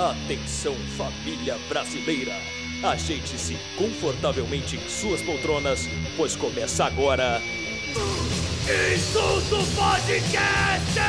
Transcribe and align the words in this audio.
Atenção, 0.00 0.74
família 0.96 1.58
brasileira! 1.68 2.32
Ajeite-se 2.82 3.54
confortavelmente 3.76 4.76
em 4.76 4.88
suas 4.88 5.20
poltronas, 5.20 5.80
pois 6.16 6.34
começa 6.34 6.86
agora. 6.86 7.38
Insulto 8.94 9.56
Podcast! 9.76 11.00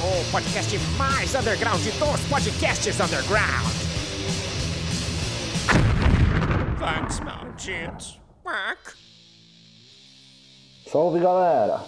O 0.00 0.32
podcast 0.32 0.78
mais 0.96 1.34
underground 1.34 1.84
dos 1.84 2.20
podcasts 2.30 3.00
underground. 3.00 3.66
Thanks, 6.78 7.20
Mountains. 7.20 8.18
Quack. 8.42 8.96
Salve 10.90 11.20
galera! 11.20 11.84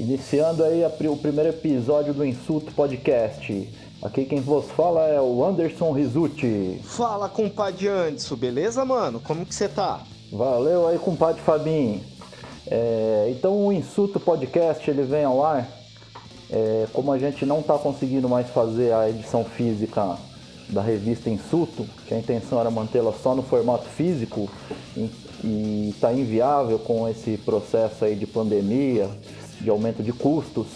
Iniciando 0.00 0.64
aí 0.64 0.82
o 0.84 1.16
primeiro 1.16 1.50
episódio 1.50 2.12
do 2.12 2.24
Insulto 2.24 2.72
Podcast. 2.72 3.68
Aqui 4.02 4.24
quem 4.24 4.40
vos 4.40 4.64
fala 4.72 5.06
é 5.06 5.20
o 5.20 5.44
Anderson 5.44 5.92
Rizuti. 5.92 6.80
Fala, 6.82 7.28
compadre 7.28 7.86
Anderson, 7.86 8.34
beleza, 8.34 8.84
mano? 8.84 9.20
Como 9.20 9.46
que 9.46 9.54
você 9.54 9.68
tá? 9.68 10.00
Valeu 10.32 10.88
aí, 10.88 10.98
compadre 10.98 11.40
Fabinho. 11.40 12.00
É, 12.66 13.28
então 13.30 13.66
o 13.66 13.72
Insulto 13.72 14.18
Podcast 14.18 14.90
ele 14.90 15.04
vem 15.04 15.24
ao 15.24 15.44
ar. 15.44 15.68
É, 16.50 16.86
como 16.92 17.12
a 17.12 17.18
gente 17.18 17.46
não 17.46 17.60
está 17.60 17.78
conseguindo 17.78 18.28
mais 18.28 18.48
fazer 18.48 18.92
a 18.92 19.08
edição 19.08 19.44
física 19.44 20.16
da 20.68 20.82
revista 20.82 21.30
Insulto, 21.30 21.86
que 22.06 22.12
a 22.12 22.18
intenção 22.18 22.58
era 22.58 22.72
mantê-la 22.72 23.12
só 23.12 23.36
no 23.36 23.42
formato 23.42 23.84
físico 23.84 24.50
e 25.44 25.90
está 25.94 26.12
inviável 26.12 26.78
com 26.80 27.08
esse 27.08 27.36
processo 27.38 28.04
aí 28.04 28.16
de 28.16 28.26
pandemia, 28.26 29.08
de 29.60 29.70
aumento 29.70 30.02
de 30.02 30.12
custos, 30.12 30.66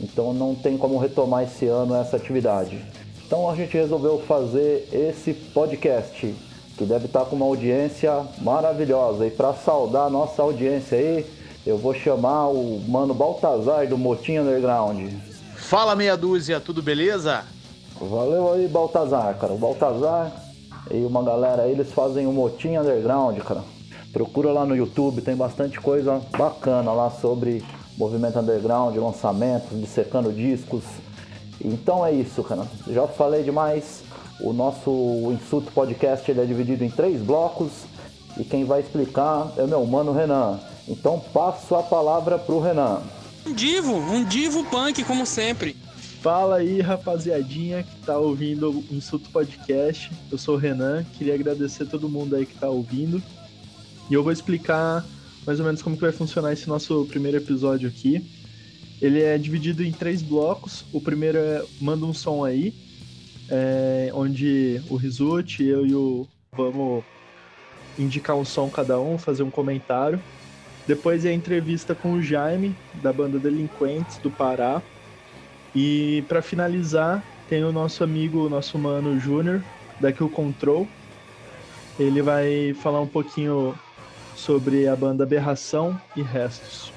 então 0.00 0.32
não 0.32 0.54
tem 0.54 0.76
como 0.76 0.98
retomar 0.98 1.44
esse 1.44 1.66
ano 1.66 1.94
essa 1.94 2.16
atividade. 2.16 2.84
Então 3.26 3.48
a 3.48 3.56
gente 3.56 3.76
resolveu 3.76 4.18
fazer 4.20 4.88
esse 4.92 5.32
podcast 5.32 6.34
que 6.76 6.84
deve 6.84 7.06
estar 7.06 7.24
com 7.24 7.36
uma 7.36 7.46
audiência 7.46 8.24
maravilhosa. 8.40 9.26
E 9.26 9.30
para 9.30 9.54
saudar 9.54 10.06
a 10.06 10.10
nossa 10.10 10.42
audiência 10.42 10.98
aí, 10.98 11.26
eu 11.66 11.78
vou 11.78 11.94
chamar 11.94 12.48
o 12.48 12.80
mano 12.86 13.14
Baltazar 13.14 13.88
do 13.88 13.96
Motim 13.96 14.38
Underground. 14.38 15.10
Fala 15.56 15.96
meia 15.96 16.16
dúzia, 16.16 16.60
tudo 16.60 16.82
beleza? 16.82 17.44
Valeu 17.98 18.52
aí, 18.52 18.68
Baltazar, 18.68 19.36
cara. 19.38 19.52
O 19.52 19.58
Baltazar 19.58 20.32
e 20.90 21.04
uma 21.04 21.22
galera 21.22 21.62
aí, 21.62 21.72
eles 21.72 21.92
fazem 21.92 22.26
o 22.26 22.32
Motim 22.32 22.76
Underground, 22.76 23.38
cara. 23.38 23.62
Procura 24.12 24.52
lá 24.52 24.66
no 24.66 24.76
YouTube, 24.76 25.22
tem 25.22 25.34
bastante 25.34 25.80
coisa 25.80 26.20
bacana 26.36 26.92
lá 26.92 27.10
sobre 27.10 27.64
movimento 27.96 28.38
underground, 28.38 28.96
lançamentos, 28.96 29.78
dissecando 29.78 30.32
discos. 30.32 30.84
Então 31.60 32.04
é 32.04 32.12
isso, 32.12 32.42
cara. 32.42 32.66
Já 32.88 33.06
falei 33.06 33.42
demais. 33.42 34.02
O 34.40 34.52
nosso 34.52 34.90
Insulto 35.32 35.70
Podcast 35.72 36.28
ele 36.28 36.40
é 36.40 36.44
dividido 36.44 36.84
em 36.84 36.90
três 36.90 37.22
blocos 37.22 37.70
e 38.36 38.44
quem 38.44 38.64
vai 38.64 38.80
explicar 38.80 39.52
é 39.56 39.62
o 39.62 39.68
meu 39.68 39.84
mano 39.86 40.12
Renan. 40.12 40.58
Então 40.88 41.20
passo 41.32 41.74
a 41.76 41.82
palavra 41.82 42.38
pro 42.38 42.60
Renan. 42.60 43.00
Um 43.46 43.52
divo, 43.52 43.94
um 43.94 44.24
divo 44.24 44.64
punk, 44.64 45.04
como 45.04 45.24
sempre. 45.24 45.76
Fala 46.20 46.56
aí, 46.56 46.80
rapaziadinha 46.80 47.82
que 47.82 47.96
tá 48.06 48.18
ouvindo 48.18 48.70
o 48.70 48.84
Insulto 48.90 49.30
Podcast. 49.30 50.10
Eu 50.32 50.38
sou 50.38 50.54
o 50.54 50.58
Renan, 50.58 51.04
queria 51.18 51.34
agradecer 51.34 51.84
todo 51.84 52.08
mundo 52.08 52.34
aí 52.34 52.46
que 52.46 52.58
tá 52.58 52.68
ouvindo. 52.68 53.22
E 54.10 54.14
eu 54.14 54.22
vou 54.22 54.32
explicar 54.32 55.04
mais 55.46 55.60
ou 55.60 55.66
menos 55.66 55.82
como 55.82 55.96
que 55.96 56.02
vai 56.02 56.12
funcionar 56.12 56.52
esse 56.52 56.68
nosso 56.68 57.04
primeiro 57.06 57.36
episódio 57.36 57.88
aqui. 57.88 58.24
Ele 59.00 59.20
é 59.22 59.36
dividido 59.36 59.82
em 59.82 59.92
três 59.92 60.22
blocos. 60.22 60.84
O 60.92 61.00
primeiro 61.00 61.38
é 61.38 61.64
Manda 61.80 62.06
um 62.06 62.14
Som 62.14 62.44
Aí, 62.44 62.72
é, 63.50 64.10
onde 64.14 64.80
o 64.88 64.96
Rizuti, 64.96 65.64
eu 65.64 65.86
e 65.86 65.94
o 65.94 66.26
vamos 66.56 67.04
indicar 67.98 68.36
um 68.36 68.44
som 68.44 68.68
cada 68.70 68.98
um, 69.00 69.18
fazer 69.18 69.42
um 69.42 69.50
comentário. 69.50 70.20
Depois 70.86 71.24
é 71.24 71.30
a 71.30 71.34
entrevista 71.34 71.94
com 71.94 72.12
o 72.12 72.22
Jaime, 72.22 72.74
da 73.02 73.12
banda 73.12 73.38
Delinquentes, 73.38 74.18
do 74.18 74.30
Pará. 74.30 74.82
E 75.74 76.24
para 76.28 76.42
finalizar, 76.42 77.24
tem 77.48 77.64
o 77.64 77.72
nosso 77.72 78.04
amigo, 78.04 78.46
o 78.46 78.50
nosso 78.50 78.78
mano 78.78 79.18
Júnior, 79.18 79.62
da 80.00 80.12
Kill 80.12 80.28
Control. 80.28 80.86
Ele 81.98 82.22
vai 82.22 82.74
falar 82.74 83.00
um 83.00 83.06
pouquinho 83.06 83.74
sobre 84.36 84.86
a 84.88 84.96
banda 84.96 85.24
Aberração 85.24 86.00
e 86.16 86.22
Restos. 86.22 86.92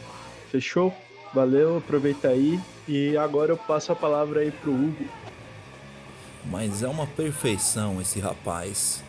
Fechou? 0.52 0.94
Valeu, 1.34 1.78
aproveita 1.78 2.30
aí. 2.30 2.60
E 2.88 3.18
agora 3.18 3.52
eu 3.52 3.58
passo 3.58 3.92
a 3.92 3.96
palavra 3.96 4.42
aí 4.42 4.52
pro 4.52 4.72
Hugo. 4.72 5.06
Mas 6.46 6.84
é 6.84 6.88
uma 6.88 7.06
perfeição 7.06 8.02
esse 8.02 8.20
rapaz. 8.20 9.04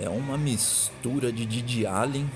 É 0.00 0.08
uma 0.08 0.36
mistura 0.36 1.30
de 1.32 1.46
Didi 1.46 1.86
Allen 1.86 2.28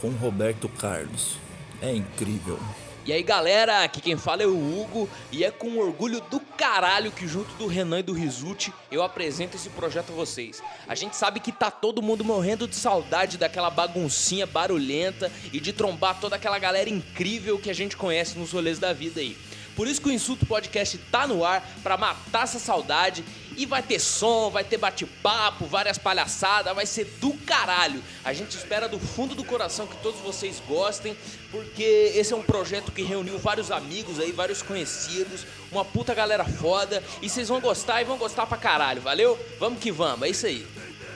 com 0.00 0.10
Roberto 0.10 0.68
Carlos. 0.68 1.38
É 1.80 1.94
incrível. 1.94 2.58
E 3.06 3.12
aí 3.12 3.22
galera, 3.22 3.84
aqui 3.84 4.00
quem 4.00 4.16
fala 4.16 4.42
é 4.42 4.46
o 4.46 4.56
Hugo 4.56 5.08
e 5.30 5.44
é 5.44 5.50
com 5.52 5.78
orgulho 5.78 6.20
do 6.22 6.40
caralho 6.40 7.12
que 7.12 7.28
junto 7.28 7.54
do 7.54 7.68
Renan 7.68 8.00
e 8.00 8.02
do 8.02 8.12
Rizuti 8.12 8.74
eu 8.90 9.00
apresento 9.00 9.56
esse 9.56 9.70
projeto 9.70 10.10
a 10.10 10.16
vocês. 10.16 10.60
A 10.88 10.94
gente 10.96 11.14
sabe 11.14 11.38
que 11.38 11.52
tá 11.52 11.70
todo 11.70 12.02
mundo 12.02 12.24
morrendo 12.24 12.66
de 12.66 12.74
saudade 12.74 13.38
daquela 13.38 13.70
baguncinha 13.70 14.44
barulhenta 14.44 15.30
e 15.52 15.60
de 15.60 15.72
trombar 15.72 16.18
toda 16.18 16.34
aquela 16.34 16.58
galera 16.58 16.90
incrível 16.90 17.60
que 17.60 17.70
a 17.70 17.72
gente 17.72 17.96
conhece 17.96 18.36
nos 18.36 18.50
rolês 18.50 18.80
da 18.80 18.92
vida 18.92 19.20
aí. 19.20 19.38
Por 19.76 19.86
isso 19.86 20.00
que 20.00 20.08
o 20.08 20.12
Insulto 20.12 20.44
Podcast 20.44 20.98
tá 20.98 21.28
no 21.28 21.44
ar 21.44 21.64
pra 21.84 21.96
matar 21.96 22.42
essa 22.42 22.58
saudade 22.58 23.22
e 23.56 23.66
vai 23.66 23.82
ter 23.82 23.98
som, 23.98 24.50
vai 24.50 24.64
ter 24.64 24.76
bate-papo, 24.76 25.66
várias 25.66 25.98
palhaçadas, 25.98 26.74
vai 26.74 26.86
ser 26.86 27.04
do 27.20 27.32
caralho. 27.32 28.02
A 28.24 28.32
gente 28.32 28.56
espera 28.56 28.88
do 28.88 28.98
fundo 28.98 29.34
do 29.34 29.44
coração 29.44 29.86
que 29.86 29.96
todos 29.98 30.20
vocês 30.20 30.62
gostem, 30.68 31.16
porque 31.50 32.12
esse 32.14 32.32
é 32.32 32.36
um 32.36 32.42
projeto 32.42 32.92
que 32.92 33.02
reuniu 33.02 33.38
vários 33.38 33.70
amigos 33.70 34.20
aí, 34.20 34.32
vários 34.32 34.62
conhecidos, 34.62 35.46
uma 35.72 35.84
puta 35.84 36.14
galera 36.14 36.44
foda, 36.44 37.02
e 37.22 37.28
vocês 37.28 37.48
vão 37.48 37.60
gostar 37.60 38.02
e 38.02 38.04
vão 38.04 38.18
gostar 38.18 38.46
pra 38.46 38.58
caralho, 38.58 39.00
valeu? 39.00 39.38
Vamos 39.58 39.80
que 39.80 39.90
vamos, 39.90 40.22
é 40.22 40.30
isso 40.30 40.46
aí. 40.46 40.66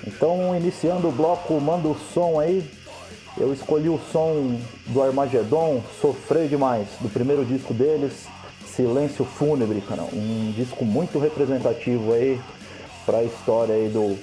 Então, 0.06 0.56
iniciando 0.56 1.08
o 1.08 1.12
bloco 1.12 1.60
Manda 1.60 1.88
o 1.88 1.96
Som 2.14 2.40
aí, 2.40 2.68
eu 3.36 3.52
escolhi 3.52 3.88
o 3.88 4.00
som 4.12 4.60
do 4.86 5.02
Armagedon, 5.02 5.82
Sofrer 6.00 6.48
Demais, 6.48 6.88
do 7.00 7.08
primeiro 7.08 7.44
disco 7.44 7.72
deles, 7.72 8.26
Silêncio 8.80 9.24
Fúnebre, 9.26 9.82
cara. 9.82 10.02
Um 10.02 10.52
disco 10.56 10.84
muito 10.86 11.18
representativo 11.18 12.14
aí 12.14 12.40
pra 13.04 13.22
história 13.22 13.74
aí 13.74 13.88
do 13.90 14.16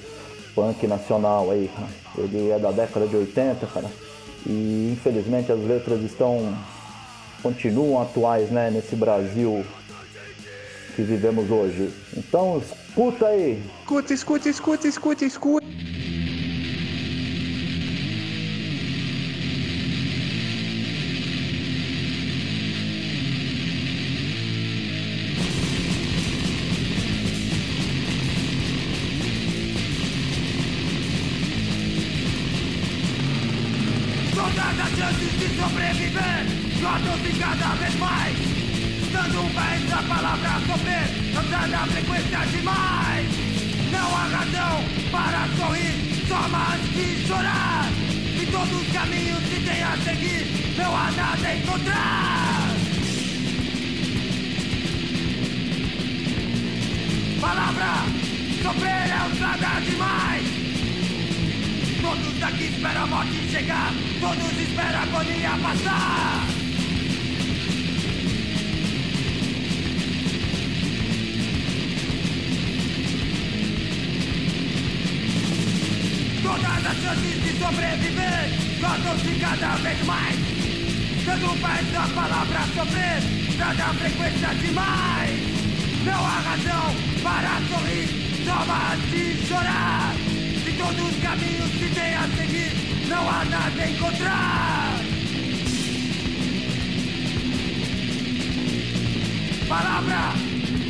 punk 0.52 0.84
nacional 0.88 1.50
aí, 1.50 1.70
cara. 1.72 1.88
Ele 2.18 2.50
é 2.50 2.58
da 2.58 2.72
década 2.72 3.06
de 3.06 3.14
80, 3.14 3.66
cara. 3.66 3.88
E 4.44 4.90
infelizmente 4.92 5.52
as 5.52 5.60
letras 5.60 6.02
estão. 6.02 6.52
continuam 7.40 8.02
atuais, 8.02 8.50
né, 8.50 8.68
nesse 8.68 8.96
Brasil 8.96 9.64
que 10.96 11.02
vivemos 11.02 11.48
hoje. 11.48 11.92
Então 12.16 12.58
escuta 12.58 13.28
aí! 13.28 13.62
Escuta, 13.82 14.12
escuta, 14.12 14.48
escuta, 14.48 14.88
escuta, 14.88 15.24
escuta. 15.24 15.67
Sobreviver 77.68 78.48
Tornam-se 78.80 79.40
cada 79.40 79.76
vez 79.76 80.06
mais 80.06 80.36
Dando 81.24 81.60
mais 81.60 81.96
a 81.96 82.08
palavra 82.14 82.60
sofrer 82.74 83.20
Dada 83.58 83.84
a 83.84 83.94
frequência 83.94 84.54
demais 84.54 85.40
Não 86.04 86.26
há 86.26 86.40
razão 86.40 86.94
para 87.22 87.60
sorrir 87.68 88.08
Só 88.44 88.64
de 89.10 89.46
chorar. 89.46 90.14
De 90.64 90.72
todos 90.72 91.10
os 91.10 91.22
caminhos 91.22 91.70
que 91.72 91.94
tem 91.94 92.14
a 92.14 92.26
seguir, 92.36 92.72
não 93.08 93.28
há 93.28 93.44
nada 93.44 93.82
a 93.82 93.90
encontrar. 93.90 95.00
Palavra 99.68 100.32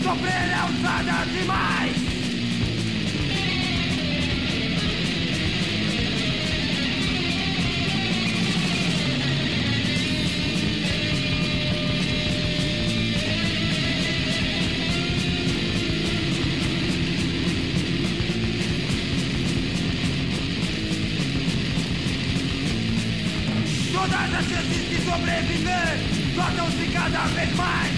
sofrer 0.02 0.50
é 0.50 0.64
usada 0.70 1.26
demais. 1.32 2.07
Sobreviver 25.38 25.98
cortam-se 26.34 26.86
cada 26.92 27.26
vez 27.28 27.54
mais. 27.56 27.92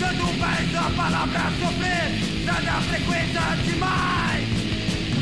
Dando 0.00 0.38
mais 0.38 0.74
a 0.74 0.90
palavra 0.96 1.40
sofrer, 1.60 2.44
nada 2.44 2.80
frequenta 2.82 3.56
demais. 3.64 4.48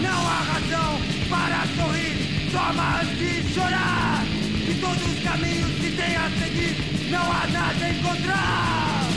Não 0.00 0.26
há 0.26 0.41
razão 0.52 1.00
para 1.29 1.67
sorrir, 1.76 2.50
só 2.50 2.73
mais 2.73 3.08
de 3.19 3.55
chorar. 3.55 4.25
De 4.67 4.75
todos 4.81 5.02
os 5.02 5.23
caminhos 5.23 5.70
que 5.81 5.91
tem 5.91 6.17
a 6.17 6.31
seguir, 6.41 7.11
não 7.11 7.23
há 7.23 7.47
nada 7.47 7.85
a 7.85 7.90
encontrar. 7.90 9.08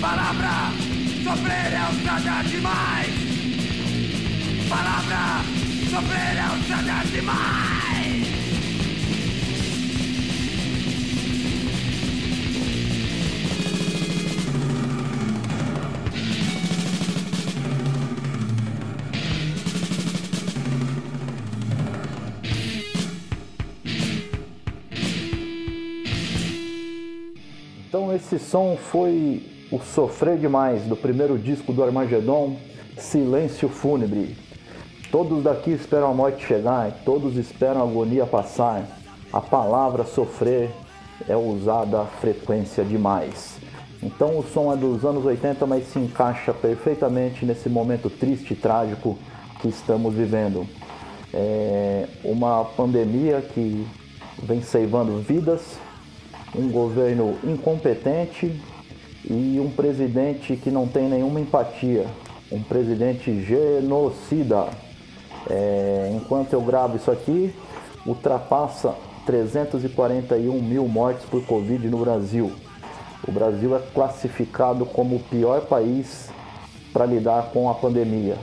Palavra 0.00 0.72
sofrer 1.24 1.72
é 1.72 1.84
usada 1.90 2.48
demais. 2.48 3.14
Palavra 4.68 5.63
demais. 7.14 7.74
Então 27.88 28.12
esse 28.12 28.38
som 28.40 28.76
foi 28.76 29.42
o 29.70 29.78
Sofrer 29.78 30.36
Demais 30.36 30.82
do 30.82 30.96
primeiro 30.96 31.38
disco 31.38 31.72
do 31.72 31.82
Armagedon, 31.82 32.56
Silêncio 32.98 33.68
Fúnebre. 33.68 34.43
Todos 35.14 35.44
daqui 35.44 35.70
esperam 35.70 36.10
a 36.10 36.12
morte 36.12 36.44
chegar, 36.44 36.90
todos 37.04 37.36
esperam 37.36 37.82
a 37.82 37.84
agonia 37.84 38.26
passar. 38.26 38.84
A 39.32 39.40
palavra 39.40 40.02
sofrer 40.02 40.72
é 41.28 41.36
usada 41.36 42.00
a 42.00 42.04
frequência 42.04 42.84
demais. 42.84 43.58
Então 44.02 44.36
o 44.36 44.42
som 44.42 44.72
é 44.72 44.76
dos 44.76 45.04
anos 45.04 45.24
80, 45.24 45.66
mas 45.66 45.86
se 45.86 46.00
encaixa 46.00 46.52
perfeitamente 46.52 47.46
nesse 47.46 47.68
momento 47.68 48.10
triste 48.10 48.54
e 48.54 48.56
trágico 48.56 49.16
que 49.60 49.68
estamos 49.68 50.12
vivendo. 50.14 50.66
É 51.32 52.08
uma 52.24 52.64
pandemia 52.64 53.40
que 53.40 53.86
vem 54.42 54.62
ceivando 54.62 55.20
vidas, 55.20 55.78
um 56.56 56.68
governo 56.72 57.38
incompetente 57.44 58.60
e 59.24 59.60
um 59.60 59.70
presidente 59.70 60.56
que 60.56 60.72
não 60.72 60.88
tem 60.88 61.08
nenhuma 61.08 61.38
empatia, 61.38 62.04
um 62.50 62.60
presidente 62.60 63.44
genocida. 63.44 64.82
É, 65.50 66.12
enquanto 66.14 66.52
eu 66.52 66.60
gravo 66.60 66.96
isso 66.96 67.10
aqui, 67.10 67.54
ultrapassa 68.06 68.94
341 69.26 70.60
mil 70.62 70.86
mortes 70.86 71.24
por 71.24 71.44
Covid 71.44 71.86
no 71.88 71.98
Brasil. 71.98 72.52
O 73.26 73.32
Brasil 73.32 73.74
é 73.74 73.80
classificado 73.94 74.84
como 74.84 75.16
o 75.16 75.20
pior 75.20 75.62
país 75.62 76.28
para 76.92 77.06
lidar 77.06 77.50
com 77.52 77.70
a 77.70 77.74
pandemia. 77.74 78.36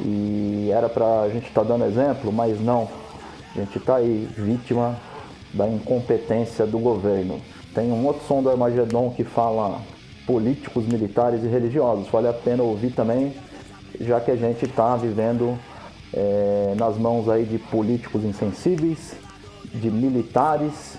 E 0.00 0.70
era 0.72 0.88
para 0.88 1.22
a 1.22 1.28
gente 1.28 1.48
estar 1.48 1.62
tá 1.62 1.68
dando 1.68 1.84
exemplo, 1.84 2.32
mas 2.32 2.60
não. 2.60 2.88
A 3.54 3.60
gente 3.60 3.78
está 3.78 3.96
aí 3.96 4.28
vítima 4.36 4.96
da 5.52 5.68
incompetência 5.68 6.66
do 6.66 6.78
governo. 6.78 7.40
Tem 7.74 7.90
um 7.90 8.06
outro 8.06 8.26
som 8.26 8.42
do 8.42 8.50
Armagedon 8.50 9.10
que 9.10 9.24
fala 9.24 9.80
políticos, 10.26 10.86
militares 10.86 11.42
e 11.42 11.48
religiosos. 11.48 12.08
Vale 12.08 12.28
a 12.28 12.32
pena 12.32 12.62
ouvir 12.62 12.90
também, 12.90 13.34
já 14.00 14.20
que 14.20 14.30
a 14.30 14.36
gente 14.36 14.66
está 14.66 14.96
vivendo 14.96 15.58
é, 16.12 16.74
nas 16.76 16.96
mãos 16.96 17.28
aí 17.28 17.44
de 17.44 17.58
políticos 17.58 18.24
insensíveis, 18.24 19.14
de 19.74 19.90
militares 19.90 20.98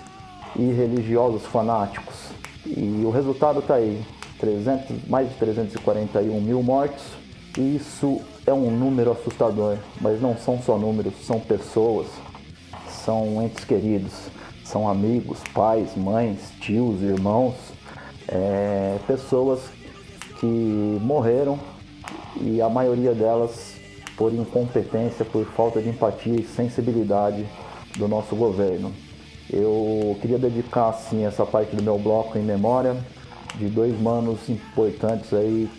e 0.56 0.72
religiosos 0.72 1.44
fanáticos. 1.46 2.16
E 2.66 3.02
o 3.04 3.10
resultado 3.10 3.60
está 3.60 3.74
aí, 3.74 4.02
300, 4.38 5.08
mais 5.08 5.28
de 5.28 5.34
341 5.36 6.40
mil 6.40 6.62
mortos. 6.62 7.04
E 7.56 7.76
isso 7.76 8.20
é 8.46 8.52
um 8.52 8.70
número 8.70 9.10
assustador, 9.10 9.78
mas 10.00 10.20
não 10.20 10.36
são 10.36 10.60
só 10.62 10.78
números, 10.78 11.14
são 11.26 11.40
pessoas, 11.40 12.06
são 12.88 13.42
entes 13.42 13.64
queridos, 13.64 14.12
são 14.64 14.88
amigos, 14.88 15.38
pais, 15.52 15.96
mães, 15.96 16.52
tios, 16.60 17.02
irmãos, 17.02 17.54
é, 18.28 18.96
pessoas 19.06 19.60
que 20.38 20.46
morreram 21.00 21.58
e 22.40 22.60
a 22.60 22.68
maioria 22.68 23.12
delas 23.12 23.77
por 24.18 24.34
incompetência, 24.34 25.24
por 25.24 25.46
falta 25.46 25.80
de 25.80 25.88
empatia 25.88 26.34
e 26.34 26.44
sensibilidade 26.44 27.46
do 27.96 28.08
nosso 28.08 28.34
governo. 28.34 28.92
Eu 29.48 30.18
queria 30.20 30.38
dedicar 30.38 30.88
assim 30.88 31.24
essa 31.24 31.46
parte 31.46 31.74
do 31.76 31.82
meu 31.82 31.98
bloco 31.98 32.36
em 32.36 32.42
memória 32.42 32.96
de 33.54 33.68
dois 33.68 33.98
manos 33.98 34.48
importantes 34.48 35.32
aí 35.32 35.70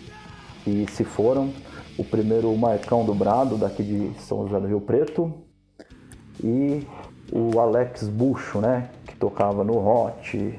que 0.64 0.86
se 0.90 1.04
foram. 1.04 1.52
O 1.98 2.02
primeiro, 2.02 2.50
o 2.50 2.58
Marcão 2.58 3.04
do 3.04 3.14
Brado, 3.14 3.58
daqui 3.58 3.82
de 3.82 4.20
São 4.20 4.48
José 4.48 4.58
do 4.58 4.66
Rio 4.66 4.80
Preto, 4.80 5.32
e 6.42 6.86
o 7.30 7.60
Alex 7.60 8.08
Bucho, 8.08 8.58
né, 8.58 8.88
que 9.06 9.14
tocava 9.16 9.62
no 9.62 9.76
Hot, 9.86 10.58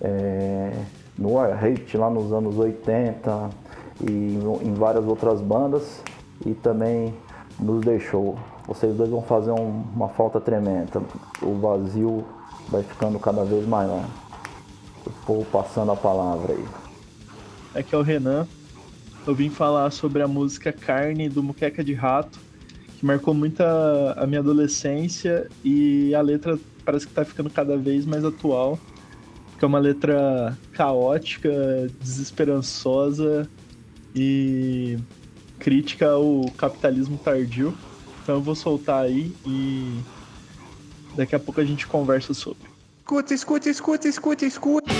é, 0.00 0.72
no 1.16 1.34
War 1.34 1.64
Hate 1.64 1.96
lá 1.96 2.10
nos 2.10 2.32
anos 2.32 2.58
80 2.58 3.50
e 4.02 4.38
em 4.62 4.74
várias 4.74 5.06
outras 5.06 5.40
bandas 5.40 6.02
e 6.46 6.54
também 6.54 7.12
nos 7.58 7.84
deixou. 7.84 8.38
Vocês 8.66 8.96
dois 8.96 9.10
vão 9.10 9.22
fazer 9.22 9.50
um, 9.50 9.84
uma 9.94 10.08
falta 10.08 10.40
tremenda. 10.40 11.02
O 11.42 11.54
vazio 11.54 12.24
vai 12.68 12.82
ficando 12.82 13.18
cada 13.18 13.44
vez 13.44 13.66
maior. 13.66 14.04
O 15.04 15.10
povo 15.26 15.44
passando 15.46 15.92
a 15.92 15.96
palavra 15.96 16.52
aí. 16.52 16.64
Aqui 17.74 17.94
é 17.94 17.98
o 17.98 18.02
Renan. 18.02 18.46
Eu 19.26 19.34
vim 19.34 19.50
falar 19.50 19.90
sobre 19.90 20.22
a 20.22 20.28
música 20.28 20.72
Carne 20.72 21.28
do 21.28 21.42
Muqueca 21.42 21.82
de 21.82 21.94
Rato, 21.94 22.38
que 22.98 23.04
marcou 23.04 23.34
muito 23.34 23.60
a, 23.60 24.14
a 24.18 24.26
minha 24.26 24.40
adolescência 24.40 25.48
e 25.64 26.14
a 26.14 26.20
letra 26.20 26.58
parece 26.84 27.06
que 27.08 27.12
tá 27.12 27.24
ficando 27.24 27.50
cada 27.50 27.76
vez 27.76 28.06
mais 28.06 28.24
atual. 28.24 28.78
Que 29.58 29.64
é 29.64 29.68
uma 29.68 29.78
letra 29.78 30.56
caótica, 30.72 31.50
desesperançosa 32.00 33.48
e 34.14 34.98
crítica 35.58 36.10
ao 36.10 36.50
capitalismo 36.56 37.18
tardio. 37.18 37.76
Então 38.22 38.36
eu 38.36 38.42
vou 38.42 38.54
soltar 38.54 39.04
aí 39.04 39.32
e 39.46 40.00
daqui 41.16 41.34
a 41.34 41.38
pouco 41.38 41.60
a 41.60 41.64
gente 41.64 41.86
conversa 41.86 42.34
sobre. 42.34 42.68
Escuta, 43.00 43.34
escuta, 43.34 43.70
escuta, 43.70 44.08
escuta, 44.08 44.44
escuta. 44.44 44.95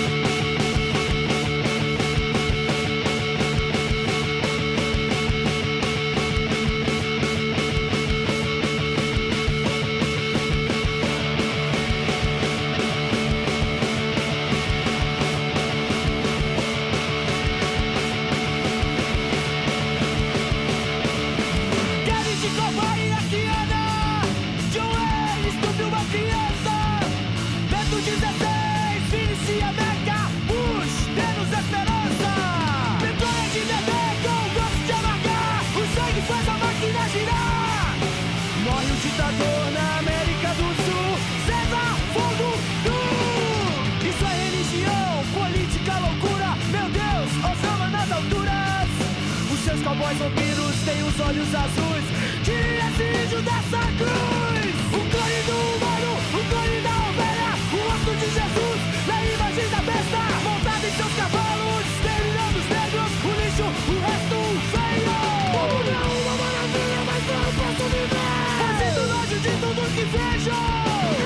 Os 51.16 51.20
olhos 51.20 51.54
azuis 51.54 52.06
Que 52.44 52.52
exige 52.52 53.40
dessa 53.42 53.80
cruz. 53.96 54.76
O 54.92 55.00
clone 55.10 55.40
do 55.48 55.56
humano, 55.72 56.12
o 56.28 56.40
clone 56.48 56.80
da 56.84 56.94
ovelha 57.08 57.50
O 57.72 57.78
rosto 57.88 58.12
de 58.20 58.26
Jesus 58.36 58.78
na 59.06 59.24
imagem 59.24 59.68
da 59.70 59.80
besta 59.88 60.20
Montado 60.44 60.84
em 60.84 60.92
seus 60.92 61.12
cavalos, 61.16 61.86
exterminando 61.96 62.58
os 62.58 62.68
negros 62.68 63.12
O 63.24 63.32
lixo, 63.40 63.64
o 63.64 63.96
resto 64.04 64.38
feio. 64.72 65.16
Como 65.56 65.78
não, 65.88 66.08
uma 66.20 66.34
maravilha, 66.36 67.00
mas 67.08 67.22
não 67.26 67.46
posso 67.56 67.84
viver. 67.92 68.36
Fazendo 68.60 69.00
nojo 69.08 69.38
de 69.40 69.52
tudo 69.62 69.80
que 69.94 70.04
vejo. 70.12 70.58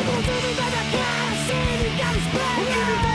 Inclusive 0.01 0.51
da 0.55 0.67
minha 0.71 0.87
cara, 0.95 1.31
cínica 1.47 2.07
no 2.11 2.19
espelho 2.21 2.63
O 2.63 3.03
que 3.03 3.10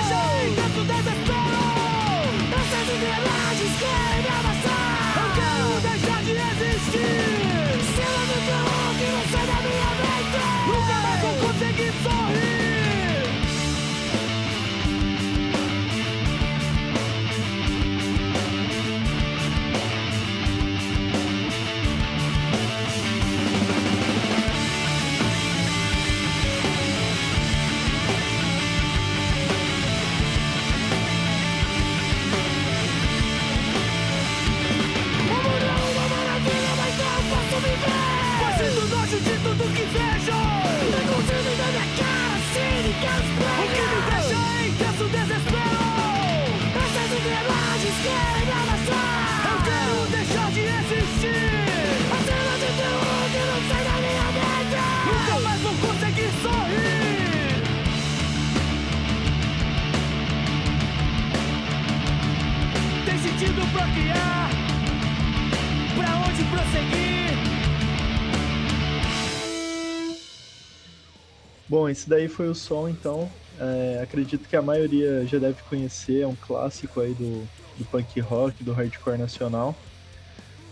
sentido 63.45 63.61
procriar 63.71 64.49
Pra 65.95 66.15
onde 66.17 66.43
prosseguir? 66.45 67.24
Bom, 71.67 71.89
esse 71.89 72.07
daí 72.07 72.27
foi 72.27 72.47
o 72.47 72.55
som, 72.55 72.87
então. 72.87 73.29
É, 73.59 74.01
acredito 74.03 74.47
que 74.47 74.55
a 74.55 74.61
maioria 74.61 75.25
já 75.25 75.39
deve 75.39 75.61
conhecer, 75.63 76.21
é 76.21 76.27
um 76.27 76.35
clássico 76.35 76.99
aí 76.99 77.13
do, 77.13 77.47
do 77.77 77.85
punk 77.85 78.19
rock, 78.19 78.63
do 78.63 78.73
hardcore 78.73 79.17
nacional. 79.17 79.75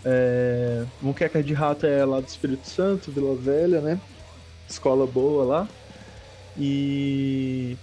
É, 0.04 0.84
Muqueca 1.00 1.42
de 1.42 1.54
Rato 1.54 1.86
é 1.86 2.04
lá 2.04 2.20
do 2.20 2.26
Espírito 2.26 2.68
Santo, 2.68 3.10
Vila 3.10 3.34
Velha, 3.34 3.80
né? 3.80 3.98
Escola 4.68 5.06
boa 5.06 5.44
lá. 5.44 5.68
E. 6.58 7.76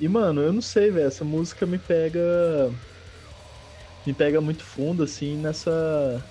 E, 0.00 0.08
mano, 0.08 0.40
eu 0.40 0.52
não 0.52 0.62
sei, 0.62 0.90
velho. 0.90 1.06
Essa 1.06 1.24
música 1.24 1.66
me 1.66 1.78
pega. 1.78 2.20
Me 4.06 4.12
pega 4.12 4.40
muito 4.40 4.64
fundo, 4.64 5.02
assim, 5.02 5.36
nessa. 5.36 6.24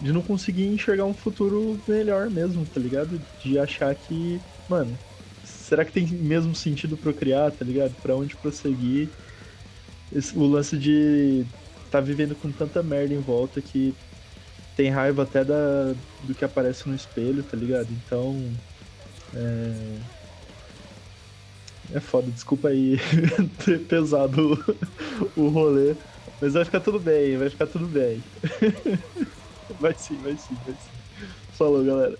De 0.00 0.12
não 0.12 0.22
conseguir 0.22 0.66
enxergar 0.66 1.06
um 1.06 1.14
futuro 1.14 1.80
melhor 1.88 2.30
mesmo, 2.30 2.66
tá 2.66 2.78
ligado? 2.78 3.20
De 3.42 3.58
achar 3.58 3.94
que. 3.94 4.40
Mano, 4.68 4.96
será 5.66 5.84
que 5.84 5.92
tem 5.92 6.06
mesmo 6.06 6.54
sentido 6.54 6.96
procriar, 6.96 7.50
tá 7.52 7.64
ligado? 7.64 7.94
Pra 8.02 8.14
onde 8.16 8.36
prosseguir? 8.36 9.08
Esse- 10.14 10.36
o 10.36 10.46
lance 10.46 10.76
de 10.78 11.44
tá 11.90 12.00
vivendo 12.00 12.34
com 12.36 12.50
tanta 12.52 12.82
merda 12.82 13.14
em 13.14 13.20
volta 13.20 13.60
que 13.60 13.94
tem 14.76 14.90
raiva 14.90 15.22
até 15.22 15.44
da, 15.44 15.94
do 16.22 16.34
que 16.34 16.44
aparece 16.44 16.88
no 16.88 16.94
espelho, 16.94 17.42
tá 17.42 17.56
ligado? 17.56 17.88
Então. 17.90 18.36
É. 19.34 19.98
É 21.94 22.00
foda, 22.00 22.30
desculpa 22.32 22.68
aí 22.68 22.98
ter 23.64 23.80
pesado 23.86 24.58
o, 25.36 25.40
o 25.42 25.48
rolê. 25.48 25.94
Mas 26.40 26.52
vai 26.54 26.64
ficar 26.64 26.80
tudo 26.80 26.98
bem, 26.98 27.36
vai 27.38 27.48
ficar 27.48 27.66
tudo 27.66 27.86
bem. 27.86 28.22
Vai 29.80 29.94
sim, 29.98 30.16
vai 30.22 30.36
sim, 30.36 30.54
vai 30.64 30.74
sim. 30.74 30.90
Falou, 31.52 31.84
galera. 31.84 32.16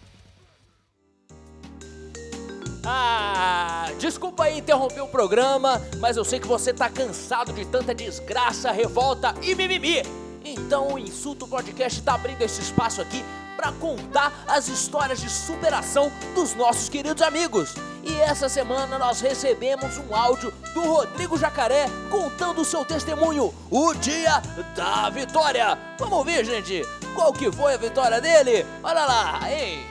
Ah, 2.88 3.90
desculpa 3.98 4.44
aí 4.44 4.58
interromper 4.58 5.00
o 5.00 5.08
programa, 5.08 5.82
mas 5.98 6.16
eu 6.16 6.24
sei 6.24 6.38
que 6.38 6.46
você 6.46 6.72
tá 6.72 6.88
cansado 6.88 7.52
de 7.52 7.64
tanta 7.64 7.92
desgraça, 7.92 8.70
revolta 8.70 9.34
e 9.42 9.56
mimimi. 9.56 10.04
Então 10.44 10.92
o 10.92 10.98
Insulto 10.98 11.48
Podcast 11.48 12.00
tá 12.02 12.14
abrindo 12.14 12.40
esse 12.42 12.60
espaço 12.60 13.02
aqui 13.02 13.24
para 13.56 13.72
contar 13.72 14.32
as 14.46 14.68
histórias 14.68 15.20
de 15.20 15.28
superação 15.28 16.12
dos 16.32 16.54
nossos 16.54 16.88
queridos 16.88 17.22
amigos. 17.22 17.74
E 18.04 18.14
essa 18.20 18.48
semana 18.48 18.96
nós 18.98 19.20
recebemos 19.20 19.98
um 19.98 20.14
áudio 20.14 20.52
do 20.72 20.82
Rodrigo 20.82 21.36
Jacaré 21.36 21.86
contando 22.08 22.60
o 22.60 22.64
seu 22.64 22.84
testemunho, 22.84 23.52
o 23.68 23.94
dia 23.94 24.40
da 24.76 25.10
vitória. 25.10 25.76
Vamos 25.98 26.18
ouvir, 26.18 26.44
gente, 26.44 26.82
qual 27.16 27.32
que 27.32 27.50
foi 27.50 27.74
a 27.74 27.78
vitória 27.78 28.20
dele? 28.20 28.64
Olha 28.80 29.04
lá, 29.04 29.40
hein? 29.50 29.84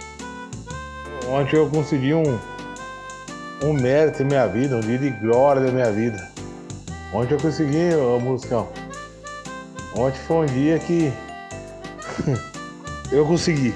Ontem 1.28 1.58
eu 1.58 1.70
consegui 1.70 2.14
um, 2.14 2.40
um 3.62 3.74
mérito 3.74 4.22
em 4.22 4.26
minha 4.26 4.48
vida, 4.48 4.76
um 4.76 4.82
dia 4.82 4.98
de 4.98 5.10
glória 5.10 5.62
da 5.62 5.72
minha 5.72 5.92
vida. 5.92 6.32
Ontem 7.14 7.34
eu 7.34 7.40
consegui, 7.40 7.96
ô 7.96 8.20
musicão. 8.20 8.68
Ontem 9.96 10.20
foi 10.28 10.38
um 10.38 10.46
dia 10.46 10.80
que 10.80 11.14
eu 13.12 13.26
consegui. 13.26 13.74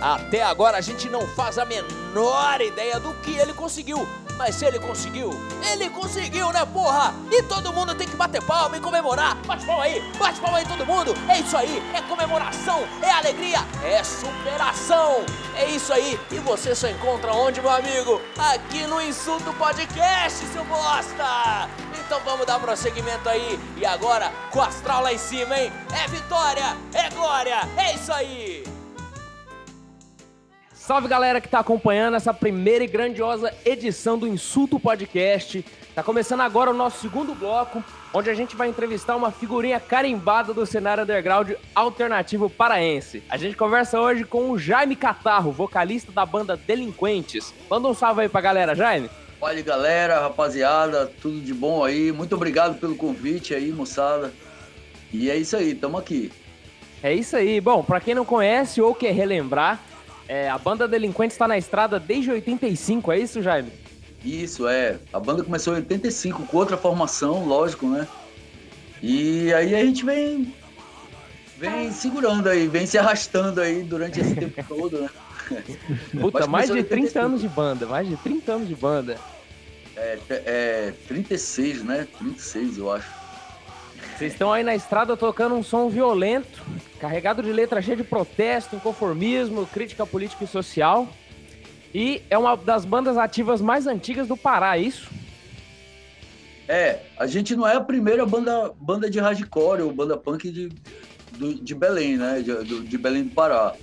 Até 0.00 0.42
agora 0.42 0.78
a 0.78 0.80
gente 0.80 1.08
não 1.10 1.26
faz 1.26 1.58
a 1.58 1.64
menor 1.64 2.60
ideia 2.60 2.98
do 2.98 3.12
que 3.14 3.36
ele 3.36 3.52
conseguiu. 3.52 4.08
Mas 4.40 4.62
ele 4.62 4.78
conseguiu, 4.78 5.38
ele 5.70 5.90
conseguiu, 5.90 6.50
né, 6.50 6.64
porra? 6.64 7.12
E 7.30 7.42
todo 7.42 7.74
mundo 7.74 7.94
tem 7.94 8.08
que 8.08 8.16
bater 8.16 8.42
palma 8.42 8.74
e 8.74 8.80
comemorar. 8.80 9.36
Bate 9.46 9.66
palma 9.66 9.84
aí, 9.84 10.00
bate 10.18 10.40
palma 10.40 10.56
aí 10.56 10.64
todo 10.64 10.86
mundo. 10.86 11.12
É 11.28 11.40
isso 11.40 11.54
aí, 11.54 11.82
é 11.92 12.00
comemoração, 12.00 12.80
é 13.02 13.10
alegria, 13.10 13.58
é 13.84 14.02
superação. 14.02 15.26
É 15.54 15.66
isso 15.66 15.92
aí. 15.92 16.18
E 16.30 16.38
você 16.38 16.74
só 16.74 16.88
encontra 16.88 17.34
onde, 17.34 17.60
meu 17.60 17.70
amigo? 17.70 18.18
Aqui 18.38 18.86
no 18.86 19.02
Insulto 19.02 19.52
Podcast, 19.52 20.46
seu 20.46 20.64
bosta. 20.64 21.68
Então 21.98 22.18
vamos 22.24 22.46
dar 22.46 22.58
prosseguimento 22.58 23.28
aí. 23.28 23.60
E 23.76 23.84
agora, 23.84 24.32
com 24.50 24.60
o 24.60 24.62
astral 24.62 25.02
lá 25.02 25.12
em 25.12 25.18
cima, 25.18 25.58
hein? 25.58 25.70
É 25.92 26.08
vitória, 26.08 26.78
é 26.94 27.10
glória, 27.10 27.60
é 27.76 27.94
isso 27.94 28.10
aí. 28.10 28.69
Salve 30.90 31.06
galera 31.06 31.40
que 31.40 31.48
tá 31.48 31.60
acompanhando 31.60 32.16
essa 32.16 32.34
primeira 32.34 32.82
e 32.82 32.88
grandiosa 32.88 33.54
edição 33.64 34.18
do 34.18 34.26
Insulto 34.26 34.80
Podcast. 34.80 35.64
Tá 35.94 36.02
começando 36.02 36.40
agora 36.40 36.72
o 36.72 36.74
nosso 36.74 37.00
segundo 37.00 37.32
bloco, 37.32 37.80
onde 38.12 38.28
a 38.28 38.34
gente 38.34 38.56
vai 38.56 38.68
entrevistar 38.68 39.14
uma 39.14 39.30
figurinha 39.30 39.78
carimbada 39.78 40.52
do 40.52 40.66
cenário 40.66 41.04
underground 41.04 41.52
alternativo 41.76 42.50
paraense. 42.50 43.22
A 43.30 43.36
gente 43.36 43.56
conversa 43.56 44.00
hoje 44.00 44.24
com 44.24 44.50
o 44.50 44.58
Jaime 44.58 44.96
Catarro, 44.96 45.52
vocalista 45.52 46.10
da 46.10 46.26
banda 46.26 46.56
Delinquentes. 46.56 47.54
Manda 47.70 47.86
um 47.86 47.94
salve 47.94 48.22
aí 48.22 48.28
pra 48.28 48.40
galera, 48.40 48.74
Jaime. 48.74 49.08
Olha, 49.40 49.62
galera, 49.62 50.18
rapaziada, 50.18 51.06
tudo 51.22 51.40
de 51.40 51.54
bom 51.54 51.84
aí. 51.84 52.10
Muito 52.10 52.34
obrigado 52.34 52.80
pelo 52.80 52.96
convite 52.96 53.54
aí, 53.54 53.70
moçada. 53.70 54.32
E 55.12 55.30
é 55.30 55.36
isso 55.36 55.56
aí, 55.56 55.72
tamo 55.72 55.96
aqui. 55.96 56.32
É 57.00 57.14
isso 57.14 57.36
aí. 57.36 57.60
Bom, 57.60 57.84
pra 57.84 58.00
quem 58.00 58.12
não 58.12 58.24
conhece 58.24 58.82
ou 58.82 58.92
quer 58.92 59.14
relembrar, 59.14 59.80
é, 60.30 60.48
a 60.48 60.56
banda 60.56 60.86
Delinquentes 60.86 61.36
tá 61.36 61.48
na 61.48 61.58
estrada 61.58 61.98
desde 61.98 62.30
85, 62.30 63.10
é 63.10 63.18
isso, 63.18 63.42
Jaime? 63.42 63.72
Isso, 64.24 64.68
é. 64.68 64.96
A 65.12 65.18
banda 65.18 65.42
começou 65.42 65.72
em 65.72 65.78
85 65.78 66.46
com 66.46 66.56
outra 66.56 66.76
formação, 66.76 67.44
lógico, 67.44 67.88
né? 67.88 68.06
E 69.02 69.52
aí 69.52 69.74
a 69.74 69.84
gente 69.84 70.04
vem 70.04 70.54
vem 71.58 71.90
segurando 71.90 72.48
aí, 72.48 72.68
vem 72.68 72.86
se 72.86 72.96
arrastando 72.96 73.60
aí 73.60 73.82
durante 73.82 74.20
esse 74.20 74.36
tempo 74.36 74.62
todo, 74.68 75.00
né? 75.00 75.10
Puta, 76.20 76.46
mais 76.46 76.70
de 76.70 76.78
em 76.78 76.84
30 76.84 76.94
85. 76.94 77.26
anos 77.26 77.40
de 77.40 77.48
banda, 77.48 77.86
mais 77.86 78.08
de 78.08 78.16
30 78.18 78.52
anos 78.52 78.68
de 78.68 78.76
banda. 78.76 79.18
É, 79.96 80.16
é 80.30 80.94
36, 81.08 81.82
né? 81.82 82.06
36, 82.18 82.78
eu 82.78 82.92
acho. 82.92 83.19
Vocês 84.20 84.34
estão 84.34 84.52
aí 84.52 84.62
na 84.62 84.74
estrada 84.74 85.16
tocando 85.16 85.54
um 85.54 85.62
som 85.62 85.88
violento, 85.88 86.62
carregado 87.00 87.42
de 87.42 87.50
letra 87.50 87.80
cheia 87.80 87.96
de 87.96 88.04
protesto, 88.04 88.76
inconformismo, 88.76 89.66
crítica 89.66 90.04
política 90.04 90.44
e 90.44 90.46
social. 90.46 91.08
E 91.94 92.20
é 92.28 92.36
uma 92.36 92.54
das 92.54 92.84
bandas 92.84 93.16
ativas 93.16 93.62
mais 93.62 93.86
antigas 93.86 94.28
do 94.28 94.36
Pará, 94.36 94.76
é 94.76 94.82
isso? 94.82 95.08
É, 96.68 96.98
a 97.16 97.26
gente 97.26 97.56
não 97.56 97.66
é 97.66 97.76
a 97.76 97.80
primeira 97.80 98.26
banda, 98.26 98.70
banda 98.78 99.08
de 99.08 99.18
hardcore 99.18 99.80
ou 99.80 99.90
banda 99.90 100.18
punk 100.18 100.50
de, 100.50 100.68
do- 101.38 101.54
de 101.54 101.74
Belém, 101.74 102.18
né? 102.18 102.42
De, 102.42 102.82
de 102.82 102.98
Belém 102.98 103.24
do 103.24 103.30
Pará. 103.30 103.74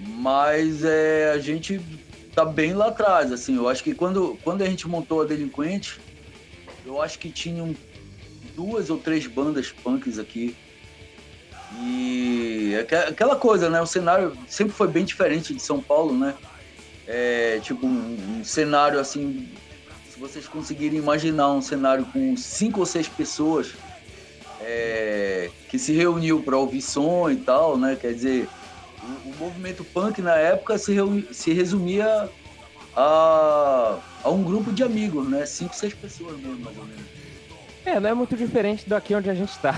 Mas 0.00 0.84
é, 0.84 1.30
a 1.30 1.38
gente 1.38 1.80
tá 2.34 2.44
bem 2.44 2.74
lá 2.74 2.88
atrás, 2.88 3.30
assim. 3.30 3.54
Eu 3.54 3.68
acho 3.68 3.84
que 3.84 3.94
quando, 3.94 4.36
quando 4.42 4.62
a 4.62 4.66
gente 4.66 4.88
montou 4.88 5.22
a 5.22 5.24
Delinquente, 5.24 6.00
eu 6.84 7.00
acho 7.00 7.16
que 7.20 7.30
tinham 7.30 7.72
duas 8.56 8.88
ou 8.90 8.98
três 8.98 9.26
bandas 9.26 9.70
punks 9.84 10.18
aqui. 10.18 10.56
E 11.70 12.76
aque- 12.80 12.94
aquela 12.94 13.36
coisa, 13.36 13.68
né? 13.68 13.80
O 13.80 13.86
cenário 13.86 14.34
sempre 14.46 14.74
foi 14.74 14.88
bem 14.88 15.04
diferente 15.04 15.54
de 15.54 15.62
São 15.62 15.82
Paulo, 15.82 16.18
né? 16.18 16.34
É, 17.06 17.60
tipo, 17.60 17.86
um, 17.86 18.38
um 18.40 18.44
cenário 18.44 18.98
assim. 18.98 19.46
Se 20.04 20.18
vocês 20.18 20.48
conseguirem 20.48 20.98
imaginar 20.98 21.52
um 21.52 21.60
cenário 21.60 22.06
com 22.12 22.34
cinco 22.36 22.80
ou 22.80 22.86
seis 22.86 23.08
pessoas 23.08 23.76
é, 24.60 25.50
que 25.68 25.78
se 25.78 25.92
reuniu 25.92 26.42
para 26.42 26.56
ouvir 26.58 26.80
som 26.80 27.28
e 27.28 27.36
tal, 27.44 27.78
né? 27.78 27.96
Quer 27.96 28.14
dizer, 28.14 28.50
o, 29.02 29.30
o 29.30 29.34
movimento 29.36 29.84
punk 29.92 30.22
na 30.22 30.34
época 30.36 30.78
se, 30.78 30.92
reuni- 30.94 31.26
se 31.32 31.52
resumia 31.52 32.06
a, 32.96 34.00
a 34.24 34.30
um 34.30 34.42
grupo 34.42 34.72
de 34.72 34.82
amigos, 34.82 35.28
né? 35.28 35.44
Cinco, 35.44 35.74
seis 35.76 35.94
pessoas 35.94 36.40
mesmo, 36.40 36.60
mais 36.60 36.78
ou 36.78 36.86
menos. 36.86 37.15
É, 37.86 38.00
não 38.00 38.10
é 38.10 38.14
muito 38.14 38.36
diferente 38.36 38.86
daqui 38.88 39.14
onde 39.14 39.30
a 39.30 39.34
gente 39.34 39.56
tá. 39.60 39.72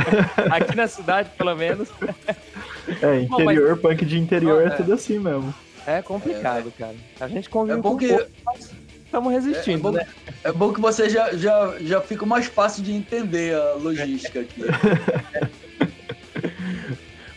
Aqui 0.50 0.74
na 0.74 0.88
cidade, 0.88 1.28
pelo 1.36 1.54
menos. 1.54 1.88
É, 3.02 3.20
Bom, 3.26 3.40
interior, 3.42 3.70
mas- 3.72 3.80
punk 3.80 4.04
de 4.06 4.18
interior 4.18 4.62
é, 4.62 4.66
É. 4.66 4.70
tudo 4.70 4.94
assim 4.94 5.18
mesmo. 5.18 5.54
É 5.86 6.00
complicado, 6.02 6.72
cara. 6.78 6.94
A 7.20 7.28
gente 7.28 7.48
convive 7.50 7.78
É 7.78 7.82
bom 7.82 7.90
com 7.92 7.98
que- 7.98 8.08
pouco, 8.08 8.26
mas 8.46 8.70
estamos 9.04 9.32
resistindo, 9.32 9.78
é 9.78 9.82
bom, 9.82 9.90
né? 9.92 10.06
É 10.44 10.52
bom 10.52 10.72
que 10.72 10.80
você 10.80 11.08
já, 11.10 11.32
já, 11.36 11.74
já 11.80 12.00
fica 12.00 12.24
mais 12.24 12.46
fácil 12.46 12.82
de 12.82 12.92
entender 12.92 13.54
a 13.54 13.74
logística 13.74 14.40
aqui. 14.40 14.62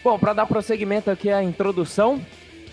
Bom, 0.03 0.20
para 0.20 0.34
dar 0.34 0.46
prosseguimento 0.46 1.10
aqui 1.10 1.30
à 1.30 1.42
introdução, 1.42 2.20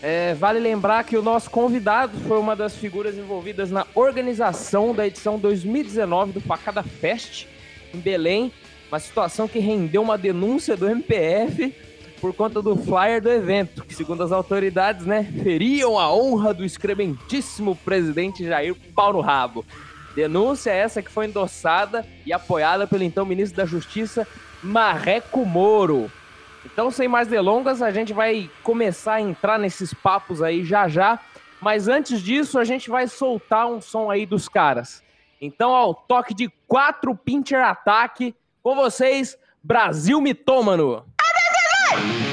é, 0.03 0.35
vale 0.35 0.59
lembrar 0.59 1.05
que 1.05 1.17
o 1.17 1.23
nosso 1.23 1.51
convidado 1.51 2.19
foi 2.21 2.39
uma 2.39 2.57
das 2.57 2.75
figuras 2.75 3.17
envolvidas 3.17 3.71
na 3.71 3.87
organização 3.95 4.95
da 4.95 5.07
edição 5.07 5.39
2019 5.39 6.33
do 6.33 6.41
Facada 6.41 6.83
Fest 6.83 7.47
em 7.93 7.99
Belém, 7.99 8.51
uma 8.91 8.99
situação 8.99 9.47
que 9.47 9.59
rendeu 9.59 10.01
uma 10.01 10.17
denúncia 10.17 10.77
do 10.77 10.89
MPF 10.89 11.75
por 12.21 12.35
conta 12.35 12.61
do 12.61 12.77
flyer 12.77 13.21
do 13.21 13.31
evento, 13.31 13.85
que 13.85 13.95
segundo 13.95 14.23
as 14.23 14.33
autoridades, 14.33 15.07
né, 15.07 15.25
feriam 15.43 15.99
a 15.99 16.13
honra 16.13 16.53
do 16.53 16.65
excrementíssimo 16.65 17.77
presidente 17.77 18.45
Jair 18.45 18.75
Pau 18.95 19.13
no 19.13 19.21
Rabo. 19.21 19.65
Denúncia 20.15 20.71
essa 20.71 21.03
que 21.03 21.11
foi 21.11 21.27
endossada 21.27 22.07
e 22.27 22.33
apoiada 22.33 22.87
pelo 22.87 23.05
então 23.05 23.25
ministro 23.25 23.57
da 23.57 23.65
Justiça, 23.65 24.27
Marreco 24.63 25.45
Moro. 25.45 26.11
Então, 26.65 26.91
sem 26.91 27.09
mais 27.09 27.29
delongas, 27.29 27.83
a 27.83 27.91
gente 27.91 28.13
vai 28.13 28.51
começar 28.63 29.15
a 29.15 29.21
entrar 29.21 29.59
nesses 29.59 29.95
papos 29.95 30.43
aí 30.43 30.65
já 30.65 30.89
já. 30.89 31.19
Mas 31.61 31.89
antes 31.89 32.21
disso, 32.23 32.59
a 32.59 32.65
gente 32.65 32.89
vai 32.89 33.07
soltar 33.07 33.67
um 33.67 33.81
som 33.81 34.11
aí 34.11 34.25
dos 34.25 34.49
caras. 34.49 35.03
Então, 35.41 35.75
ao 35.75 35.95
toque 35.95 36.35
de 36.35 36.51
quatro 36.67 37.15
Pincher 37.15 37.65
Ataque, 37.65 38.35
com 38.63 38.75
vocês, 38.75 39.37
Brasil 39.63 40.21
Mitômano. 40.21 41.05
Forjado 41.91 42.30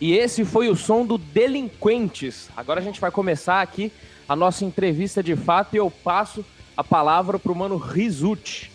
E 0.00 0.14
esse 0.16 0.44
foi 0.44 0.68
o 0.68 0.76
som 0.76 1.04
do 1.04 1.18
Delinquentes. 1.18 2.48
Agora 2.56 2.80
a 2.80 2.82
gente 2.82 3.00
vai 3.00 3.10
começar 3.10 3.60
aqui 3.60 3.92
a 4.28 4.34
nossa 4.34 4.64
entrevista 4.64 5.22
de 5.22 5.36
fato 5.36 5.74
e 5.74 5.76
eu 5.76 5.90
passo 5.90 6.44
a 6.76 6.82
palavra 6.82 7.38
pro 7.38 7.54
mano 7.54 7.76
Rizuti. 7.76 8.70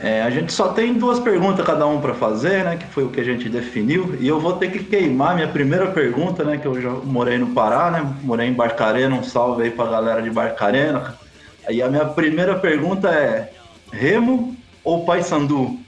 É, 0.00 0.22
a 0.22 0.30
gente 0.30 0.52
só 0.52 0.68
tem 0.68 0.94
duas 0.94 1.18
perguntas 1.18 1.66
cada 1.66 1.86
um 1.86 2.00
para 2.00 2.14
fazer, 2.14 2.64
né? 2.64 2.76
Que 2.76 2.86
foi 2.86 3.02
o 3.02 3.10
que 3.10 3.20
a 3.20 3.24
gente 3.24 3.48
definiu. 3.48 4.16
E 4.20 4.28
eu 4.28 4.38
vou 4.38 4.52
ter 4.52 4.70
que 4.70 4.84
queimar 4.84 5.34
minha 5.34 5.48
primeira 5.48 5.88
pergunta, 5.88 6.44
né? 6.44 6.56
Que 6.56 6.66
eu 6.66 6.80
já 6.80 6.90
morei 6.90 7.36
no 7.38 7.48
Pará, 7.48 7.90
né? 7.90 8.14
Morei 8.22 8.48
em 8.48 8.52
Barcarena, 8.52 9.16
um 9.16 9.24
salve 9.24 9.64
aí 9.64 9.70
pra 9.70 9.86
galera 9.86 10.22
de 10.22 10.30
Barcarena. 10.30 11.18
Aí 11.66 11.82
a 11.82 11.88
minha 11.88 12.04
primeira 12.04 12.56
pergunta 12.56 13.08
é: 13.08 13.52
Remo 13.90 14.54
ou 14.84 15.04
Paysandu? 15.04 15.78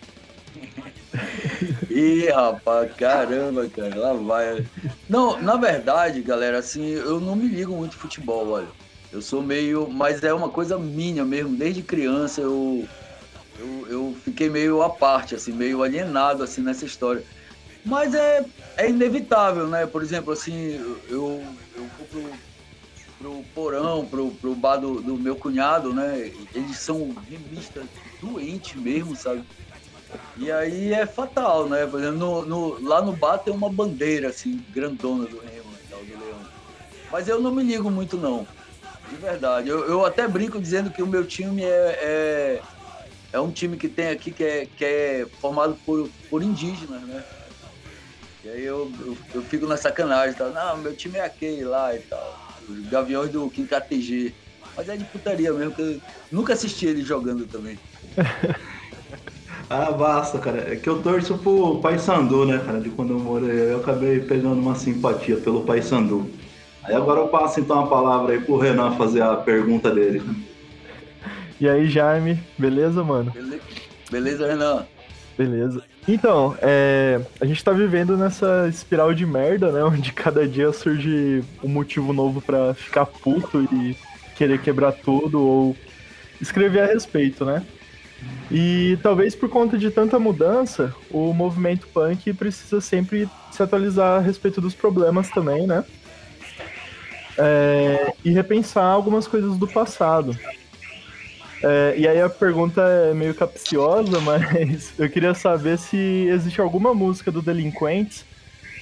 Ih, 1.91 2.29
rapaz, 2.31 2.95
caramba, 2.95 3.69
cara, 3.69 3.97
lá 3.97 4.13
vai. 4.15 4.67
Não, 5.09 5.41
na 5.41 5.57
verdade, 5.57 6.23
galera, 6.23 6.59
assim, 6.59 6.87
eu 6.87 7.21
não 7.21 7.35
me 7.35 7.49
ligo 7.49 7.77
muito 7.77 7.97
futebol, 7.97 8.49
olha. 8.51 8.69
Eu 9.13 9.21
sou 9.21 9.43
meio. 9.43 9.91
Mas 9.91 10.23
é 10.23 10.33
uma 10.33 10.51
coisa 10.51 10.79
minha 10.79 11.25
mesmo, 11.25 11.57
desde 11.57 11.83
criança 11.83 12.41
eu 12.41 12.87
eu, 13.61 13.87
eu 13.89 14.15
fiquei 14.25 14.49
meio 14.49 14.83
à 14.83 14.89
parte, 14.89 15.35
assim, 15.35 15.53
meio 15.53 15.83
alienado 15.83 16.43
assim 16.43 16.63
nessa 16.63 16.87
história. 16.87 17.23
Mas 17.85 18.15
é, 18.15 18.45
é 18.77 18.89
inevitável, 18.89 19.69
né? 19.69 19.87
Por 19.87 20.03
exemplo, 20.03 20.33
assim, 20.33 20.73
eu, 21.09 21.43
eu 21.75 21.89
fui 21.97 22.07
pro, 22.07 22.41
pro 23.19 23.45
porão, 23.55 24.07
pro, 24.07 24.31
pro 24.37 24.55
bar 24.55 24.79
do, 24.79 25.03
do 25.03 25.19
meu 25.19 25.37
cunhado, 25.37 25.93
né? 25.93 26.19
Eles 26.55 26.79
são 26.79 27.13
remistas 27.29 27.87
doentes 28.21 28.81
mesmo, 28.81 29.15
sabe? 29.15 29.45
E 30.37 30.51
aí 30.51 30.93
é 30.93 31.07
fatal, 31.07 31.69
né? 31.69 31.87
Por 31.87 32.01
exemplo, 32.01 32.19
no, 32.19 32.47
no, 32.47 32.89
lá 32.89 33.03
no 33.03 33.17
bar 33.17 33.39
tem 33.39 33.53
uma 33.53 33.71
bandeira, 33.71 34.29
assim, 34.29 34.65
grandona 34.71 35.27
do 35.27 35.39
Remo 35.41 35.73
e 35.75 35.89
tal, 35.89 36.05
do 36.05 36.19
Leão. 36.19 36.41
Mas 37.11 37.29
eu 37.29 37.41
não 37.41 37.55
me 37.55 37.63
ligo 37.63 37.91
muito, 37.91 38.17
não. 38.17 38.47
De 39.09 39.17
verdade. 39.17 39.69
Eu, 39.69 39.85
eu 39.87 40.05
até 40.05 40.27
brinco 40.29 40.61
dizendo 40.61 40.91
que 40.91 41.03
o 41.03 41.07
meu 41.07 41.27
time 41.27 41.63
é, 41.63 41.99
é 42.03 42.63
é 43.33 43.41
um 43.41 43.51
time 43.51 43.77
que 43.77 43.89
tem 43.89 44.09
aqui 44.09 44.33
que 44.33 44.45
é, 44.45 44.67
que 44.67 44.85
é 44.85 45.27
formado 45.41 45.77
por, 45.85 46.11
por 46.29 46.43
indígenas, 46.43 47.03
né? 47.07 47.25
E 48.43 48.49
aí 48.49 48.65
eu, 48.65 48.91
eu, 49.01 49.17
eu 49.35 49.43
fico 49.43 49.67
na 49.67 49.77
sacanagem, 49.77 50.35
tá? 50.35 50.49
Não, 50.51 50.79
meu 50.79 50.97
time 50.97 51.19
é 51.19 51.25
aquele 51.25 51.65
lá 51.65 51.95
e 51.95 52.01
tal. 52.01 52.39
Os 52.69 52.89
Gaviões 52.89 53.31
do 53.31 53.51
KTG. 53.51 54.35
Mas 54.77 54.89
é 54.89 54.97
de 54.97 55.05
putaria 55.05 55.53
mesmo, 55.53 55.75
que 55.75 55.83
eu 55.83 56.01
nunca 56.31 56.55
assisti 56.55 56.87
ele 56.87 57.03
jogando 57.03 57.47
também. 57.47 57.79
ah, 59.71 59.93
basta, 59.93 60.37
cara. 60.41 60.73
É 60.73 60.75
que 60.75 60.89
eu 60.89 61.01
torço 61.01 61.39
pro 61.39 61.79
Paysandu, 61.79 62.45
né, 62.45 62.61
cara? 62.67 62.81
De 62.81 62.91
quando 62.91 63.13
eu 63.13 63.21
morei, 63.21 63.73
eu 63.73 63.79
acabei 63.79 64.19
pegando 64.19 64.61
uma 64.61 64.75
simpatia 64.75 65.37
pelo 65.37 65.63
Paysandu. 65.63 66.29
Aí 66.83 66.93
agora 66.93 67.21
eu 67.21 67.29
passo 67.29 67.61
então 67.61 67.79
a 67.79 67.87
palavra 67.87 68.33
aí 68.33 68.41
pro 68.41 68.59
Renan 68.59 68.97
fazer 68.97 69.23
a 69.23 69.37
pergunta 69.37 69.89
dele. 69.95 70.21
E 71.61 71.69
aí, 71.69 71.89
Jaime, 71.89 72.41
beleza, 72.59 73.05
mano? 73.05 73.33
Beleza, 74.11 74.49
Renan? 74.49 74.87
Beleza. 75.39 75.85
Então, 76.09 76.57
é, 76.61 77.21
a 77.41 77.47
gente 77.47 77.63
tá 77.63 77.71
vivendo 77.71 78.17
nessa 78.17 78.67
espiral 78.69 79.15
de 79.15 79.25
merda, 79.25 79.71
né? 79.71 79.85
Onde 79.85 80.13
cada 80.13 80.49
dia 80.49 80.73
surge 80.73 81.45
um 81.63 81.69
motivo 81.69 82.13
novo 82.13 82.41
para 82.41 82.75
ficar 82.75 83.07
puto 83.07 83.63
e 83.73 83.97
querer 84.37 84.61
quebrar 84.61 84.91
tudo 84.91 85.41
ou 85.41 85.77
escrever 86.41 86.81
a 86.81 86.87
respeito, 86.87 87.45
né? 87.45 87.65
E 88.51 88.99
talvez 89.03 89.35
por 89.35 89.49
conta 89.49 89.79
de 89.79 89.91
tanta 89.91 90.19
mudança, 90.19 90.95
o 91.11 91.33
movimento 91.33 91.87
punk 91.89 92.33
precisa 92.33 92.81
sempre 92.81 93.29
se 93.53 93.63
atualizar 93.63 94.19
a 94.19 94.21
respeito 94.21 94.61
dos 94.61 94.75
problemas 94.75 95.31
também, 95.31 95.67
né? 95.67 95.85
É, 97.39 98.13
e 98.25 98.31
repensar 98.31 98.85
algumas 98.85 99.29
coisas 99.29 99.57
do 99.57 99.69
passado. 99.69 100.37
É, 101.63 101.95
e 101.97 102.09
aí 102.09 102.21
a 102.21 102.29
pergunta 102.29 102.83
é 102.83 103.15
meio 103.15 103.35
capciosa, 103.35 104.19
mas 104.23 104.99
eu 104.99 105.09
queria 105.09 105.35
saber 105.35 105.79
se 105.79 105.97
existe 106.29 106.61
alguma 106.61 106.93
música 106.93 107.31
do 107.31 107.41
Delinquentes 107.41 108.25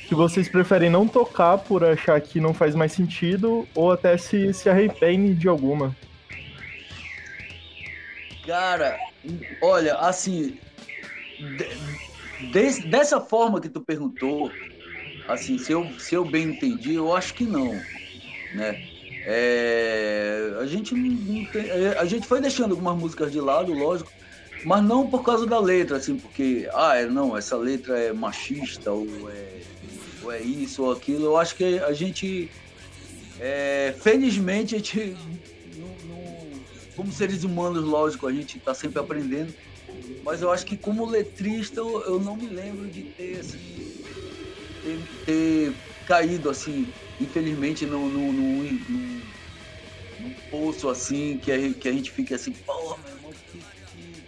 que 0.09 0.15
vocês 0.15 0.49
preferem 0.49 0.89
não 0.89 1.07
tocar 1.07 1.59
por 1.59 1.85
achar 1.85 2.19
que 2.23 2.41
não 2.41 2.55
faz 2.55 2.75
mais 2.75 2.93
sentido, 2.93 3.69
ou 3.75 3.93
até 3.93 4.17
se 4.17 4.55
se 4.55 4.71
arrependem 4.71 5.35
de 5.35 5.47
alguma. 5.47 5.95
Cara, 8.47 8.97
olha, 9.61 9.95
assim, 9.97 10.59
de, 11.39 12.51
de, 12.53 12.81
dessa 12.87 13.21
forma 13.21 13.61
que 13.61 13.69
tu 13.69 13.81
perguntou, 13.81 14.51
assim, 15.27 15.59
se 15.59 15.73
eu, 15.73 15.89
se 15.99 16.15
eu 16.15 16.25
bem 16.25 16.51
entendi, 16.51 16.95
eu 16.95 17.15
acho 17.15 17.35
que 17.35 17.45
não, 17.45 17.73
né? 18.55 18.83
É, 19.31 20.57
a, 20.59 20.67
gente 20.67 20.95
é, 21.55 21.99
a 21.99 22.05
gente 22.07 22.27
foi 22.27 22.41
deixando 22.41 22.71
algumas 22.71 22.97
músicas 22.97 23.31
de 23.31 23.41
lado, 23.41 23.73
lógico, 23.75 24.11
mas 24.65 24.83
não 24.83 25.07
por 25.07 25.23
causa 25.23 25.47
da 25.47 25.61
letra, 25.61 25.99
assim, 25.99 26.17
porque, 26.17 26.69
ah, 26.73 26.97
é, 26.97 27.07
não, 27.07 27.37
essa 27.37 27.57
letra 27.57 27.99
é 27.99 28.13
machista, 28.13 28.91
ou 28.91 29.07
é, 29.31 29.61
ou 30.23 30.33
é 30.33 30.41
isso 30.41 30.83
ou 30.83 30.93
aquilo. 30.93 31.27
Eu 31.27 31.37
acho 31.37 31.55
que 31.55 31.79
a 31.79 31.93
gente, 31.93 32.51
é, 33.39 33.95
felizmente, 34.01 34.75
a 34.75 34.79
gente, 34.79 35.17
como 36.99 37.13
seres 37.13 37.45
humanos, 37.45 37.85
lógico, 37.85 38.27
a 38.27 38.33
gente 38.33 38.59
está 38.59 38.75
sempre 38.75 38.99
aprendendo, 38.99 39.55
mas 40.25 40.43
eu 40.43 40.51
acho 40.51 40.67
que 40.67 40.77
como 40.77 41.07
letrista 41.07 41.79
eu, 41.79 42.03
eu 42.03 42.19
não 42.19 42.35
me 42.35 42.49
lembro 42.49 42.89
de 42.89 43.05
ter, 43.05 43.39
assim, 43.39 44.03
ter, 44.83 45.01
ter 45.25 45.73
caído, 46.09 46.51
assim, 46.51 46.93
infelizmente, 47.21 47.87
num, 47.87 48.09
num, 48.09 48.33
num, 48.33 49.23
poço 50.51 50.89
assim, 50.89 51.39
que 51.41 51.53
a, 51.53 51.73
que 51.73 51.89
a 51.89 51.93
gente 51.93 52.11
fica 52.11 52.35
assim, 52.35 52.51
porra, 52.51 52.97
meu 53.05 53.15
irmão, 53.15 53.33
que, 53.53 53.59
que, 53.59 54.23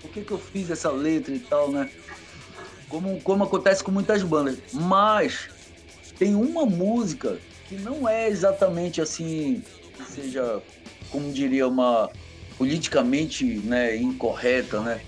por 0.00 0.10
que, 0.12 0.20
que 0.22 0.30
eu 0.30 0.38
fiz 0.38 0.70
essa 0.70 0.92
letra 0.92 1.34
e 1.34 1.40
tal, 1.40 1.72
né? 1.72 1.90
Como, 2.88 3.20
como 3.22 3.42
acontece 3.42 3.82
com 3.82 3.90
muitas 3.90 4.22
bandas. 4.22 4.58
Mas 4.72 5.48
tem 6.16 6.36
uma 6.36 6.64
música 6.64 7.36
que 7.68 7.74
não 7.74 8.08
é 8.08 8.28
exatamente 8.28 9.00
assim, 9.00 9.64
que 9.96 10.04
seja, 10.04 10.62
como 11.10 11.32
diria, 11.32 11.66
uma 11.66 12.10
politicamente 12.58 13.44
né, 13.44 13.96
incorreta, 13.96 14.80
né? 14.80 15.00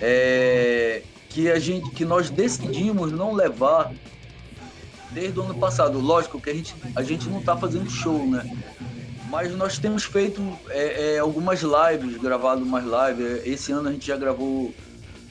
É, 0.00 1.02
que 1.28 1.50
a 1.50 1.58
gente, 1.58 1.90
que 1.90 2.04
nós 2.04 2.30
decidimos 2.30 3.12
não 3.12 3.32
levar 3.32 3.92
desde 5.12 5.38
o 5.38 5.42
ano 5.42 5.54
passado. 5.54 5.98
Lógico 5.98 6.40
que 6.40 6.50
a 6.50 6.54
gente, 6.54 6.74
a 6.96 7.02
gente 7.02 7.28
não 7.28 7.40
está 7.40 7.56
fazendo 7.56 7.88
show, 7.90 8.26
né? 8.26 8.44
Mas 9.28 9.54
nós 9.56 9.78
temos 9.78 10.04
feito 10.04 10.42
é, 10.68 11.14
é, 11.14 11.18
algumas 11.18 11.60
lives, 11.62 12.20
gravado 12.20 12.62
umas 12.62 12.84
lives. 12.84 13.46
Esse 13.46 13.72
ano 13.72 13.88
a 13.88 13.92
gente 13.92 14.06
já 14.06 14.16
gravou. 14.16 14.74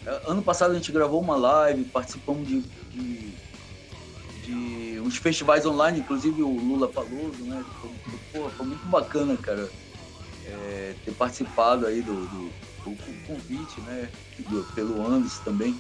É, 0.06 0.21
ano 0.25 0.41
passado 0.41 0.71
a 0.71 0.75
gente 0.75 0.91
gravou 0.91 1.21
uma 1.21 1.36
live, 1.36 1.84
participamos 1.86 2.47
de, 2.47 2.62
de, 2.93 3.31
uns 5.12 5.17
festivais 5.17 5.65
online, 5.65 6.00
inclusive 6.00 6.41
o 6.41 6.50
Lula 6.50 6.88
Paloso, 6.88 7.43
né? 7.43 7.63
Pô, 8.32 8.50
foi 8.50 8.65
muito 8.65 8.86
bacana, 8.88 9.36
cara, 9.36 9.69
é, 10.45 10.95
ter 11.04 11.12
participado 11.12 11.86
aí 11.86 12.02
do, 12.02 12.13
do, 12.13 12.50
do 12.86 12.97
convite, 13.28 13.82
né? 13.82 14.10
Do, 14.50 14.63
pelo 14.74 15.06
Anderson 15.06 15.43
também. 15.43 15.78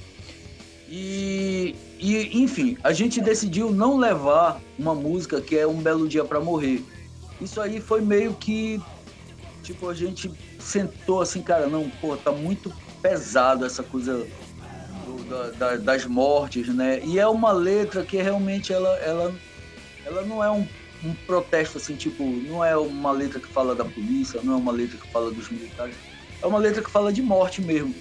E, 0.89 1.73
e, 1.97 2.43
enfim, 2.43 2.77
a 2.83 2.91
gente 2.91 3.21
decidiu 3.21 3.71
não 3.71 3.97
levar 3.97 4.59
uma 4.77 4.93
música 4.93 5.39
que 5.39 5.57
é 5.57 5.65
Um 5.65 5.81
Belo 5.81 6.07
Dia 6.07 6.25
para 6.25 6.41
Morrer. 6.41 6.83
Isso 7.39 7.61
aí 7.61 7.79
foi 7.79 8.01
meio 8.01 8.33
que. 8.33 8.81
Tipo, 9.63 9.87
a 9.87 9.93
gente 9.93 10.29
sentou 10.59 11.21
assim, 11.21 11.41
cara, 11.41 11.67
não, 11.67 11.89
pô, 12.01 12.17
tá 12.17 12.31
muito 12.31 12.73
pesado 13.01 13.65
essa 13.65 13.81
coisa 13.81 14.27
do, 15.11 15.23
da, 15.23 15.49
da, 15.51 15.77
das 15.77 16.05
mortes, 16.05 16.67
né? 16.67 17.01
E 17.03 17.19
é 17.19 17.27
uma 17.27 17.51
letra 17.51 18.03
que 18.03 18.17
realmente 18.17 18.71
ela, 18.71 18.89
ela, 18.99 19.33
ela 20.05 20.21
não 20.23 20.43
é 20.43 20.49
um, 20.49 20.67
um 21.03 21.13
protesto 21.25 21.77
assim, 21.77 21.95
tipo, 21.95 22.23
não 22.23 22.63
é 22.63 22.75
uma 22.77 23.11
letra 23.11 23.39
que 23.39 23.47
fala 23.47 23.75
da 23.75 23.85
polícia, 23.85 24.39
não 24.43 24.53
é 24.53 24.57
uma 24.57 24.71
letra 24.71 24.97
que 24.97 25.11
fala 25.11 25.31
dos 25.31 25.49
militares, 25.49 25.95
é 26.41 26.45
uma 26.45 26.59
letra 26.59 26.81
que 26.81 26.89
fala 26.89 27.11
de 27.11 27.21
morte 27.21 27.61
mesmo. 27.61 27.93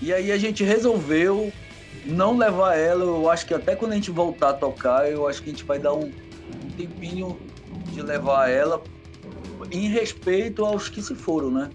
E 0.00 0.12
aí 0.12 0.32
a 0.32 0.38
gente 0.38 0.64
resolveu 0.64 1.52
não 2.06 2.36
levar 2.36 2.76
ela, 2.76 3.04
eu 3.04 3.30
acho 3.30 3.46
que 3.46 3.54
até 3.54 3.76
quando 3.76 3.92
a 3.92 3.94
gente 3.94 4.10
voltar 4.10 4.50
a 4.50 4.54
tocar, 4.54 5.10
eu 5.10 5.28
acho 5.28 5.42
que 5.42 5.50
a 5.50 5.52
gente 5.52 5.64
vai 5.64 5.78
dar 5.78 5.94
um, 5.94 6.06
um 6.06 6.70
tempinho 6.76 7.38
de 7.92 8.02
levar 8.02 8.48
ela 8.48 8.82
em 9.70 9.88
respeito 9.88 10.64
aos 10.64 10.88
que 10.88 11.00
se 11.00 11.14
foram, 11.14 11.50
né? 11.50 11.70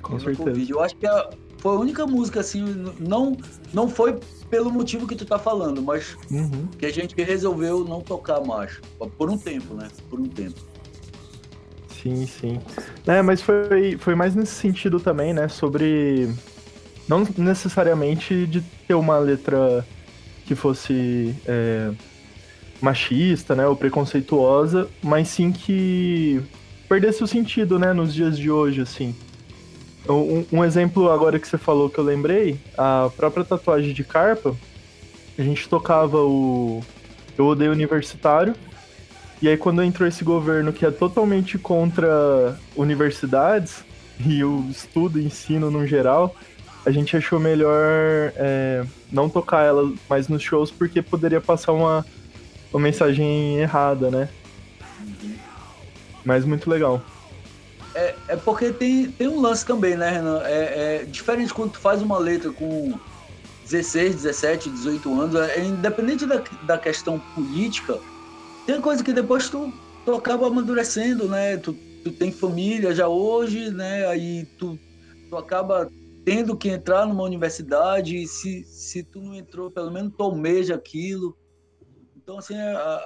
Com 0.00 0.18
certeza. 0.18 0.44
COVID. 0.44 0.70
Eu 0.70 0.80
acho 0.80 0.96
que 0.96 1.06
a, 1.06 1.30
foi 1.58 1.76
a 1.76 1.78
única 1.78 2.06
música, 2.06 2.40
assim, 2.40 2.62
não, 2.98 3.36
não 3.72 3.88
foi 3.88 4.18
pelo 4.50 4.70
motivo 4.70 5.06
que 5.06 5.14
tu 5.14 5.24
tá 5.24 5.38
falando, 5.38 5.80
mas 5.82 6.16
uhum. 6.30 6.66
que 6.78 6.86
a 6.86 6.92
gente 6.92 7.14
resolveu 7.22 7.84
não 7.84 8.00
tocar 8.00 8.40
mais. 8.40 8.80
Por 9.16 9.30
um 9.30 9.38
tempo, 9.38 9.74
né? 9.74 9.88
Por 10.10 10.20
um 10.20 10.28
tempo. 10.28 10.60
Sim, 12.02 12.26
sim. 12.26 12.60
É, 13.06 13.22
mas 13.22 13.40
foi, 13.40 13.96
foi 13.98 14.14
mais 14.14 14.34
nesse 14.34 14.54
sentido 14.54 14.98
também, 14.98 15.32
né? 15.32 15.48
Sobre 15.48 16.28
não 17.08 17.26
necessariamente 17.38 18.46
de 18.46 18.60
ter 18.86 18.94
uma 18.94 19.18
letra 19.18 19.86
que 20.44 20.54
fosse 20.54 21.34
é, 21.46 21.92
machista, 22.80 23.54
né, 23.54 23.66
ou 23.66 23.76
preconceituosa, 23.76 24.88
mas 25.02 25.28
sim 25.28 25.52
que 25.52 26.42
perdesse 26.88 27.22
o 27.22 27.26
sentido, 27.26 27.78
né, 27.78 27.92
nos 27.92 28.12
dias 28.12 28.36
de 28.36 28.50
hoje, 28.50 28.80
assim. 28.80 29.14
Um, 30.08 30.44
um 30.52 30.64
exemplo 30.64 31.10
agora 31.10 31.38
que 31.38 31.46
você 31.46 31.56
falou 31.56 31.88
que 31.88 31.98
eu 31.98 32.04
lembrei, 32.04 32.58
a 32.76 33.10
própria 33.16 33.44
tatuagem 33.44 33.92
de 33.92 34.02
carpa, 34.02 34.56
a 35.38 35.42
gente 35.42 35.68
tocava 35.68 36.18
o 36.18 36.82
Eu 37.38 37.46
Odeio 37.46 37.72
Universitário, 37.72 38.54
e 39.40 39.48
aí 39.48 39.56
quando 39.56 39.82
entrou 39.82 40.08
esse 40.08 40.24
governo 40.24 40.72
que 40.72 40.84
é 40.84 40.90
totalmente 40.90 41.56
contra 41.56 42.58
universidades 42.76 43.84
e 44.24 44.42
o 44.44 44.66
estudo 44.70 45.20
ensino 45.20 45.70
no 45.70 45.86
geral, 45.86 46.34
a 46.84 46.90
gente 46.90 47.16
achou 47.16 47.38
melhor 47.38 48.32
é, 48.36 48.84
não 49.10 49.28
tocar 49.28 49.64
ela 49.64 49.92
mais 50.08 50.28
nos 50.28 50.42
shows 50.42 50.70
porque 50.70 51.00
poderia 51.00 51.40
passar 51.40 51.72
uma, 51.72 52.04
uma 52.72 52.80
mensagem 52.80 53.58
errada, 53.58 54.10
né? 54.10 54.28
Mas 56.24 56.44
muito 56.44 56.68
legal. 56.68 57.02
É, 57.94 58.18
é 58.28 58.36
porque 58.36 58.72
tem, 58.72 59.12
tem 59.12 59.28
um 59.28 59.40
lance 59.40 59.66
também, 59.66 59.96
né, 59.96 60.10
Renan? 60.10 60.42
É, 60.44 61.02
é 61.02 61.06
diferente 61.06 61.52
quando 61.52 61.72
tu 61.72 61.80
faz 61.80 62.00
uma 62.02 62.18
letra 62.18 62.52
com 62.52 63.00
16, 63.64 64.16
17, 64.16 64.70
18 64.70 65.20
anos, 65.20 65.36
é, 65.36 65.64
independente 65.64 66.26
da, 66.26 66.42
da 66.62 66.78
questão 66.78 67.20
política, 67.34 68.00
tem 68.66 68.80
coisa 68.80 69.04
que 69.04 69.12
depois 69.12 69.50
tu, 69.50 69.78
tu 70.04 70.14
acaba 70.14 70.48
amadurecendo, 70.48 71.28
né? 71.28 71.56
Tu, 71.58 71.80
tu 72.04 72.12
tem 72.12 72.32
família 72.32 72.94
já 72.94 73.08
hoje, 73.08 73.70
né? 73.72 74.06
Aí 74.08 74.46
tu, 74.58 74.80
tu 75.30 75.36
acaba 75.36 75.92
tendo 76.24 76.56
que 76.58 76.68
entrar 76.70 77.06
numa 77.06 77.24
universidade 77.24 78.16
e 78.16 78.28
se, 78.28 78.64
se 78.66 79.04
tu 79.04 79.20
não 79.22 79.34
entrou, 79.34 79.70
pelo 79.72 79.92
menos 79.92 80.12
tu 80.16 80.22
almeja 80.24 80.74
aquilo. 80.76 81.36
Então, 82.16 82.38
assim, 82.38 82.56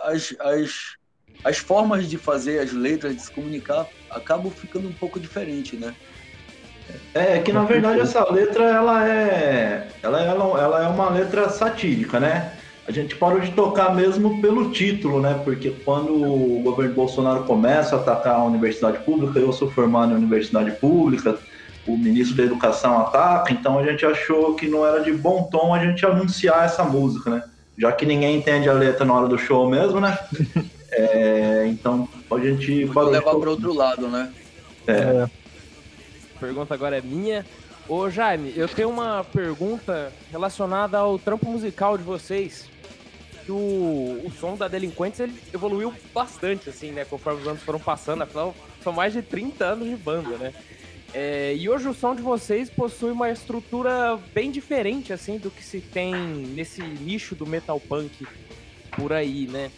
as, 0.04 0.34
as, 0.40 0.95
as 1.44 1.58
formas 1.58 2.08
de 2.08 2.16
fazer 2.18 2.60
as 2.60 2.72
letras, 2.72 3.14
de 3.14 3.22
se 3.22 3.30
comunicar, 3.30 3.86
acabam 4.10 4.50
ficando 4.50 4.88
um 4.88 4.92
pouco 4.92 5.20
diferente, 5.20 5.76
né? 5.76 5.94
É, 7.14 7.38
que 7.38 7.52
na 7.52 7.64
verdade 7.64 8.00
essa 8.00 8.30
letra, 8.30 8.64
ela 8.64 9.08
é, 9.08 9.88
ela, 10.02 10.22
é, 10.22 10.26
ela 10.28 10.84
é 10.84 10.88
uma 10.88 11.10
letra 11.10 11.48
satírica, 11.48 12.20
né? 12.20 12.52
A 12.86 12.92
gente 12.92 13.16
parou 13.16 13.40
de 13.40 13.50
tocar 13.50 13.92
mesmo 13.94 14.40
pelo 14.40 14.70
título, 14.70 15.20
né? 15.20 15.40
Porque 15.42 15.70
quando 15.84 16.12
o 16.14 16.60
governo 16.62 16.94
Bolsonaro 16.94 17.42
começa 17.42 17.96
a 17.96 17.98
atacar 17.98 18.36
a 18.36 18.44
universidade 18.44 18.98
pública, 18.98 19.40
eu 19.40 19.52
sou 19.52 19.70
formado 19.70 20.12
em 20.12 20.16
universidade 20.16 20.70
pública, 20.72 21.36
o 21.86 21.96
ministro 21.96 22.36
da 22.36 22.44
Educação 22.44 23.00
ataca, 23.00 23.52
então 23.52 23.78
a 23.78 23.84
gente 23.84 24.04
achou 24.04 24.54
que 24.54 24.68
não 24.68 24.86
era 24.86 25.00
de 25.00 25.12
bom 25.12 25.44
tom 25.44 25.74
a 25.74 25.84
gente 25.84 26.04
anunciar 26.06 26.64
essa 26.64 26.84
música, 26.84 27.30
né? 27.30 27.42
Já 27.76 27.92
que 27.92 28.06
ninguém 28.06 28.36
entende 28.36 28.68
a 28.68 28.72
letra 28.72 29.04
na 29.04 29.14
hora 29.14 29.28
do 29.28 29.38
show 29.38 29.68
mesmo, 29.68 30.00
né? 30.00 30.16
É, 30.96 31.66
então 31.68 32.08
a 32.30 32.38
gente 32.38 32.86
Pode 32.86 33.10
levar 33.10 33.34
para 33.34 33.50
outro 33.50 33.72
lado, 33.74 34.08
né? 34.08 34.32
É. 34.86 35.28
Pergunta 36.40 36.72
agora 36.72 36.96
é 36.96 37.02
minha. 37.02 37.44
Ô 37.88 38.08
Jaime, 38.08 38.52
eu 38.56 38.66
tenho 38.66 38.88
uma 38.88 39.22
pergunta 39.24 40.12
relacionada 40.30 40.98
ao 40.98 41.18
trampo 41.18 41.48
musical 41.50 41.98
de 41.98 42.02
vocês. 42.02 42.68
Que 43.44 43.52
o, 43.52 44.22
o 44.24 44.32
som 44.40 44.56
da 44.56 44.66
Delinquentes 44.66 45.20
ele 45.20 45.34
evoluiu 45.54 45.92
bastante, 46.12 46.70
assim, 46.70 46.90
né? 46.90 47.04
Conforme 47.04 47.42
os 47.42 47.46
anos 47.46 47.62
foram 47.62 47.78
passando, 47.78 48.22
afinal, 48.22 48.54
são 48.82 48.92
mais 48.92 49.12
de 49.12 49.22
30 49.22 49.64
anos 49.64 49.88
de 49.88 49.96
banda, 49.96 50.36
né? 50.36 50.52
É, 51.14 51.54
e 51.54 51.68
hoje 51.68 51.88
o 51.88 51.94
som 51.94 52.14
de 52.14 52.22
vocês 52.22 52.68
possui 52.68 53.12
uma 53.12 53.30
estrutura 53.30 54.18
bem 54.34 54.50
diferente, 54.50 55.12
assim, 55.12 55.38
do 55.38 55.50
que 55.50 55.62
se 55.62 55.80
tem 55.80 56.12
nesse 56.14 56.82
nicho 56.82 57.34
do 57.34 57.46
metal 57.46 57.78
punk 57.78 58.26
por 58.96 59.12
aí, 59.12 59.46
né? 59.46 59.70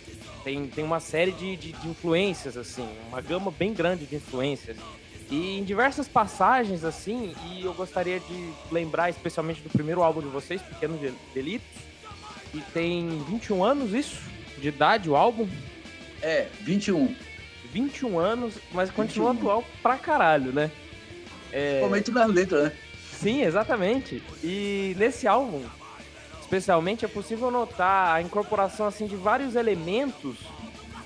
Tem, 0.44 0.66
tem 0.68 0.84
uma 0.84 1.00
série 1.00 1.32
de, 1.32 1.56
de, 1.56 1.72
de 1.72 1.88
influências, 1.88 2.56
assim, 2.56 2.88
uma 3.08 3.20
gama 3.20 3.50
bem 3.50 3.72
grande 3.72 4.06
de 4.06 4.16
influências. 4.16 4.76
E 5.30 5.58
em 5.58 5.64
diversas 5.64 6.08
passagens, 6.08 6.84
assim, 6.84 7.34
e 7.50 7.64
eu 7.64 7.74
gostaria 7.74 8.18
de 8.18 8.52
lembrar 8.72 9.10
especialmente 9.10 9.60
do 9.60 9.68
primeiro 9.68 10.02
álbum 10.02 10.20
de 10.20 10.28
vocês, 10.28 10.62
Pequenos 10.62 10.98
Delitos, 11.34 11.68
que 12.50 12.60
tem 12.72 13.22
21 13.28 13.62
anos, 13.62 13.92
isso? 13.92 14.20
De 14.56 14.68
idade, 14.68 15.10
o 15.10 15.16
álbum? 15.16 15.46
É, 16.22 16.48
21. 16.60 17.14
21 17.72 18.18
anos, 18.18 18.54
mas 18.72 18.90
continua 18.90 19.32
21. 19.32 19.50
atual 19.50 19.64
pra 19.82 19.98
caralho, 19.98 20.52
né? 20.52 20.70
É... 21.52 21.80
Principalmente 21.80 22.10
nas 22.10 22.30
letras, 22.30 22.64
né? 22.64 22.72
Sim, 23.12 23.42
exatamente. 23.42 24.22
E 24.42 24.94
nesse 24.96 25.26
álbum, 25.26 25.62
especialmente, 26.48 27.04
é 27.04 27.08
possível 27.08 27.50
notar 27.50 28.16
a 28.16 28.22
incorporação 28.22 28.86
assim 28.86 29.06
de 29.06 29.14
vários 29.14 29.54
elementos 29.54 30.38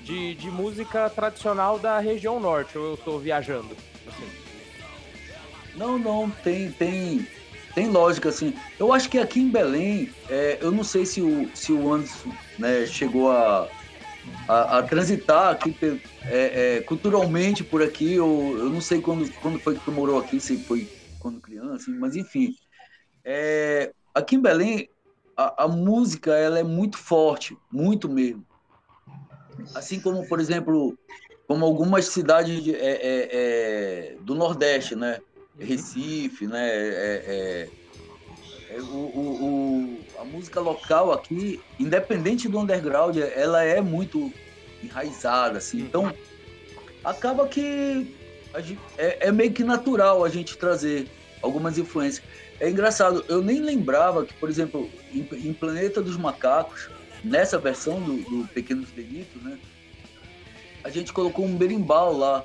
de, 0.01 0.33
de 0.35 0.49
música 0.49 1.09
tradicional 1.09 1.77
da 1.77 1.99
região 1.99 2.39
norte, 2.39 2.77
ou 2.77 2.85
eu 2.85 2.93
estou 2.93 3.19
viajando? 3.19 3.75
Assim. 4.07 4.29
Não, 5.75 5.99
não, 5.99 6.29
tem, 6.29 6.71
tem, 6.71 7.27
tem 7.75 7.89
lógica, 7.89 8.29
assim. 8.29 8.53
Eu 8.79 8.93
acho 8.93 9.09
que 9.09 9.19
aqui 9.19 9.41
em 9.41 9.49
Belém, 9.49 10.09
é, 10.29 10.59
eu 10.61 10.71
não 10.71 10.83
sei 10.83 11.05
se 11.05 11.21
o, 11.21 11.49
se 11.53 11.73
o 11.73 11.91
Anderson 11.91 12.31
né, 12.57 12.85
chegou 12.85 13.29
a, 13.29 13.67
a, 14.47 14.77
a 14.77 14.83
transitar 14.83 15.49
aqui 15.49 15.75
é, 16.25 16.77
é, 16.77 16.81
culturalmente 16.81 17.65
por 17.65 17.83
aqui, 17.83 18.17
ou 18.17 18.57
eu 18.57 18.69
não 18.69 18.79
sei 18.79 19.01
quando, 19.01 19.29
quando 19.41 19.59
foi 19.59 19.75
que 19.75 19.83
tu 19.83 19.91
morou 19.91 20.19
aqui, 20.19 20.39
se 20.39 20.57
foi 20.63 20.87
quando 21.19 21.41
criança, 21.41 21.75
assim, 21.75 21.97
mas 21.97 22.15
enfim. 22.15 22.55
É, 23.25 23.91
aqui 24.13 24.35
em 24.35 24.41
Belém, 24.41 24.89
a, 25.35 25.63
a, 25.63 25.67
música 25.67 26.33
ela 26.33 26.59
é 26.59 26.63
muito 26.63 26.97
forte, 26.97 27.57
muito 27.71 28.09
mesmo. 28.09 28.45
Assim 29.73 29.99
como, 29.99 30.27
por 30.27 30.39
exemplo, 30.39 30.97
como 31.47 31.65
algumas 31.65 32.05
cidades 32.05 32.63
de, 32.63 32.75
é, 32.75 32.91
é, 32.91 33.29
é, 33.31 34.15
do 34.21 34.35
Nordeste, 34.35 34.95
né? 34.95 35.19
Uhum. 35.59 35.65
Recife, 35.65 36.47
né? 36.47 36.69
É, 36.69 37.69
é, 38.69 38.79
o, 38.81 38.95
o, 38.95 39.43
o, 39.43 39.99
a 40.19 40.25
música 40.25 40.59
local 40.59 41.11
aqui, 41.11 41.61
independente 41.79 42.47
do 42.47 42.59
underground, 42.59 43.17
ela 43.17 43.63
é 43.63 43.81
muito 43.81 44.31
enraizada, 44.81 45.59
assim. 45.59 45.81
Uhum. 45.81 45.85
Então, 45.85 46.13
acaba 47.03 47.47
que 47.47 48.07
gente, 48.61 48.79
é, 48.97 49.31
meio 49.31 49.51
que 49.51 49.63
natural 49.63 50.23
a 50.23 50.29
gente 50.29 50.57
trazer 50.57 51.07
algumas 51.41 51.77
influências. 51.77 52.25
É 52.59 52.69
engraçado, 52.69 53.25
eu 53.27 53.41
nem 53.41 53.61
lembrava 53.61 54.25
que, 54.25 54.33
por 54.35 54.49
exemplo, 54.49 54.89
em, 55.13 55.27
em 55.31 55.53
Planeta 55.53 56.01
dos 56.01 56.17
Macacos, 56.17 56.89
nessa 57.23 57.57
versão 57.57 57.99
do, 57.99 58.17
do 58.17 58.47
Pequenos 58.49 58.89
Delitos, 58.91 59.41
né? 59.41 59.57
A 60.83 60.89
gente 60.89 61.13
colocou 61.13 61.45
um 61.45 61.55
berimbau 61.55 62.17
lá. 62.17 62.43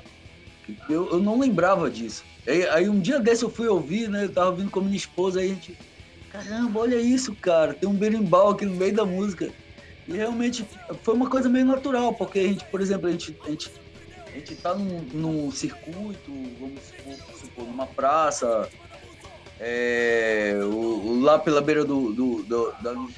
Eu, 0.89 1.11
eu 1.11 1.19
não 1.19 1.39
lembrava 1.39 1.91
disso. 1.91 2.25
Aí, 2.47 2.69
aí, 2.69 2.89
um 2.89 3.01
dia 3.01 3.19
desse 3.19 3.43
eu 3.43 3.51
fui 3.51 3.67
ouvir, 3.67 4.09
né? 4.09 4.25
Eu 4.25 4.33
tava 4.33 4.51
ouvindo 4.51 4.71
com 4.71 4.81
a 4.81 4.83
minha 4.83 4.97
esposa, 4.97 5.41
aí 5.41 5.51
a 5.51 5.55
gente. 5.55 5.77
Caramba, 6.31 6.81
olha 6.81 6.97
isso, 6.97 7.35
cara. 7.35 7.75
Tem 7.75 7.89
um 7.89 7.95
berimbau 7.95 8.51
aqui 8.51 8.65
no 8.65 8.77
meio 8.77 8.95
da 8.95 9.05
música. 9.05 9.51
E 10.07 10.13
realmente 10.13 10.65
foi 11.03 11.15
uma 11.15 11.29
coisa 11.29 11.49
meio 11.49 11.67
natural, 11.67 12.15
porque 12.15 12.39
a 12.39 12.43
gente, 12.43 12.65
por 12.67 12.81
exemplo, 12.81 13.09
a 13.09 13.11
gente, 13.11 13.37
a 13.45 13.51
gente, 13.51 13.71
a 14.27 14.31
gente 14.31 14.55
tá 14.57 14.75
num, 14.75 15.01
num 15.13 15.51
circuito, 15.51 16.33
vamos 16.59 16.81
supor, 17.39 17.65
numa 17.67 17.87
praça, 17.87 18.69
é, 19.61 20.59
o, 20.63 21.21
lá 21.21 21.39
pela 21.39 21.61
beira 21.61 21.85
do, 21.85 22.13
do, 22.13 22.43
do, 22.43 22.73
do, 22.81 23.11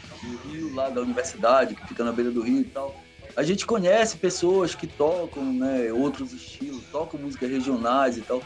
rio, 0.48 0.74
lá 0.74 0.88
da 0.88 1.00
universidade, 1.00 1.74
que 1.74 1.88
fica 1.88 2.04
na 2.04 2.12
beira 2.12 2.30
do 2.30 2.40
rio 2.40 2.60
e 2.60 2.64
tal. 2.64 2.94
A 3.36 3.42
gente 3.42 3.64
conhece 3.66 4.16
pessoas 4.16 4.74
que 4.74 4.86
tocam 4.86 5.44
né, 5.44 5.92
outros 5.92 6.32
estilos, 6.32 6.82
tocam 6.90 7.20
músicas 7.20 7.50
regionais 7.50 8.16
e 8.16 8.22
tal. 8.22 8.42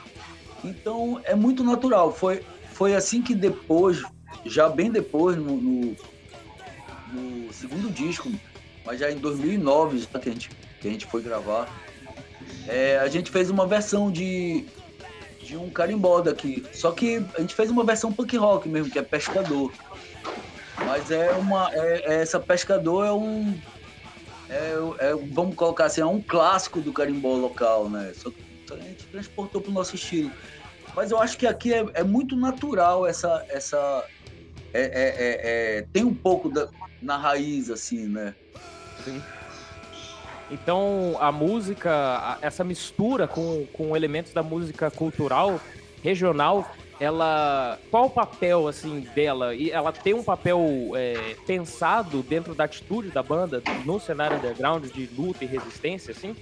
Então 0.62 1.20
é 1.24 1.34
muito 1.34 1.62
natural. 1.62 2.12
Foi, 2.12 2.42
foi 2.72 2.94
assim 2.94 3.22
que 3.22 3.34
depois, 3.34 4.02
já 4.44 4.68
bem 4.68 4.90
depois, 4.90 5.36
no, 5.36 5.56
no, 5.56 5.96
no 7.12 7.52
segundo 7.52 7.90
disco, 7.90 8.30
mas 8.84 9.00
já 9.00 9.10
em 9.10 9.16
2009, 9.16 9.98
já 9.98 10.18
que 10.18 10.28
a 10.28 10.32
gente, 10.32 10.50
que 10.80 10.88
a 10.88 10.90
gente 10.90 11.06
foi 11.06 11.22
gravar, 11.22 11.68
é, 12.66 12.98
a 12.98 13.08
gente 13.08 13.30
fez 13.30 13.50
uma 13.50 13.66
versão 13.66 14.10
de 14.10 14.66
de 15.44 15.56
um 15.56 15.70
carimbó 15.70 16.20
daqui. 16.20 16.64
Só 16.72 16.90
que 16.90 17.24
a 17.36 17.40
gente 17.40 17.54
fez 17.54 17.70
uma 17.70 17.84
versão 17.84 18.12
punk 18.12 18.36
rock 18.36 18.68
mesmo, 18.68 18.90
que 18.90 18.98
é 18.98 19.02
Pescador. 19.02 19.72
Mas 20.78 21.10
é 21.10 21.32
uma. 21.32 21.70
É, 21.72 22.14
é 22.14 22.22
essa 22.22 22.40
Pescador 22.40 23.06
é 23.06 23.12
um. 23.12 23.58
É, 24.48 24.74
é, 25.00 25.14
vamos 25.32 25.54
colocar 25.54 25.86
assim, 25.86 26.00
é 26.00 26.06
um 26.06 26.20
clássico 26.20 26.80
do 26.80 26.92
carimbó 26.92 27.36
local, 27.36 27.88
né? 27.88 28.12
Só 28.14 28.30
que 28.30 28.42
a 28.72 28.76
gente 28.76 29.06
transportou 29.06 29.60
para 29.60 29.70
o 29.70 29.74
nosso 29.74 29.94
estilo. 29.94 30.30
Mas 30.96 31.10
eu 31.10 31.18
acho 31.18 31.36
que 31.36 31.46
aqui 31.46 31.72
é, 31.72 31.84
é 31.94 32.02
muito 32.02 32.36
natural 32.36 33.06
essa. 33.06 33.44
essa 33.48 34.04
é, 34.72 35.78
é, 35.78 35.86
tem 35.92 36.02
um 36.04 36.14
pouco 36.14 36.48
da, 36.48 36.68
na 37.00 37.16
raiz, 37.16 37.70
assim, 37.70 38.08
né? 38.08 38.34
Sim. 39.04 39.22
Então, 40.50 41.16
a 41.20 41.32
música, 41.32 42.38
essa 42.42 42.62
mistura 42.62 43.26
com, 43.26 43.66
com 43.72 43.96
elementos 43.96 44.32
da 44.32 44.42
música 44.42 44.90
cultural 44.90 45.60
regional, 46.02 46.66
ela. 47.00 47.78
Qual 47.90 48.06
o 48.06 48.10
papel, 48.10 48.68
assim, 48.68 49.00
dela? 49.14 49.54
E 49.54 49.70
ela 49.70 49.90
tem 49.90 50.14
um 50.14 50.22
papel 50.22 50.60
é, 50.94 51.34
pensado 51.46 52.22
dentro 52.22 52.54
da 52.54 52.64
atitude 52.64 53.10
da 53.10 53.22
banda 53.22 53.62
no 53.84 53.98
cenário 53.98 54.36
underground 54.36 54.84
de 54.92 55.06
luta 55.06 55.44
e 55.44 55.46
resistência, 55.46 56.12
assim? 56.12 56.34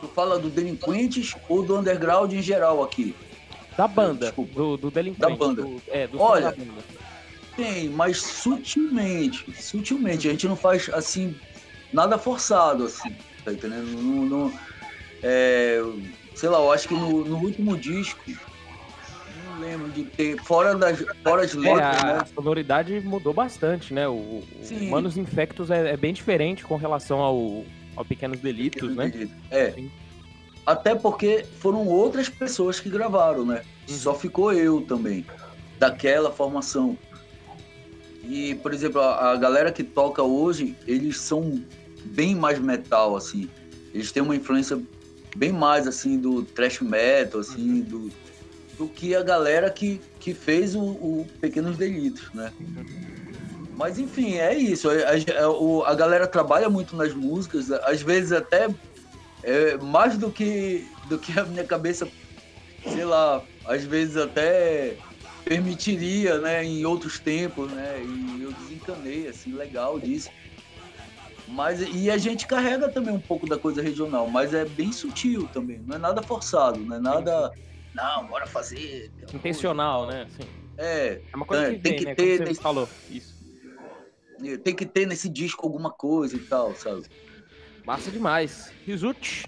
Tu 0.00 0.08
fala 0.08 0.38
do 0.38 0.50
Delinquentes 0.50 1.34
ou 1.48 1.62
do 1.62 1.78
underground 1.78 2.32
em 2.32 2.42
geral 2.42 2.82
aqui? 2.82 3.14
Da 3.76 3.86
banda, 3.86 4.32
do, 4.32 4.76
do 4.76 4.90
Delinquente. 4.90 5.20
Da 5.20 5.36
banda. 5.36 5.62
do- 5.62 5.82
é, 5.88 6.06
do 6.06 6.20
Olha. 6.20 6.54
Tem, 7.56 7.88
mas 7.88 8.18
sutilmente. 8.18 9.50
Sutilmente. 9.54 10.28
A 10.28 10.32
gente 10.32 10.46
não 10.46 10.56
faz 10.56 10.90
assim, 10.92 11.34
nada 11.92 12.18
forçado, 12.18 12.84
assim. 12.84 13.14
Tá 13.44 13.52
entendendo? 13.52 13.86
Não, 14.02 14.26
não- 14.26 14.52
é, 15.22 15.80
sei 16.34 16.48
lá, 16.48 16.58
eu 16.58 16.70
acho 16.72 16.88
que 16.88 16.94
no, 16.94 17.24
no 17.24 17.38
último 17.38 17.76
disco. 17.76 18.22
Não 19.44 19.60
lembro 19.60 19.90
de 19.90 20.04
ter. 20.04 20.36
Fora 20.42 20.74
das, 20.74 21.04
fora 21.24 21.42
as 21.42 21.54
É, 21.54 21.58
letras, 21.58 22.02
a, 22.02 22.06
né? 22.06 22.18
a 22.22 22.26
sonoridade 22.26 23.00
mudou 23.00 23.32
bastante, 23.32 23.94
né? 23.94 24.06
O, 24.06 24.12
o 24.12 24.44
Sim. 24.62 24.90
Manos 24.90 25.16
Infectos 25.16 25.70
é, 25.70 25.92
é 25.92 25.96
bem 25.96 26.12
diferente 26.12 26.64
com 26.64 26.76
relação 26.76 27.20
ao, 27.20 27.64
ao 27.96 28.04
Pequenos 28.04 28.40
Delitos, 28.40 28.94
né? 28.94 29.10
É. 29.50 29.74
Até 30.64 30.94
porque 30.94 31.44
foram 31.60 31.86
outras 31.86 32.28
pessoas 32.28 32.80
que 32.80 32.90
gravaram, 32.90 33.44
né? 33.46 33.62
Só 33.86 34.14
ficou 34.14 34.52
eu 34.52 34.82
também, 34.82 35.24
daquela 35.78 36.30
formação. 36.32 36.98
E, 38.28 38.54
por 38.56 38.74
exemplo, 38.74 39.00
a, 39.00 39.32
a 39.32 39.36
galera 39.36 39.70
que 39.72 39.84
toca 39.84 40.22
hoje, 40.22 40.76
eles 40.86 41.20
são 41.20 41.62
bem 42.06 42.34
mais 42.34 42.58
metal, 42.58 43.16
assim. 43.16 43.48
Eles 43.94 44.10
têm 44.12 44.22
uma 44.22 44.34
influência 44.36 44.80
bem 45.36 45.52
mais, 45.52 45.86
assim, 45.86 46.18
do 46.18 46.42
thrash 46.42 46.80
metal, 46.80 47.40
assim, 47.40 47.82
do, 47.82 48.10
do 48.76 48.88
que 48.88 49.14
a 49.14 49.22
galera 49.22 49.70
que, 49.70 50.00
que 50.18 50.34
fez 50.34 50.74
o, 50.74 50.82
o 50.82 51.26
Pequenos 51.40 51.76
Delitos, 51.76 52.28
né? 52.34 52.52
Mas 53.76 53.98
enfim, 53.98 54.36
é 54.36 54.54
isso. 54.54 54.88
A, 54.88 55.42
a- 55.44 55.50
o- 55.50 55.84
a 55.84 55.94
galera 55.94 56.26
trabalha 56.26 56.68
muito 56.68 56.96
nas 56.96 57.14
músicas, 57.14 57.70
às 57.70 58.00
vezes 58.02 58.32
até 58.32 58.68
é, 59.42 59.76
mais 59.76 60.16
do 60.16 60.32
que, 60.32 60.90
do 61.08 61.18
que 61.18 61.38
a 61.38 61.44
minha 61.44 61.64
cabeça, 61.64 62.08
sei 62.92 63.04
lá, 63.04 63.46
às 63.66 63.84
vezes 63.84 64.16
até 64.16 64.96
permitiria, 65.46 66.40
né, 66.40 66.64
em 66.64 66.84
outros 66.84 67.20
tempos, 67.20 67.70
né? 67.72 68.04
E 68.04 68.40
eu 68.42 68.52
desencanei, 68.52 69.28
assim, 69.28 69.52
legal 69.54 70.00
disso. 70.00 70.32
Mas, 71.46 71.80
e 71.80 72.10
a 72.10 72.18
gente 72.18 72.46
carrega 72.46 72.90
também 72.92 73.14
um 73.14 73.20
pouco 73.20 73.46
da 73.46 73.58
coisa 73.58 73.80
regional, 73.80 74.28
mas 74.30 74.52
é 74.52 74.64
bem 74.64 74.92
sutil 74.92 75.48
também, 75.48 75.80
não 75.84 75.94
é 75.94 75.98
nada 75.98 76.22
forçado, 76.22 76.84
não 76.84 76.96
é 76.96 77.00
nada. 77.00 77.52
Não, 77.94 78.26
bora 78.26 78.46
fazer. 78.46 79.12
Intencional, 79.32 80.06
né? 80.06 80.22
Assim, 80.22 80.50
É, 80.78 81.14
é 81.14 81.36
uma 81.36 81.46
coisa 81.46 81.64
que 81.64 81.78
tem 81.78 81.94
vem, 81.94 81.94
que 81.94 82.04
né? 82.04 82.14
ter 82.14 82.40
nesse- 82.40 82.60
falou. 82.60 82.88
Isso. 83.08 83.34
tem 84.64 84.74
que 84.74 84.86
ter 84.86 85.06
nesse 85.06 85.28
disco 85.28 85.64
alguma 85.66 85.90
coisa 85.92 86.36
e 86.36 86.40
tal, 86.40 86.74
sabe? 86.74 87.02
Massa 87.84 88.10
demais. 88.12 88.74
Rizuti. 88.86 89.46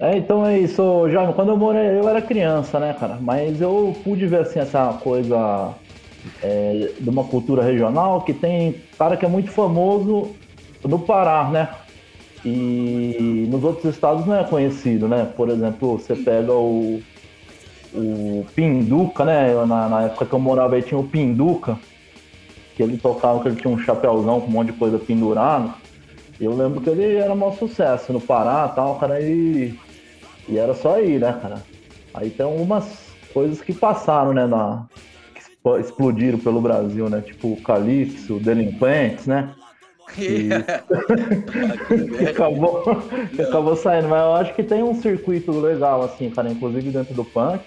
É, 0.00 0.16
então 0.16 0.46
é 0.46 0.58
isso, 0.58 1.10
Jaime. 1.10 1.34
Quando 1.34 1.50
eu 1.50 1.58
morei, 1.58 1.98
eu 1.98 2.08
era 2.08 2.22
criança, 2.22 2.80
né, 2.80 2.94
cara? 2.94 3.18
Mas 3.20 3.60
eu 3.60 3.94
pude 4.02 4.26
ver 4.26 4.40
assim 4.40 4.58
essa 4.58 4.94
coisa 4.94 5.74
é, 6.42 6.92
de 6.98 7.10
uma 7.10 7.24
cultura 7.24 7.62
regional 7.62 8.22
que 8.22 8.32
tem 8.32 8.80
cara 8.96 9.14
que 9.14 9.26
é 9.26 9.28
muito 9.28 9.50
famoso 9.50 10.34
no 10.82 11.00
Pará, 11.00 11.50
né? 11.50 11.68
E 12.42 13.46
nos 13.50 13.62
outros 13.62 13.94
estados 13.94 14.24
não 14.24 14.36
é 14.36 14.44
conhecido, 14.44 15.06
né? 15.06 15.30
Por 15.36 15.50
exemplo, 15.50 15.98
você 15.98 16.16
pega 16.16 16.54
o, 16.54 17.02
o 17.92 18.46
Pinduca, 18.54 19.26
né? 19.26 19.52
Na, 19.66 19.86
na 19.86 20.02
época 20.04 20.24
que 20.24 20.32
eu 20.32 20.40
morava 20.40 20.76
aí 20.76 20.82
tinha 20.82 20.98
o 20.98 21.06
Pinduca, 21.06 21.78
que 22.74 22.82
ele 22.82 22.96
tocava, 22.96 23.40
que 23.40 23.48
ele 23.48 23.60
tinha 23.60 23.72
um 23.74 23.78
chapéuzão 23.78 24.40
com 24.40 24.46
um 24.46 24.50
monte 24.50 24.72
de 24.72 24.78
coisa 24.78 24.98
pendurada. 24.98 25.74
E 26.40 26.44
eu 26.46 26.56
lembro 26.56 26.80
que 26.80 26.88
ele 26.88 27.16
era 27.16 27.34
maior 27.34 27.52
sucesso 27.52 28.14
no 28.14 28.20
Pará 28.20 28.66
tal, 28.68 28.98
cara, 28.98 29.20
e, 29.20 29.74
e 30.50 30.58
era 30.58 30.74
só 30.74 30.96
aí, 30.96 31.18
né, 31.18 31.32
cara? 31.40 31.62
Aí 32.12 32.28
tem 32.30 32.44
algumas 32.44 33.08
coisas 33.32 33.60
que 33.62 33.72
passaram, 33.72 34.32
né, 34.32 34.46
na, 34.46 34.84
que 35.34 35.80
explodiram 35.80 36.38
pelo 36.38 36.60
Brasil, 36.60 37.08
né? 37.08 37.20
Tipo 37.20 37.52
o 37.52 37.62
Calypso, 37.62 38.40
Delinquentes, 38.40 39.26
né? 39.26 39.54
E- 40.18 40.64
que 42.18 42.26
acabou, 42.26 42.82
que 43.34 43.42
acabou 43.42 43.76
saindo, 43.76 44.08
mas 44.08 44.22
eu 44.22 44.34
acho 44.34 44.54
que 44.54 44.64
tem 44.64 44.82
um 44.82 44.94
circuito 44.94 45.52
legal, 45.52 46.02
assim, 46.02 46.28
cara, 46.30 46.50
inclusive 46.50 46.90
dentro 46.90 47.14
do 47.14 47.24
punk, 47.24 47.62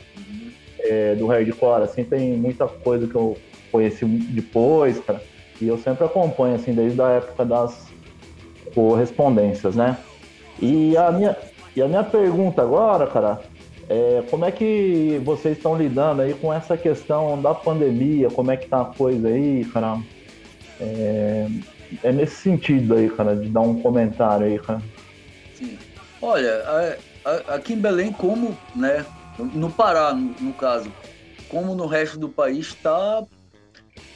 é, 0.81 1.15
do 1.15 1.27
hardcore, 1.27 1.83
assim, 1.83 2.03
tem 2.03 2.35
muita 2.37 2.67
coisa 2.67 3.07
que 3.07 3.15
eu 3.15 3.37
conheci 3.71 4.05
depois, 4.05 4.99
cara, 4.99 5.21
e 5.61 5.67
eu 5.67 5.77
sempre 5.77 6.03
acompanho, 6.05 6.55
assim, 6.55 6.73
desde 6.73 7.01
a 7.01 7.07
época 7.11 7.45
das 7.45 7.87
correspondências, 8.73 9.75
né? 9.75 9.97
E 10.59 10.95
a 10.97 11.11
minha, 11.11 11.37
e 11.75 11.81
a 11.81 11.87
minha 11.87 12.03
pergunta 12.03 12.61
agora, 12.61 13.07
cara, 13.07 13.41
é 13.89 14.21
como 14.29 14.45
é 14.45 14.51
que 14.51 15.19
vocês 15.25 15.57
estão 15.57 15.75
lidando 15.77 16.21
aí 16.21 16.33
com 16.33 16.53
essa 16.53 16.77
questão 16.77 17.41
da 17.41 17.53
pandemia? 17.53 18.29
Como 18.29 18.51
é 18.51 18.57
que 18.57 18.67
tá 18.67 18.81
a 18.81 18.85
coisa 18.85 19.27
aí, 19.27 19.65
cara? 19.65 19.99
É, 20.79 21.47
é 22.03 22.11
nesse 22.11 22.35
sentido 22.35 22.95
aí, 22.95 23.09
cara, 23.09 23.35
de 23.35 23.49
dar 23.49 23.61
um 23.61 23.81
comentário 23.81 24.45
aí, 24.45 24.59
cara. 24.59 24.81
Sim. 25.53 25.77
Olha, 26.21 26.63
a- 26.65 26.97
a- 27.29 27.55
aqui 27.55 27.73
em 27.73 27.79
Belém, 27.79 28.11
como, 28.11 28.57
né, 28.73 29.05
no 29.37 29.69
Pará, 29.71 30.13
no, 30.13 30.33
no 30.39 30.53
caso, 30.53 30.93
como 31.47 31.75
no 31.75 31.85
resto 31.85 32.17
do 32.17 32.29
país, 32.29 32.73
tá, 32.75 33.23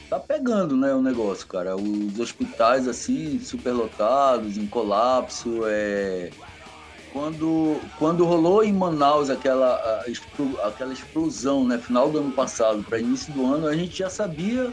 tá 0.08 0.18
pegando, 0.18 0.76
né, 0.76 0.94
o 0.94 1.02
negócio, 1.02 1.46
cara. 1.46 1.76
Os 1.76 2.18
hospitais, 2.18 2.88
assim, 2.88 3.38
superlotados, 3.38 4.56
em 4.56 4.66
colapso, 4.66 5.62
é... 5.66 6.32
Quando, 7.18 7.90
quando 7.96 8.24
rolou 8.24 8.62
em 8.62 8.72
Manaus 8.72 9.28
aquela, 9.28 9.74
aquela 10.62 10.92
explosão, 10.92 11.66
né, 11.66 11.80
final 11.80 12.12
do 12.12 12.18
ano 12.20 12.32
passado 12.32 12.84
para 12.84 13.00
início 13.00 13.32
do 13.32 13.44
ano, 13.44 13.66
a 13.66 13.76
gente 13.76 13.96
já 13.98 14.08
sabia 14.08 14.72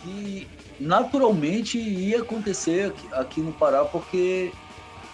que 0.00 0.50
naturalmente 0.78 1.78
ia 1.78 2.20
acontecer 2.22 2.90
aqui, 2.90 3.08
aqui 3.12 3.42
no 3.42 3.54
Pará, 3.54 3.84
porque 3.84 4.56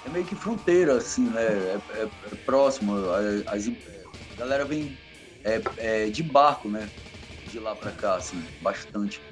é 0.05 0.11
meio 0.11 0.27
que 0.27 0.37
fronteira, 0.37 0.98
assim, 0.98 1.31
né? 1.31 1.42
É, 1.74 1.77
é- 1.77 2.05
é 2.33 2.37
próximo. 2.44 2.94
a- 2.96 3.20
a 4.31 4.35
galera 4.37 4.66
vem 4.66 4.98
é, 5.44 5.61
é, 6.07 6.11
de 6.11 6.22
barco, 6.22 6.70
né? 6.70 6.92
De 7.44 7.61
lá 7.61 7.77
pra 7.77 7.92
cá, 7.92 8.16
assim, 8.16 8.51
bastante. 8.61 9.22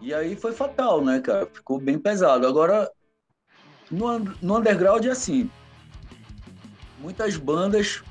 E 0.00 0.14
aí 0.14 0.36
foi 0.36 0.52
fatal, 0.54 1.04
né, 1.04 1.20
cara? 1.20 1.48
Ficou 1.54 1.80
bem 1.80 1.98
pesado. 2.00 2.46
Agora, 2.46 2.90
no, 3.90 4.18
no 4.42 4.56
underground 4.58 5.04
é 5.06 5.10
assim. 5.10 5.50
Muitas 7.04 7.36
bandas 7.36 8.02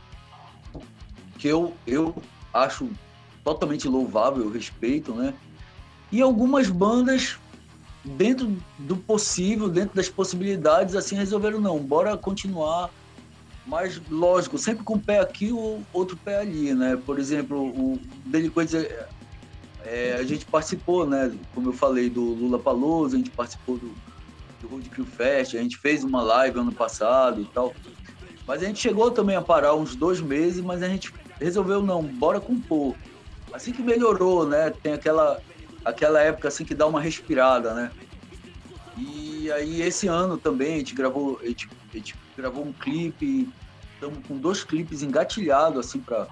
que 1.39 1.47
eu, 1.47 1.73
eu 1.87 2.15
acho 2.53 2.87
totalmente 3.43 3.87
louvável, 3.87 4.43
eu 4.43 4.51
respeito, 4.51 5.15
né? 5.15 5.33
E 6.11 6.21
algumas 6.21 6.69
bandas, 6.69 7.39
dentro 8.05 8.55
do 8.77 8.95
possível, 8.95 9.67
dentro 9.67 9.95
das 9.95 10.09
possibilidades, 10.09 10.93
assim, 10.93 11.15
resolveram 11.15 11.59
não, 11.59 11.79
bora 11.79 12.15
continuar. 12.15 12.91
Mas, 13.65 13.99
lógico, 14.11 14.59
sempre 14.59 14.83
com 14.83 14.93
um 14.93 14.99
pé 14.99 15.19
aqui 15.19 15.51
ou 15.51 15.81
outro 15.91 16.15
pé 16.15 16.41
ali, 16.41 16.75
né? 16.75 16.95
Por 17.03 17.17
exemplo, 17.17 17.69
o 17.69 17.99
Delinquentes, 18.27 18.75
é, 19.83 20.17
a 20.19 20.23
gente 20.23 20.45
participou, 20.45 21.07
né? 21.07 21.35
Como 21.55 21.69
eu 21.69 21.73
falei, 21.73 22.11
do 22.11 22.21
Lula 22.21 22.59
Paloso, 22.59 23.15
a 23.15 23.17
gente 23.17 23.31
participou 23.31 23.75
do, 23.75 23.91
do 24.61 24.67
Road 24.67 24.87
Crew 24.87 25.05
Fest, 25.05 25.55
a 25.55 25.63
gente 25.63 25.79
fez 25.79 26.03
uma 26.03 26.21
live 26.21 26.59
ano 26.59 26.71
passado 26.71 27.41
e 27.41 27.45
tal. 27.45 27.73
Mas 28.47 28.61
a 28.61 28.65
gente 28.65 28.79
chegou 28.79 29.09
também 29.11 29.35
a 29.35 29.41
parar 29.41 29.73
uns 29.75 29.95
dois 29.95 30.19
meses, 30.19 30.61
mas 30.61 30.83
a 30.83 30.87
gente 30.87 31.13
resolveu 31.39 31.81
não, 31.81 32.03
bora 32.03 32.39
compor. 32.39 32.95
Assim 33.51 33.71
que 33.71 33.81
melhorou, 33.81 34.45
né? 34.45 34.71
Tem 34.81 34.93
aquela, 34.93 35.39
aquela 35.85 36.19
época 36.19 36.47
assim 36.47 36.65
que 36.65 36.75
dá 36.75 36.85
uma 36.85 36.99
respirada, 36.99 37.73
né? 37.73 37.91
E 38.97 39.51
aí 39.51 39.81
esse 39.81 40.07
ano 40.07 40.37
também 40.37 40.75
a 40.75 40.77
gente 40.77 40.95
gravou, 40.95 41.39
a 41.41 41.45
gente, 41.45 41.69
a 41.91 41.97
gente 41.97 42.15
gravou 42.35 42.65
um 42.65 42.73
clipe, 42.73 43.49
estamos 43.93 44.25
com 44.27 44.37
dois 44.37 44.63
clipes 44.63 45.01
engatilhados 45.01 45.85
assim 45.85 45.99
para 45.99 46.27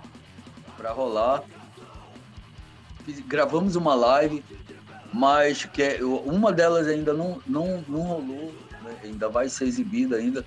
para 0.78 0.92
rolar. 0.92 1.44
Gravamos 3.28 3.76
uma 3.76 3.94
live, 3.94 4.44
mas 5.14 5.66
que 5.66 5.82
é, 5.82 6.04
uma 6.04 6.52
delas 6.52 6.88
ainda 6.88 7.14
não, 7.14 7.42
não, 7.46 7.84
não 7.88 8.02
rolou, 8.02 8.54
né? 8.84 8.96
ainda 9.04 9.30
vai 9.30 9.48
ser 9.48 9.66
exibida 9.66 10.16
ainda. 10.16 10.46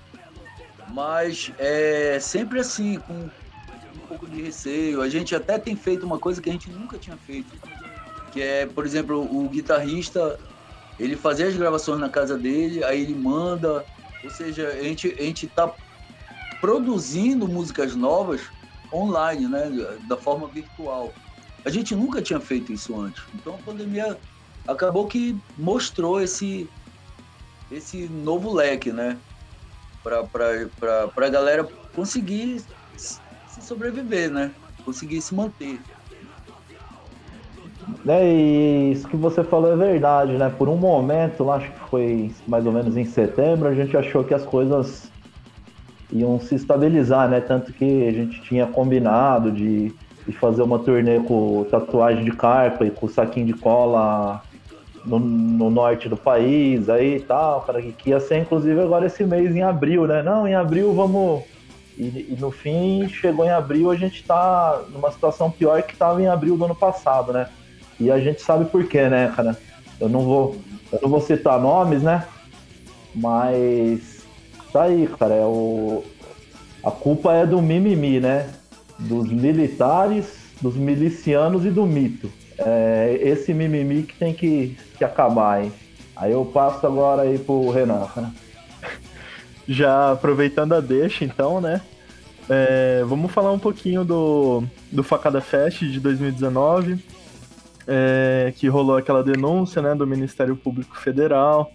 Mas 0.95 1.51
é 1.59 2.17
sempre 2.21 2.61
assim, 2.61 2.97
com 3.01 3.13
um 3.13 4.07
pouco 4.07 4.25
de 4.29 4.41
receio. 4.41 5.01
A 5.01 5.09
gente 5.09 5.35
até 5.35 5.59
tem 5.59 5.75
feito 5.75 6.05
uma 6.05 6.17
coisa 6.17 6.41
que 6.41 6.49
a 6.49 6.53
gente 6.53 6.69
nunca 6.69 6.97
tinha 6.97 7.17
feito, 7.17 7.53
que 8.31 8.41
é, 8.41 8.65
por 8.65 8.85
exemplo, 8.85 9.21
o 9.21 9.49
guitarrista, 9.49 10.39
ele 10.97 11.17
fazia 11.17 11.47
as 11.47 11.57
gravações 11.57 11.99
na 11.99 12.07
casa 12.07 12.37
dele, 12.37 12.81
aí 12.85 13.01
ele 13.01 13.13
manda, 13.13 13.85
ou 14.23 14.29
seja, 14.29 14.69
a 14.69 14.83
gente, 14.83 15.13
a 15.19 15.21
gente 15.21 15.47
tá 15.47 15.69
produzindo 16.61 17.45
músicas 17.45 17.93
novas 17.93 18.39
online, 18.93 19.49
né? 19.49 19.69
Da 20.07 20.15
forma 20.15 20.47
virtual. 20.47 21.13
A 21.65 21.69
gente 21.69 21.93
nunca 21.93 22.21
tinha 22.21 22.39
feito 22.39 22.71
isso 22.71 22.97
antes. 22.97 23.21
Então 23.33 23.55
a 23.55 23.57
pandemia 23.57 24.17
acabou 24.65 25.07
que 25.07 25.37
mostrou 25.57 26.21
esse, 26.21 26.69
esse 27.69 28.07
novo 28.07 28.53
leque, 28.53 28.93
né? 28.93 29.17
Para 30.05 31.25
a 31.25 31.29
galera 31.29 31.67
conseguir 31.95 32.61
se 32.95 33.61
sobreviver, 33.61 34.29
né? 34.29 34.51
Conseguir 34.85 35.19
se 35.21 35.33
manter. 35.33 35.79
É, 38.07 38.91
isso 38.91 39.07
que 39.07 39.17
você 39.17 39.43
falou 39.43 39.73
é 39.73 39.75
verdade, 39.75 40.33
né? 40.33 40.53
Por 40.55 40.69
um 40.69 40.77
momento, 40.77 41.49
acho 41.49 41.71
que 41.71 41.79
foi 41.89 42.31
mais 42.47 42.65
ou 42.65 42.71
menos 42.71 42.95
em 42.95 43.05
setembro, 43.05 43.67
a 43.67 43.73
gente 43.73 43.97
achou 43.97 44.23
que 44.23 44.33
as 44.33 44.45
coisas 44.45 45.11
iam 46.11 46.39
se 46.39 46.53
estabilizar, 46.53 47.27
né? 47.27 47.41
Tanto 47.41 47.73
que 47.73 48.07
a 48.07 48.11
gente 48.11 48.41
tinha 48.43 48.67
combinado 48.67 49.51
de, 49.51 49.91
de 50.27 50.33
fazer 50.33 50.61
uma 50.61 50.77
turnê 50.77 51.19
com 51.19 51.65
tatuagem 51.69 52.23
de 52.23 52.31
carpa 52.31 52.85
e 52.85 52.91
com 52.91 53.07
saquinho 53.07 53.47
de 53.47 53.53
cola 53.53 54.43
no, 55.05 55.19
no 55.19 55.69
norte 55.69 56.09
do 56.09 56.17
país, 56.17 56.89
aí 56.89 57.17
e 57.17 57.19
tal, 57.19 57.61
para 57.61 57.81
que 57.81 58.09
ia 58.09 58.19
ser 58.19 58.39
inclusive 58.39 58.79
agora 58.79 59.05
esse 59.05 59.23
mês 59.23 59.55
em 59.55 59.61
abril, 59.61 60.07
né? 60.07 60.23
Não, 60.23 60.47
em 60.47 60.55
abril 60.55 60.93
vamos. 60.93 61.43
E, 61.97 62.33
e 62.33 62.37
no 62.39 62.51
fim, 62.51 63.07
chegou 63.07 63.45
em 63.45 63.51
abril, 63.51 63.89
a 63.89 63.95
gente 63.95 64.23
tá 64.23 64.81
numa 64.91 65.11
situação 65.11 65.49
pior 65.49 65.81
que 65.83 65.93
estava 65.93 66.21
em 66.21 66.27
abril 66.27 66.57
do 66.57 66.65
ano 66.65 66.75
passado, 66.75 67.31
né? 67.31 67.47
E 67.99 68.11
a 68.11 68.19
gente 68.19 68.41
sabe 68.41 68.65
por 68.65 68.85
quê, 68.87 69.07
né, 69.07 69.31
cara? 69.33 69.57
Eu 69.99 70.09
não 70.09 70.21
vou, 70.21 70.57
eu 70.91 70.99
não 71.01 71.09
vou 71.09 71.21
citar 71.21 71.59
nomes, 71.59 72.01
né? 72.01 72.27
Mas 73.13 74.25
tá 74.73 74.83
aí, 74.83 75.07
cara. 75.17 75.35
É 75.35 75.45
o, 75.45 76.03
a 76.83 76.91
culpa 76.91 77.33
é 77.33 77.45
do 77.45 77.61
mimimi, 77.61 78.19
né? 78.19 78.49
Dos 78.99 79.29
militares, 79.31 80.53
dos 80.61 80.75
milicianos 80.75 81.65
e 81.65 81.69
do 81.69 81.85
mito. 81.85 82.29
É 82.57 83.19
esse 83.21 83.53
mimimi 83.53 84.03
que 84.03 84.15
tem 84.15 84.33
que, 84.33 84.77
que 84.97 85.03
acabar, 85.03 85.63
hein? 85.63 85.71
Aí 86.15 86.31
eu 86.31 86.45
passo 86.45 86.85
agora 86.87 87.23
aí 87.23 87.37
pro 87.37 87.69
Renan, 87.69 88.05
cara. 88.13 88.31
Já 89.67 90.11
aproveitando 90.11 90.73
a 90.73 90.79
deixa, 90.79 91.25
então, 91.25 91.59
né? 91.59 91.81
É, 92.49 93.03
vamos 93.05 93.31
falar 93.31 93.51
um 93.51 93.59
pouquinho 93.59 94.05
do, 94.05 94.63
do 94.91 95.03
Facada 95.03 95.41
Fest 95.41 95.79
de 95.79 95.99
2019 95.99 96.99
é, 97.87 98.53
que 98.55 98.67
rolou 98.67 98.97
aquela 98.97 99.23
denúncia 99.23 99.81
né, 99.81 99.93
do 99.95 100.07
Ministério 100.07 100.55
Público 100.55 100.97
Federal, 100.97 101.71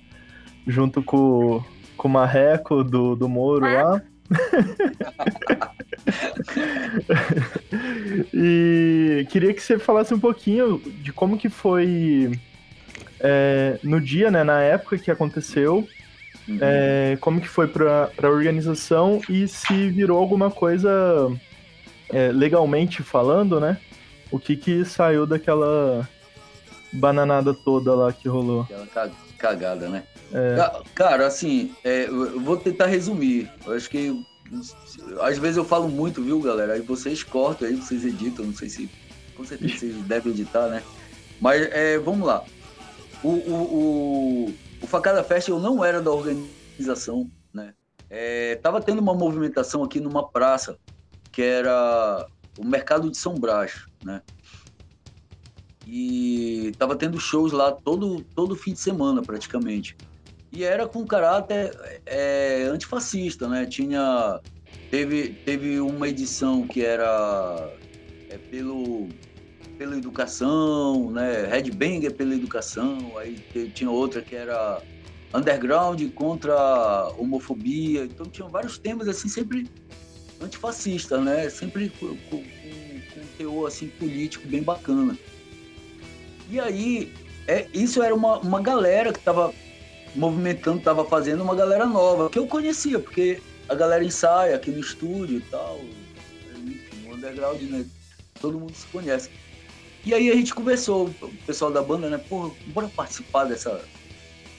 junto 0.66 1.03
com, 1.03 1.62
com 1.97 2.09
o 2.09 2.11
Marreco 2.11 2.83
do, 2.83 3.14
do 3.14 3.28
Moro 3.28 3.64
lá. 3.64 4.03
e 8.33 9.26
queria 9.31 9.53
que 9.53 9.62
você 9.62 9.78
falasse 9.78 10.14
um 10.14 10.20
pouquinho 10.20 10.81
de 11.03 11.12
como 11.12 11.37
que 11.37 11.49
foi 11.49 12.31
é, 13.20 13.78
no 13.83 14.01
dia, 14.01 14.31
né, 14.31 14.45
na 14.45 14.62
época 14.62 14.99
que 14.99 15.11
aconteceu, 15.11 15.89
uhum. 16.49 16.59
é, 16.61 17.18
como 17.20 17.41
que 17.41 17.49
foi 17.49 17.66
para 17.68 18.11
a 18.22 18.28
organização 18.28 19.20
e 19.28 19.49
se 19.49 19.91
virou 19.91 20.18
alguma 20.18 20.51
coisa 20.51 20.91
é, 22.11 22.31
legalmente 22.33 23.03
falando, 23.03 23.61
né? 23.61 23.76
o 24.31 24.39
que 24.39 24.57
que 24.57 24.85
saiu 24.85 25.26
daquela 25.26 26.09
bananada 26.93 27.55
toda 27.55 27.95
lá 27.95 28.12
que 28.12 28.28
rolou. 28.28 28.62
Aquela 28.62 29.11
cagada, 29.38 29.88
né? 29.88 30.05
É. 30.32 30.57
Cara, 30.95 31.26
assim, 31.26 31.74
é, 31.82 32.07
eu 32.07 32.41
vou 32.41 32.57
tentar 32.57 32.86
resumir. 32.86 33.51
Eu 33.66 33.72
acho 33.74 33.88
que 33.88 34.24
às 35.20 35.38
vezes 35.38 35.57
eu 35.57 35.64
falo 35.64 35.88
muito, 35.88 36.22
viu, 36.22 36.41
galera? 36.41 36.74
Aí 36.74 36.80
vocês 36.80 37.22
cortam 37.22 37.68
aí, 37.68 37.76
vocês 37.76 38.05
editam, 38.05 38.47
não 38.47 38.55
sei 38.55 38.68
se. 38.68 38.91
Com 39.36 39.45
certeza 39.45 39.78
vocês 39.78 39.97
devem 40.05 40.32
editar, 40.32 40.68
né? 40.68 40.82
Mas 41.41 41.62
é, 41.72 41.99
vamos 41.99 42.26
lá. 42.26 42.45
O, 43.22 43.28
o, 43.28 43.55
o, 43.55 44.55
o 44.82 44.86
Facada 44.86 45.22
Fest 45.22 45.49
eu 45.49 45.59
não 45.59 45.84
era 45.84 46.01
da 46.01 46.11
organização, 46.11 47.30
né? 47.53 47.74
É, 48.09 48.57
tava 48.57 48.80
tendo 48.80 48.99
uma 48.99 49.14
movimentação 49.14 49.84
aqui 49.84 50.01
numa 50.01 50.28
praça 50.28 50.76
que 51.30 51.43
era 51.43 52.26
o 52.59 52.64
mercado 52.64 53.09
de 53.09 53.16
São 53.16 53.34
Brás, 53.34 53.86
né? 54.05 54.20
E 55.93 56.72
tava 56.78 56.95
tendo 56.95 57.18
shows 57.18 57.51
lá 57.51 57.72
todo, 57.72 58.24
todo 58.36 58.55
fim 58.55 58.72
de 58.72 58.78
semana, 58.78 59.22
praticamente. 59.22 59.97
E 60.53 60.62
era 60.62 60.86
com 60.86 61.05
caráter 61.05 61.76
é, 62.07 62.62
antifascista, 62.70 63.49
né? 63.49 63.66
Tinha... 63.66 64.41
Teve, 64.88 65.30
teve 65.45 65.80
uma 65.80 66.09
edição 66.09 66.66
que 66.66 66.84
era 66.84 67.72
é, 68.28 68.38
pelo, 68.38 69.09
pela 69.76 69.97
educação, 69.97 71.11
né? 71.11 71.47
Red 71.47 71.72
Banger 71.72 72.14
pela 72.14 72.34
educação, 72.34 73.18
aí 73.18 73.36
tinha 73.74 73.91
outra 73.91 74.22
que 74.22 74.36
era 74.36 74.80
underground 75.34 76.01
contra 76.14 76.55
a 76.55 77.09
homofobia. 77.18 78.05
Então 78.05 78.26
tinham 78.26 78.49
vários 78.49 78.78
temas 78.78 79.09
assim 79.09 79.28
sempre 79.28 79.68
antifascista, 80.41 81.20
né? 81.20 81.49
Sempre 81.51 81.91
com, 81.91 82.16
com, 82.16 82.36
com 82.36 83.20
um 83.20 83.26
teor 83.36 83.66
assim, 83.66 83.88
político 83.88 84.47
bem 84.47 84.62
bacana. 84.62 85.18
E 86.51 86.59
aí, 86.59 87.13
é, 87.47 87.67
isso 87.73 88.03
era 88.03 88.15
uma, 88.15 88.39
uma 88.39 88.61
galera 88.61 89.13
que 89.13 89.19
estava 89.19 89.55
movimentando, 90.15 90.79
estava 90.79 91.05
fazendo 91.05 91.43
uma 91.43 91.55
galera 91.55 91.87
nova, 91.87 92.29
que 92.29 92.39
eu 92.39 92.47
conhecia, 92.47 92.99
porque 92.99 93.41
a 93.69 93.75
galera 93.75 94.03
ensaia 94.03 94.57
aqui 94.57 94.71
no 94.71 94.81
estúdio 94.81 95.39
e 95.39 95.43
tal, 95.43 95.81
no 97.05 97.15
underground, 97.15 97.63
né? 97.63 97.87
Todo 98.41 98.59
mundo 98.59 98.75
se 98.75 98.87
conhece. 98.89 99.31
E 100.05 100.13
aí 100.13 100.31
a 100.31 100.35
gente 100.35 100.55
conversou, 100.55 101.07
o 101.23 101.29
pessoal 101.47 101.71
da 101.71 101.83
banda, 101.83 102.11
né? 102.11 102.19
Pô, 102.29 102.51
bora 102.69 102.89
participar 102.89 103.45
dessa, 103.45 103.81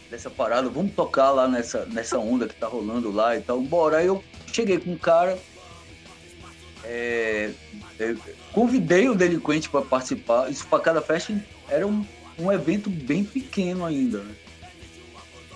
dessa 0.09 0.29
parada, 0.29 0.69
vamos 0.69 0.93
tocar 0.93 1.31
lá 1.31 1.47
nessa, 1.47 1.85
nessa 1.87 2.19
onda 2.19 2.47
que 2.47 2.55
tá 2.55 2.67
rolando 2.67 3.11
lá 3.11 3.35
e 3.35 3.41
tal. 3.41 3.59
Bora. 3.61 3.97
Aí 3.97 4.07
eu 4.07 4.23
cheguei 4.47 4.77
com 4.77 4.91
um 4.91 4.97
cara, 4.97 5.37
é, 6.91 7.51
é, 8.01 8.15
convidei 8.51 9.07
o 9.07 9.15
delinquente 9.15 9.69
para 9.69 9.81
participar. 9.81 10.51
Isso 10.51 10.67
para 10.67 10.83
cada 10.83 11.01
festa 11.01 11.33
era 11.69 11.87
um, 11.87 12.05
um 12.37 12.51
evento 12.51 12.89
bem 12.89 13.23
pequeno 13.23 13.85
ainda. 13.85 14.19
Né? 14.19 14.35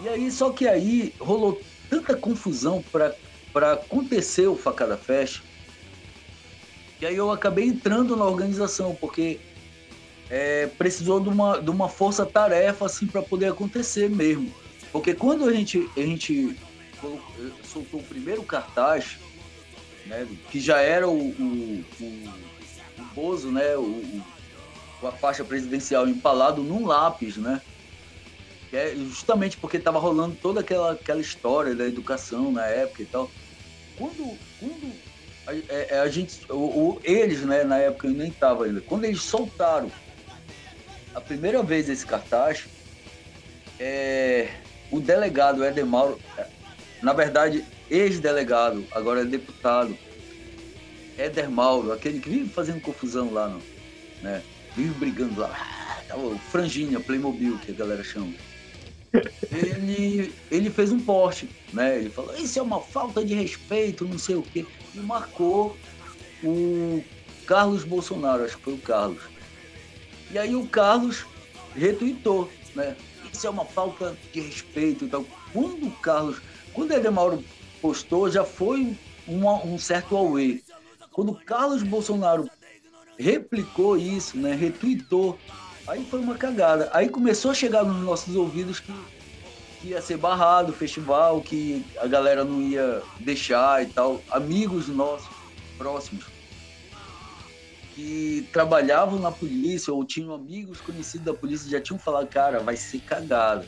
E 0.04 0.08
aí, 0.08 0.32
só 0.32 0.52
que 0.52 0.66
aí 0.66 1.14
rolou 1.20 1.62
tanta 1.90 2.16
confusão 2.16 2.82
para 3.52 3.74
acontecer 3.74 4.48
o 4.48 4.56
Facada 4.56 4.98
Fest, 4.98 5.42
e 7.02 7.06
aí 7.06 7.16
eu 7.16 7.30
acabei 7.30 7.66
entrando 7.66 8.16
na 8.16 8.24
organização, 8.24 8.96
porque 8.96 9.40
é, 10.30 10.68
precisou 10.78 11.20
de 11.20 11.28
uma, 11.28 11.60
de 11.60 11.70
uma 11.70 11.90
força-tarefa 11.90 12.86
assim, 12.86 13.08
para 13.08 13.22
poder 13.22 13.48
acontecer 13.48 14.10
mesmo. 14.10 14.54
Porque 14.92 15.14
quando 15.14 15.46
a 15.46 15.54
gente, 15.54 15.90
a 15.98 16.00
gente 16.00 16.56
soltou 17.64 18.00
o 18.00 18.04
primeiro 18.04 18.42
cartaz, 18.44 19.18
né, 20.06 20.28
que 20.52 20.60
já 20.60 20.80
era 20.82 21.08
o, 21.08 21.18
o, 21.18 21.86
o, 22.00 22.06
o 23.00 23.04
Bozo, 23.14 23.52
né, 23.52 23.76
o, 23.76 24.22
a 25.04 25.12
faixa 25.12 25.44
presidencial 25.44 26.08
empalado 26.08 26.64
num 26.64 26.86
lápis, 26.86 27.38
né? 27.38 27.62
Que 28.70 28.78
é 28.78 28.96
justamente 28.96 29.58
porque 29.58 29.78
estava 29.78 30.00
rolando 30.00 30.36
toda 30.42 30.62
aquela, 30.62 30.94
aquela 30.94 31.22
história 31.22 31.76
da 31.76 31.86
educação 31.86 32.52
na 32.52 32.66
época 32.66 33.04
e 33.04 33.06
tal. 33.06 33.30
Quando, 33.98 34.38
quando 34.60 34.94
a, 35.48 35.52
a, 35.52 35.56
é, 35.70 36.00
a 36.00 36.10
gente, 36.10 36.42
o, 36.50 37.00
eles, 37.04 37.42
né, 37.42 37.64
na 37.64 37.78
época 37.78 38.08
eu 38.08 38.14
nem 38.14 38.30
estava 38.30 38.66
ainda, 38.66 38.82
quando 38.82 39.06
eles 39.06 39.22
soltaram 39.22 39.92
a 41.14 41.22
primeira 41.22 41.62
vez 41.64 41.88
esse 41.88 42.06
cartaz, 42.06 42.66
é, 43.80 44.50
o 44.92 45.00
delegado 45.00 45.64
Éder 45.64 45.86
Mauro, 45.86 46.20
na 47.06 47.14
verdade, 47.14 47.64
ex-delegado, 47.88 48.84
agora 48.92 49.22
é 49.22 49.26
deputado, 49.26 49.96
Éder 51.16 51.52
Mauro, 51.52 51.92
aquele 51.92 52.20
que 52.20 52.28
vive 52.28 52.50
fazendo 52.50 52.82
confusão 52.82 53.32
lá, 53.32 53.48
no, 53.48 53.62
né? 54.24 54.42
Vive 54.76 54.90
brigando 54.96 55.40
lá. 55.40 55.56
Ah, 56.10 56.18
o 56.18 56.36
franjinha, 56.50 57.00
Playmobil, 57.00 57.60
que 57.60 57.72
a 57.72 57.76
galera 57.76 58.04
chama. 58.04 58.34
Ele, 59.52 60.34
ele 60.50 60.70
fez 60.72 60.92
um 60.92 61.00
post, 61.00 61.48
né? 61.72 62.00
Ele 62.00 62.10
falou, 62.10 62.36
isso 62.38 62.58
é 62.58 62.62
uma 62.64 62.82
falta 62.82 63.24
de 63.24 63.36
respeito, 63.36 64.04
não 64.04 64.18
sei 64.18 64.36
o 64.38 64.42
quê. 64.42 64.66
E 64.96 65.00
marcou 65.00 65.78
o 66.44 67.04
Carlos 67.46 67.84
Bolsonaro, 67.84 68.46
acho 68.46 68.58
que 68.58 68.64
foi 68.64 68.74
o 68.74 68.80
Carlos. 68.80 69.22
E 70.32 70.40
aí 70.40 70.56
o 70.56 70.68
Carlos 70.68 71.24
retweetou, 71.76 72.52
né? 72.74 72.96
Isso 73.32 73.46
é 73.46 73.50
uma 73.52 73.66
falta 73.66 74.18
de 74.34 74.42
respeito. 74.42 75.06
Então, 75.06 75.24
quando 75.54 75.86
o 75.86 75.92
Carlos, 75.92 76.42
quando 76.76 76.92
o 76.92 76.94
Edemauro 76.94 77.44
postou, 77.82 78.30
já 78.30 78.44
foi 78.44 78.96
uma, 79.26 79.64
um 79.66 79.80
certo 79.80 80.16
away. 80.18 80.62
Quando 81.12 81.34
Carlos 81.34 81.82
Bolsonaro 81.82 82.50
replicou 83.18 83.98
isso, 83.98 84.38
né? 84.38 84.54
Retweetou, 84.54 85.40
aí 85.88 86.06
foi 86.06 86.20
uma 86.20 86.36
cagada. 86.36 86.90
Aí 86.94 87.08
começou 87.08 87.52
a 87.52 87.54
chegar 87.54 87.86
nos 87.86 88.04
nossos 88.04 88.36
ouvidos 88.36 88.82
que, 88.82 88.94
que 89.82 89.88
ia 89.88 90.02
ser 90.02 90.18
barrado 90.18 90.74
o 90.74 90.76
festival, 90.76 91.40
que 91.40 91.86
a 91.98 92.08
galera 92.08 92.44
não 92.44 92.62
ia 92.62 93.02
deixar 93.22 93.82
e 93.82 93.86
tal. 93.86 94.22
Amigos 94.30 94.90
nossos, 94.90 95.34
próximos, 95.78 96.26
que 97.94 98.48
trabalhavam 98.52 99.18
na 99.18 99.32
polícia 99.32 99.94
ou 99.94 100.04
tinham 100.04 100.34
amigos 100.34 100.82
conhecidos 100.82 101.26
da 101.26 101.34
polícia 101.34 101.72
já 101.72 101.80
tinham 101.80 101.98
falado, 101.98 102.28
cara, 102.28 102.60
vai 102.60 102.76
ser 102.76 103.00
cagada. 103.00 103.66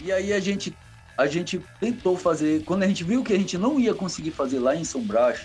E 0.00 0.10
aí 0.10 0.32
a 0.32 0.40
gente 0.40 0.74
a 1.16 1.26
gente 1.26 1.60
tentou 1.80 2.16
fazer, 2.16 2.64
quando 2.64 2.82
a 2.82 2.86
gente 2.86 3.04
viu 3.04 3.22
que 3.22 3.32
a 3.32 3.38
gente 3.38 3.56
não 3.56 3.78
ia 3.78 3.94
conseguir 3.94 4.30
fazer 4.30 4.58
lá 4.58 4.74
em 4.74 4.84
São 4.84 5.00
Brás, 5.00 5.40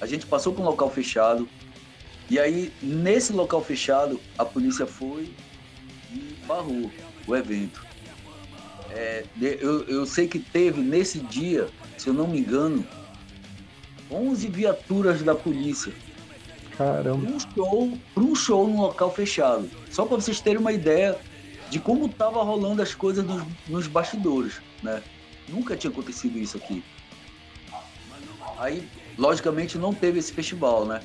a 0.00 0.06
gente 0.06 0.26
passou 0.26 0.52
para 0.52 0.62
um 0.62 0.66
local 0.66 0.90
fechado. 0.90 1.48
E 2.30 2.38
aí 2.38 2.72
nesse 2.82 3.32
local 3.32 3.62
fechado 3.62 4.20
a 4.38 4.44
polícia 4.44 4.86
foi 4.86 5.30
e 6.12 6.36
barrou 6.46 6.90
o 7.26 7.36
evento. 7.36 7.84
É, 8.90 9.24
eu, 9.40 9.82
eu 9.84 10.06
sei 10.06 10.28
que 10.28 10.38
teve 10.38 10.80
nesse 10.80 11.18
dia, 11.18 11.68
se 11.98 12.08
eu 12.08 12.14
não 12.14 12.28
me 12.28 12.38
engano, 12.38 12.86
11 14.10 14.48
viaturas 14.48 15.22
da 15.22 15.34
polícia 15.34 15.92
Caramba. 16.76 17.26
um 17.26 17.40
show, 17.40 17.98
para 18.14 18.22
um 18.22 18.34
show 18.34 18.68
num 18.68 18.80
local 18.80 19.10
fechado. 19.12 19.68
Só 19.90 20.04
para 20.04 20.16
vocês 20.16 20.40
terem 20.40 20.58
uma 20.58 20.72
ideia 20.72 21.18
de 21.70 21.80
como 21.80 22.08
tava 22.08 22.42
rolando 22.42 22.82
as 22.82 22.94
coisas 22.94 23.24
nos, 23.24 23.42
nos 23.68 23.86
bastidores, 23.86 24.60
né? 24.84 25.02
Nunca 25.48 25.76
tinha 25.76 25.90
acontecido 25.90 26.38
isso 26.38 26.56
aqui. 26.56 26.84
Aí, 28.58 28.88
logicamente, 29.18 29.76
não 29.76 29.92
teve 29.92 30.18
esse 30.18 30.32
festival, 30.32 30.86
né? 30.86 31.00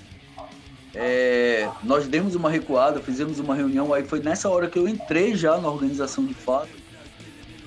É, 0.93 1.69
nós 1.84 2.07
demos 2.07 2.36
uma 2.36 2.49
recuada, 2.49 2.99
fizemos 2.99 3.39
uma 3.39 3.55
reunião, 3.55 3.93
aí 3.93 4.03
foi 4.03 4.19
nessa 4.19 4.49
hora 4.49 4.69
que 4.69 4.77
eu 4.77 4.88
entrei 4.88 5.36
já 5.36 5.57
na 5.57 5.69
organização 5.69 6.25
de 6.25 6.34
fato. 6.34 6.69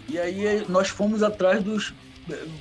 E 0.09 0.19
aí 0.19 0.65
nós 0.69 0.89
fomos 0.89 1.23
atrás 1.23 1.63
dos. 1.63 1.95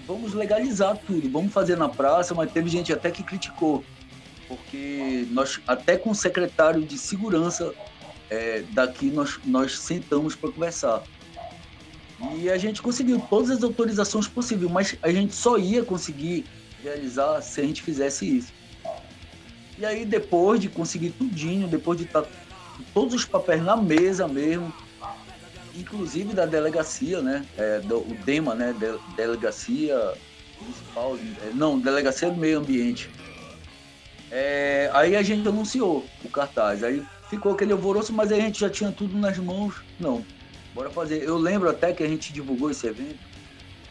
Vamos 0.08 0.34
legalizar 0.34 0.97
tudo, 1.06 1.30
vamos 1.30 1.54
fazer 1.54 1.78
na 1.78 1.88
praça, 1.88 2.34
mas 2.34 2.52
teve 2.52 2.68
gente 2.68 2.91
até 2.91 3.12
que 3.12 3.22
criticou 3.22 3.84
porque 4.52 5.26
nós 5.32 5.62
até 5.66 5.95
com 5.95 6.12
o 6.12 6.16
secretário 6.16 6.82
de 6.82 6.97
segurança 6.97 7.74
é, 8.30 8.64
daqui 8.72 9.10
nós, 9.10 9.39
nós 9.45 9.80
sentamos 9.80 10.36
para 10.36 10.52
conversar. 10.52 11.04
E 12.34 12.49
a 12.49 12.57
gente 12.57 12.82
conseguiu 12.82 13.19
todas 13.30 13.49
as 13.49 13.63
autorizações 13.63 14.28
possíveis, 14.28 14.72
mas 14.72 14.95
a 15.01 15.11
gente 15.11 15.34
só 15.34 15.57
ia 15.57 15.84
conseguir 15.84 16.45
realizar 16.84 17.41
se 17.41 17.61
a 17.61 17.63
gente 17.63 17.82
fizesse 17.82 18.38
isso. 18.38 18.53
E 19.78 19.86
aí 19.86 20.05
depois 20.05 20.59
de 20.59 20.69
conseguir 20.69 21.09
tudinho, 21.11 21.67
depois 21.67 21.97
de 21.97 22.05
estar 22.05 22.22
tá 22.22 22.30
todos 22.93 23.13
os 23.13 23.26
papéis 23.26 23.63
na 23.63 23.76
mesa 23.76 24.28
mesmo, 24.28 24.72
inclusive 25.76 26.34
da 26.34 26.45
delegacia, 26.45 27.22
né, 27.22 27.45
é, 27.57 27.80
do, 27.80 27.99
o 27.99 28.17
DEMA, 28.24 28.53
né, 28.53 28.74
de, 28.74 29.15
delegacia 29.15 30.13
municipal, 30.59 31.17
é, 31.17 31.51
não, 31.53 31.80
delegacia 31.80 32.30
do 32.30 32.38
meio 32.38 32.59
ambiente, 32.59 33.09
é, 34.32 34.89
aí 34.93 35.15
a 35.15 35.22
gente 35.22 35.47
anunciou 35.47 36.05
o 36.24 36.30
cartaz. 36.30 36.84
Aí 36.84 37.03
ficou 37.30 37.53
aquele 37.53 37.74
alvoroço, 37.74 38.13
mas 38.13 38.32
aí 38.32 38.39
a 38.39 38.43
gente 38.43 38.59
já 38.59 38.69
tinha 38.69 38.91
tudo 38.91 39.17
nas 39.17 39.38
mãos. 39.38 39.76
Não, 39.99 40.24
bora 40.74 40.89
fazer. 40.89 41.24
Eu 41.24 41.38
lembro 41.38 41.69
até 41.69 41.93
que 41.93 42.03
a 42.03 42.07
gente 42.07 42.34
divulgou 42.34 42.69
esse 42.69 42.88
evento 42.88 43.19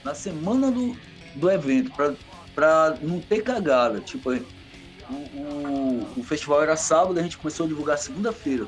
na 0.04 0.14
semana 0.14 0.70
do, 0.70 0.96
do 1.34 1.50
evento, 1.50 1.92
para 2.54 2.96
não 3.02 3.20
ter 3.20 3.42
cagada. 3.42 4.00
Tipo, 4.00 4.32
o, 4.32 5.14
o, 5.14 6.08
o, 6.18 6.22
festival 6.22 6.62
era 6.62 6.76
sábado, 6.76 7.18
a 7.18 7.22
gente 7.22 7.38
começou 7.38 7.66
a 7.66 7.68
divulgar 7.68 7.98
segunda-feira. 7.98 8.66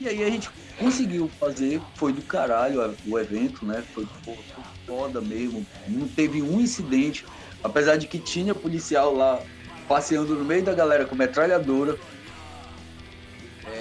E 0.00 0.08
aí 0.08 0.22
a 0.22 0.30
gente 0.30 0.50
conseguiu 0.78 1.30
fazer, 1.38 1.80
foi 1.94 2.12
do 2.12 2.22
caralho 2.22 2.94
o 3.06 3.18
evento, 3.18 3.64
né? 3.64 3.82
Foi, 3.94 4.06
foi 4.24 4.38
foda 4.86 5.20
mesmo. 5.20 5.64
Não 5.86 6.08
teve 6.08 6.42
um 6.42 6.60
incidente, 6.60 7.24
apesar 7.62 7.96
de 7.96 8.06
que 8.06 8.18
tinha 8.18 8.54
policial 8.54 9.14
lá 9.14 9.40
passeando 9.88 10.34
no 10.34 10.44
meio 10.44 10.64
da 10.64 10.74
galera 10.74 11.04
com 11.04 11.14
metralhadora. 11.14 11.96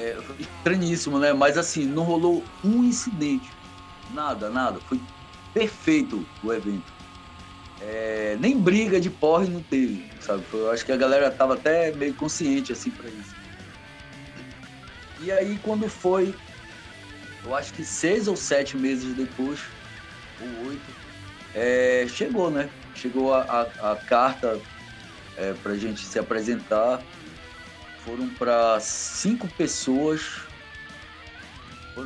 É, 0.02 0.18
estranhíssimo, 0.40 1.20
né? 1.20 1.32
Mas 1.32 1.60
assim, 1.60 1.86
não 1.86 2.02
rolou 2.02 2.44
um 2.64 2.84
incidente. 2.84 3.52
Nada, 4.14 4.50
nada. 4.50 4.80
Foi 4.80 5.00
perfeito 5.54 6.26
o 6.44 6.52
evento. 6.52 6.92
É, 7.80 8.36
nem 8.40 8.60
briga 8.60 9.00
de 9.00 9.12
porre 9.12 9.48
não 9.48 9.62
teve, 9.62 10.04
sabe? 10.20 10.44
Eu 10.52 10.72
acho 10.72 10.84
que 10.84 10.92
a 10.92 10.98
galera 10.98 11.30
tava 11.30 11.54
até 11.54 11.92
meio 11.92 12.16
consciente 12.16 12.72
assim 12.72 12.90
para 12.90 13.10
isso. 13.10 13.36
E 15.20 15.32
aí 15.32 15.60
quando 15.62 15.88
foi, 15.88 16.34
eu 17.46 17.56
acho 17.56 17.72
que 17.74 17.84
seis 17.84 18.28
ou 18.28 18.36
sete 18.36 18.76
meses 18.76 19.14
depois, 19.14 19.60
ou 20.40 20.70
oito, 20.70 20.92
é, 21.54 22.06
chegou, 22.08 22.50
né? 22.50 22.70
Chegou 22.96 23.34
a, 23.34 23.42
a, 23.42 23.92
a 23.92 23.96
carta 23.96 24.60
é, 25.38 25.54
para 25.54 25.74
a 25.74 25.78
gente 25.78 26.06
se 26.06 26.18
apresentar. 26.18 27.02
Foram 28.06 28.30
para 28.30 28.80
cinco 28.80 29.48
pessoas. 29.50 30.22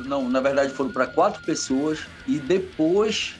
Não, 0.04 0.28
na 0.28 0.40
verdade 0.40 0.72
foram 0.72 0.90
para 0.90 1.06
quatro 1.06 1.42
pessoas 1.42 2.00
e 2.26 2.38
depois 2.38 3.36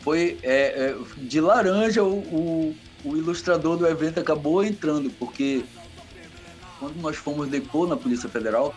foi 0.00 0.38
é, 0.42 0.90
é, 0.90 0.96
de 1.16 1.40
laranja 1.40 2.02
o, 2.02 2.18
o, 2.18 2.76
o, 3.04 3.16
ilustrador 3.16 3.76
do 3.76 3.86
evento 3.86 4.18
acabou 4.18 4.64
entrando, 4.64 5.10
porque 5.10 5.64
quando 6.78 6.96
nós 7.00 7.16
fomos 7.16 7.48
depor 7.48 7.88
na 7.88 7.96
Polícia 7.96 8.28
Federal, 8.28 8.74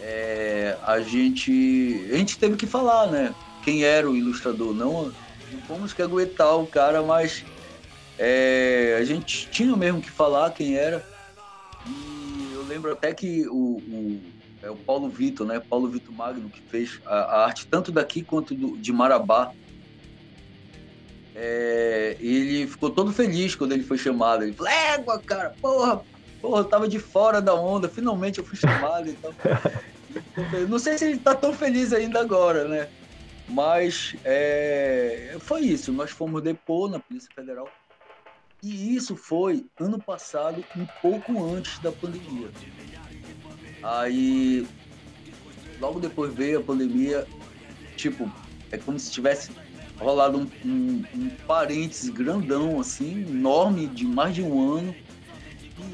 é, 0.00 0.76
a 0.82 1.00
gente 1.00 2.08
a 2.12 2.16
gente 2.16 2.38
teve 2.38 2.56
que 2.56 2.66
falar, 2.66 3.06
né? 3.06 3.34
Quem 3.64 3.84
era 3.84 4.08
o 4.08 4.16
ilustrador, 4.16 4.74
não, 4.74 5.12
não 5.50 5.60
fomos 5.66 5.92
que 5.92 6.02
aguentar 6.02 6.56
o 6.56 6.66
cara, 6.66 7.02
mas 7.02 7.44
é, 8.18 8.96
a 8.98 9.04
gente 9.04 9.48
tinha 9.48 9.74
mesmo 9.76 10.00
que 10.00 10.10
falar 10.10 10.50
quem 10.50 10.76
era. 10.76 11.04
E 11.86 12.52
eu 12.52 12.62
lembro 12.62 12.92
até 12.92 13.14
que 13.14 13.46
o, 13.48 13.76
o, 13.78 14.20
é 14.62 14.70
o 14.70 14.76
Paulo 14.76 15.08
Vitor, 15.08 15.46
né? 15.46 15.60
Paulo 15.60 15.88
Vitor 15.88 16.14
Magno, 16.14 16.50
que 16.50 16.60
fez 16.62 17.00
a, 17.06 17.16
a 17.16 17.44
arte 17.46 17.66
tanto 17.66 17.92
daqui 17.92 18.22
quanto 18.22 18.54
do, 18.54 18.76
de 18.76 18.92
Marabá. 18.92 19.52
É, 21.34 22.16
ele 22.18 22.66
ficou 22.66 22.90
todo 22.90 23.12
feliz 23.12 23.54
quando 23.54 23.72
ele 23.72 23.82
foi 23.82 23.98
chamado. 23.98 24.42
Ele 24.42 24.54
falou, 24.54 24.72
égua, 24.72 25.18
cara, 25.20 25.54
porra, 25.60 26.02
porra, 26.40 26.60
eu 26.60 26.64
tava 26.64 26.88
de 26.88 26.98
fora 26.98 27.42
da 27.42 27.54
onda, 27.54 27.88
finalmente 27.88 28.38
eu 28.38 28.44
fui 28.44 28.56
chamado. 28.56 29.08
Então, 29.08 29.32
não 30.68 30.78
sei 30.78 30.96
se 30.96 31.04
ele 31.04 31.18
tá 31.18 31.34
tão 31.34 31.52
feliz 31.52 31.92
ainda 31.92 32.20
agora, 32.20 32.66
né? 32.66 32.88
Mas 33.48 34.16
é, 34.24 35.36
foi 35.40 35.62
isso. 35.62 35.92
Nós 35.92 36.10
fomos 36.10 36.42
depor 36.42 36.90
na 36.90 36.98
Polícia 36.98 37.30
Federal. 37.34 37.68
E 38.66 38.96
isso 38.96 39.14
foi 39.14 39.64
ano 39.78 39.96
passado, 39.96 40.64
um 40.76 40.84
pouco 41.00 41.44
antes 41.54 41.78
da 41.78 41.92
pandemia. 41.92 42.50
Aí, 43.80 44.66
logo 45.80 46.00
depois 46.00 46.34
veio 46.34 46.58
a 46.58 46.62
pandemia, 46.64 47.24
tipo, 47.96 48.28
é 48.72 48.76
como 48.76 48.98
se 48.98 49.12
tivesse 49.12 49.52
rolado 50.00 50.38
um, 50.38 50.50
um, 50.64 51.04
um 51.14 51.30
parênteses 51.46 52.10
grandão, 52.10 52.80
assim, 52.80 53.20
enorme, 53.20 53.86
de 53.86 54.04
mais 54.04 54.34
de 54.34 54.42
um 54.42 54.76
ano. 54.76 54.92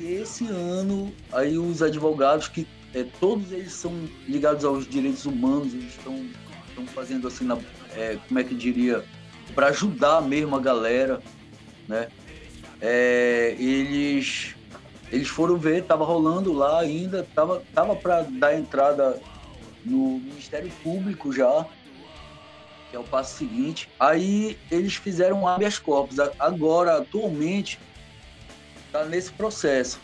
E 0.00 0.06
esse 0.06 0.46
ano, 0.46 1.12
aí 1.30 1.58
os 1.58 1.82
advogados, 1.82 2.48
que 2.48 2.66
é, 2.94 3.04
todos 3.20 3.52
eles 3.52 3.74
são 3.74 3.92
ligados 4.26 4.64
aos 4.64 4.88
direitos 4.88 5.26
humanos, 5.26 5.74
eles 5.74 5.90
estão, 5.90 6.26
estão 6.70 6.86
fazendo 6.86 7.28
assim, 7.28 7.44
na, 7.44 7.58
é, 7.94 8.18
como 8.26 8.40
é 8.40 8.44
que 8.44 8.54
diria, 8.54 9.04
para 9.54 9.66
ajudar 9.66 10.22
mesmo 10.22 10.56
a 10.56 10.58
galera, 10.58 11.20
né? 11.86 12.08
É, 12.82 13.54
eles 13.60 14.56
eles 15.10 15.28
foram 15.28 15.56
ver, 15.56 15.84
tava 15.84 16.04
rolando 16.04 16.52
lá 16.52 16.80
ainda, 16.80 17.26
tava 17.34 17.62
tava 17.72 17.94
para 17.94 18.22
dar 18.22 18.58
entrada 18.58 19.20
no 19.84 20.18
Ministério 20.18 20.70
Público 20.82 21.32
já, 21.32 21.66
que 22.90 22.96
é 22.96 22.98
o 22.98 23.04
passo 23.04 23.38
seguinte. 23.38 23.88
Aí 24.00 24.58
eles 24.70 24.96
fizeram 24.96 25.42
um 25.42 25.48
habeas 25.48 25.78
corpus. 25.78 26.18
Agora, 26.38 26.98
atualmente, 26.98 27.78
está 28.86 29.04
nesse 29.04 29.32
processo. 29.32 30.00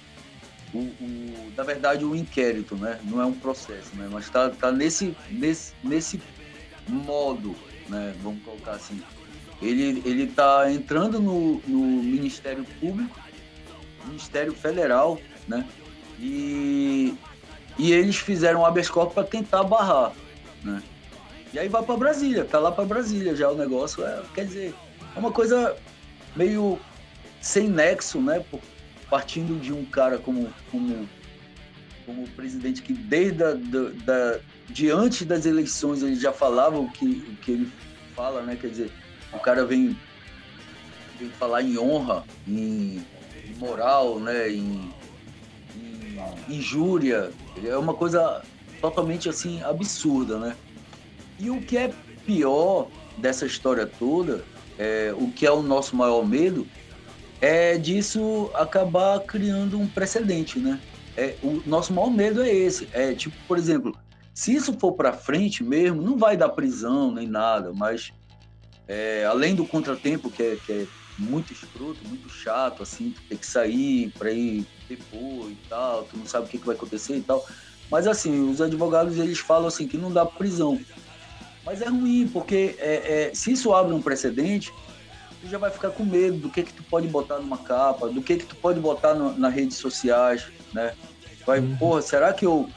O, 0.73 0.79
o, 0.79 1.53
na 1.57 1.65
verdade, 1.65 2.05
o 2.05 2.15
inquérito, 2.15 2.77
né? 2.77 3.01
Não 3.05 3.21
é 3.21 3.27
um 3.27 3.33
processo, 3.33 3.97
né? 3.97 4.09
Mas 4.13 4.27
está 4.27 4.51
tá 4.51 4.71
nesse, 4.71 5.17
nesse, 5.31 5.73
nesse 5.83 6.21
modo, 6.87 7.57
né? 7.89 8.15
Vamos 8.23 8.43
colocar 8.45 8.73
assim. 8.73 9.03
Ele 9.61 10.03
ele 10.05 10.25
está 10.25 10.71
entrando 10.71 11.21
no, 11.21 11.61
no 11.67 12.03
Ministério 12.03 12.65
Público, 12.81 13.19
Ministério 14.07 14.53
Federal, 14.53 15.21
né? 15.47 15.67
E, 16.19 17.15
e 17.79 17.93
eles 17.93 18.17
fizeram 18.17 18.61
um 18.61 18.67
habeas 18.67 18.89
corpus 18.91 19.15
para 19.15 19.25
tentar 19.25 19.65
barrar, 19.65 20.13
né? 20.63 20.83
E 21.53 21.59
aí 21.59 21.69
vai 21.69 21.83
para 21.83 21.97
Brasília, 21.97 22.45
tá 22.45 22.59
lá 22.59 22.71
para 22.71 22.85
Brasília 22.85 23.35
já 23.35 23.51
o 23.51 23.57
negócio. 23.57 24.05
É, 24.05 24.23
quer 24.35 24.45
dizer, 24.45 24.75
é 25.15 25.19
uma 25.19 25.33
coisa 25.33 25.77
meio 26.37 26.79
sem 27.41 27.69
nexo, 27.69 28.21
né? 28.21 28.45
Partindo 29.09 29.59
de 29.61 29.73
um 29.73 29.85
cara 29.85 30.19
como, 30.19 30.53
como, 30.71 31.09
como 32.05 32.29
presidente 32.31 32.83
que 32.83 32.93
desde 32.93 33.43
a, 33.43 33.55
da, 33.55 33.91
da, 34.05 34.41
de 34.69 34.91
antes 34.91 35.27
das 35.27 35.47
eleições 35.47 36.03
ele 36.03 36.17
já 36.17 36.33
falava 36.33 36.79
o 36.79 36.91
que, 36.91 37.07
o 37.07 37.37
que 37.37 37.53
ele 37.53 37.73
fala, 38.15 38.43
né? 38.43 38.57
Quer 38.61 38.69
dizer, 38.69 38.93
o 39.33 39.39
cara 39.39 39.65
vem, 39.65 39.97
vem 41.19 41.31
falar 41.31 41.63
em 41.63 41.79
honra, 41.79 42.25
em, 42.47 43.05
moral, 43.59 44.19
né? 44.21 44.51
Em, 44.51 44.91
em 45.77 46.57
injúria, 46.57 47.31
é 47.63 47.77
uma 47.77 47.95
coisa 47.95 48.43
totalmente 48.81 49.29
assim 49.29 49.63
absurda, 49.63 50.39
né? 50.39 50.57
E 51.39 51.51
o 51.51 51.61
que 51.61 51.77
é 51.77 51.93
pior 52.25 52.91
dessa 53.17 53.47
história 53.47 53.87
toda, 53.87 54.45
é, 54.79 55.13
o 55.17 55.31
que 55.33 55.47
é 55.47 55.51
o 55.51 55.63
nosso 55.63 55.97
maior 55.97 56.27
medo, 56.27 56.67
é 57.41 57.77
disso 57.79 58.51
acabar 58.55 59.21
criando 59.21 59.79
um 59.79 59.87
precedente, 59.87 60.59
né? 60.59 60.81
É, 61.17 61.37
o 61.43 61.63
nosso 61.67 61.93
maior 61.93 62.11
medo 62.11 62.43
é 62.43 62.49
esse. 62.49 62.89
É 62.93 63.15
tipo, 63.15 63.37
por 63.47 63.59
exemplo, 63.59 63.97
se 64.33 64.55
isso 64.55 64.73
for 64.79 64.93
para 64.93 65.13
frente 65.13 65.65
mesmo, 65.65 66.01
não 66.01 66.17
vai 66.17 66.37
dar 66.37 66.49
prisão 66.51 67.13
nem 67.13 67.27
nada, 67.27 67.73
mas 67.75 68.13
é, 68.89 69.27
além 69.27 69.55
do 69.55 69.67
contratempo, 69.67 70.31
que 70.31 70.43
é, 70.43 70.57
que 70.57 70.73
é 70.73 70.87
muito 71.19 71.53
escroto, 71.53 71.99
muito 72.09 72.29
chato, 72.31 72.83
assim, 72.83 73.11
tu 73.11 73.21
tem 73.29 73.37
que 73.37 73.47
sair 73.47 74.11
para 74.19 74.33
ir 74.33 74.67
depor 74.89 75.51
e 75.51 75.57
tal, 75.69 76.05
tu 76.05 76.17
não 76.17 76.27
sabe 76.27 76.47
o 76.47 76.49
que, 76.49 76.59
que 76.59 76.67
vai 76.67 76.75
acontecer 76.75 77.17
e 77.17 77.23
tal. 77.23 77.47
Mas 77.91 78.07
assim, 78.07 78.51
os 78.51 78.61
advogados 78.61 79.19
eles 79.19 79.39
falam 79.39 79.69
assim 79.69 79.87
que 79.87 79.99
não 79.99 80.13
dá 80.13 80.25
prisão. 80.25 80.81
Mas 81.65 81.83
é 81.83 81.89
ruim, 81.89 82.29
porque 82.33 82.77
é, 82.79 83.29
é, 83.29 83.35
se 83.35 83.53
isso 83.53 83.75
abre 83.75 83.93
um 83.93 84.01
precedente, 84.01 84.73
tu 85.41 85.49
já 85.49 85.59
vai 85.59 85.71
ficar 85.71 85.91
com 85.91 86.05
medo 86.05 86.39
do 86.39 86.51
que 86.51 86.63
que 86.63 86.73
tu 86.73 86.83
pode 86.85 87.07
botar 87.09 87.39
numa 87.39 87.59
capa, 87.59 88.09
do 88.09 88.23
que 88.23 88.37
que 88.37 88.47
tu 88.47 88.57
pode 88.57 88.81
botar 88.81 89.15
no, 89.15 89.37
nas 89.37 89.53
redes 89.53 89.77
sociais, 89.77 90.47
né? 90.73 90.95
Vai, 91.45 91.61
uhum. 91.61 91.77
porra, 91.77 92.03
será 92.03 92.33
que 92.33 92.47
eu 92.47 92.69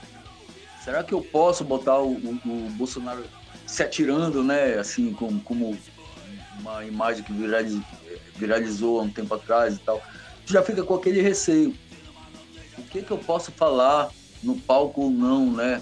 será 0.84 1.04
que 1.04 1.14
eu 1.14 1.22
posso 1.22 1.64
botar 1.64 2.00
o, 2.00 2.14
o, 2.14 2.40
o 2.46 2.70
Bolsonaro 2.72 3.24
se 3.66 3.84
atirando, 3.84 4.44
né? 4.44 4.78
Assim, 4.78 5.14
como, 5.14 5.40
como 5.42 5.78
uma 6.60 6.86
imagem 6.86 7.24
que 7.24 7.34
viralizou, 7.34 7.84
viralizou 8.36 9.00
há 9.00 9.04
um 9.04 9.10
tempo 9.10 9.34
atrás 9.34 9.76
e 9.76 9.80
tal. 9.80 10.02
Tu 10.46 10.54
já 10.54 10.62
fica 10.62 10.84
com 10.84 10.96
aquele 10.96 11.22
receio. 11.22 11.76
O 12.78 12.84
que 12.84 13.02
que 13.02 13.12
eu 13.12 13.18
posso 13.18 13.52
falar 13.52 14.10
no 14.44 14.56
palco 14.58 15.02
ou 15.02 15.12
não, 15.12 15.52
né? 15.52 15.82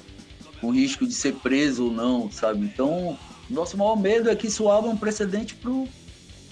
Com 0.60 0.72
risco 0.72 1.08
de 1.08 1.14
ser 1.14 1.36
preso 1.36 1.86
ou 1.86 1.92
não, 1.92 2.32
sabe? 2.32 2.66
Então, 2.66 3.18
nosso 3.50 3.78
maior 3.78 3.96
medo 3.96 4.30
é 4.30 4.36
que 4.36 4.48
isso 4.48 4.70
abra 4.70 4.90
um 4.90 4.98
precedente 4.98 5.56
pro, 5.56 5.88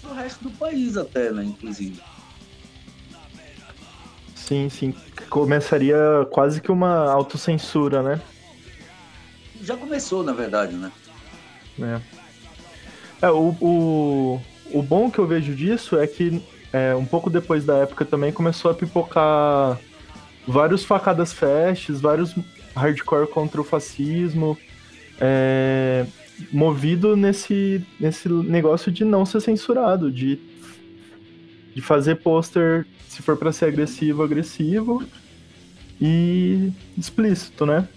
pro 0.02 0.14
resto 0.14 0.44
do 0.44 0.52
país 0.52 0.98
até, 0.98 1.32
né? 1.32 1.44
Inclusive. 1.44 2.02
Sim, 4.36 4.70
sim. 4.70 4.96
Começaria 5.30 5.98
quase 6.32 6.62
que 6.62 6.72
uma 6.72 7.12
autocensura, 7.12 8.02
né? 8.02 8.22
Já 9.62 9.76
começou, 9.76 10.24
na 10.24 10.32
verdade, 10.32 10.76
né? 10.76 10.90
É. 11.82 12.17
é 13.22 13.30
o, 13.30 13.56
o, 13.62 14.42
o 14.74 14.82
bom 14.82 15.10
que 15.10 15.20
eu 15.20 15.28
vejo 15.28 15.54
disso 15.56 15.98
é 15.98 16.06
que 16.08 16.42
é, 16.72 16.96
um 16.96 17.06
pouco 17.06 17.30
depois 17.30 17.66
da 17.66 17.78
época 17.78 18.06
também 18.06 18.32
começou 18.32 18.72
a 18.72 18.74
pipocar 18.74 19.80
vários 20.48 20.84
facadas 20.84 21.34
fests, 21.34 22.00
vários 22.00 22.34
hardcore 22.76 23.28
contra 23.28 23.60
o 23.60 23.64
fascismo, 23.64 24.58
é, 25.20 26.06
movido 26.52 27.16
nesse, 27.16 27.84
nesse 28.00 28.30
negócio 28.30 28.92
de 28.92 29.04
não 29.04 29.26
ser 29.26 29.42
censurado, 29.42 30.12
de, 30.12 30.40
de 31.74 31.82
fazer 31.82 32.16
pôster, 32.16 32.86
se 33.08 33.22
for 33.22 33.36
para 33.36 33.52
ser 33.52 33.66
agressivo, 33.66 34.24
agressivo 34.24 35.04
e 36.00 36.72
explícito, 36.98 37.66
né? 37.66 37.88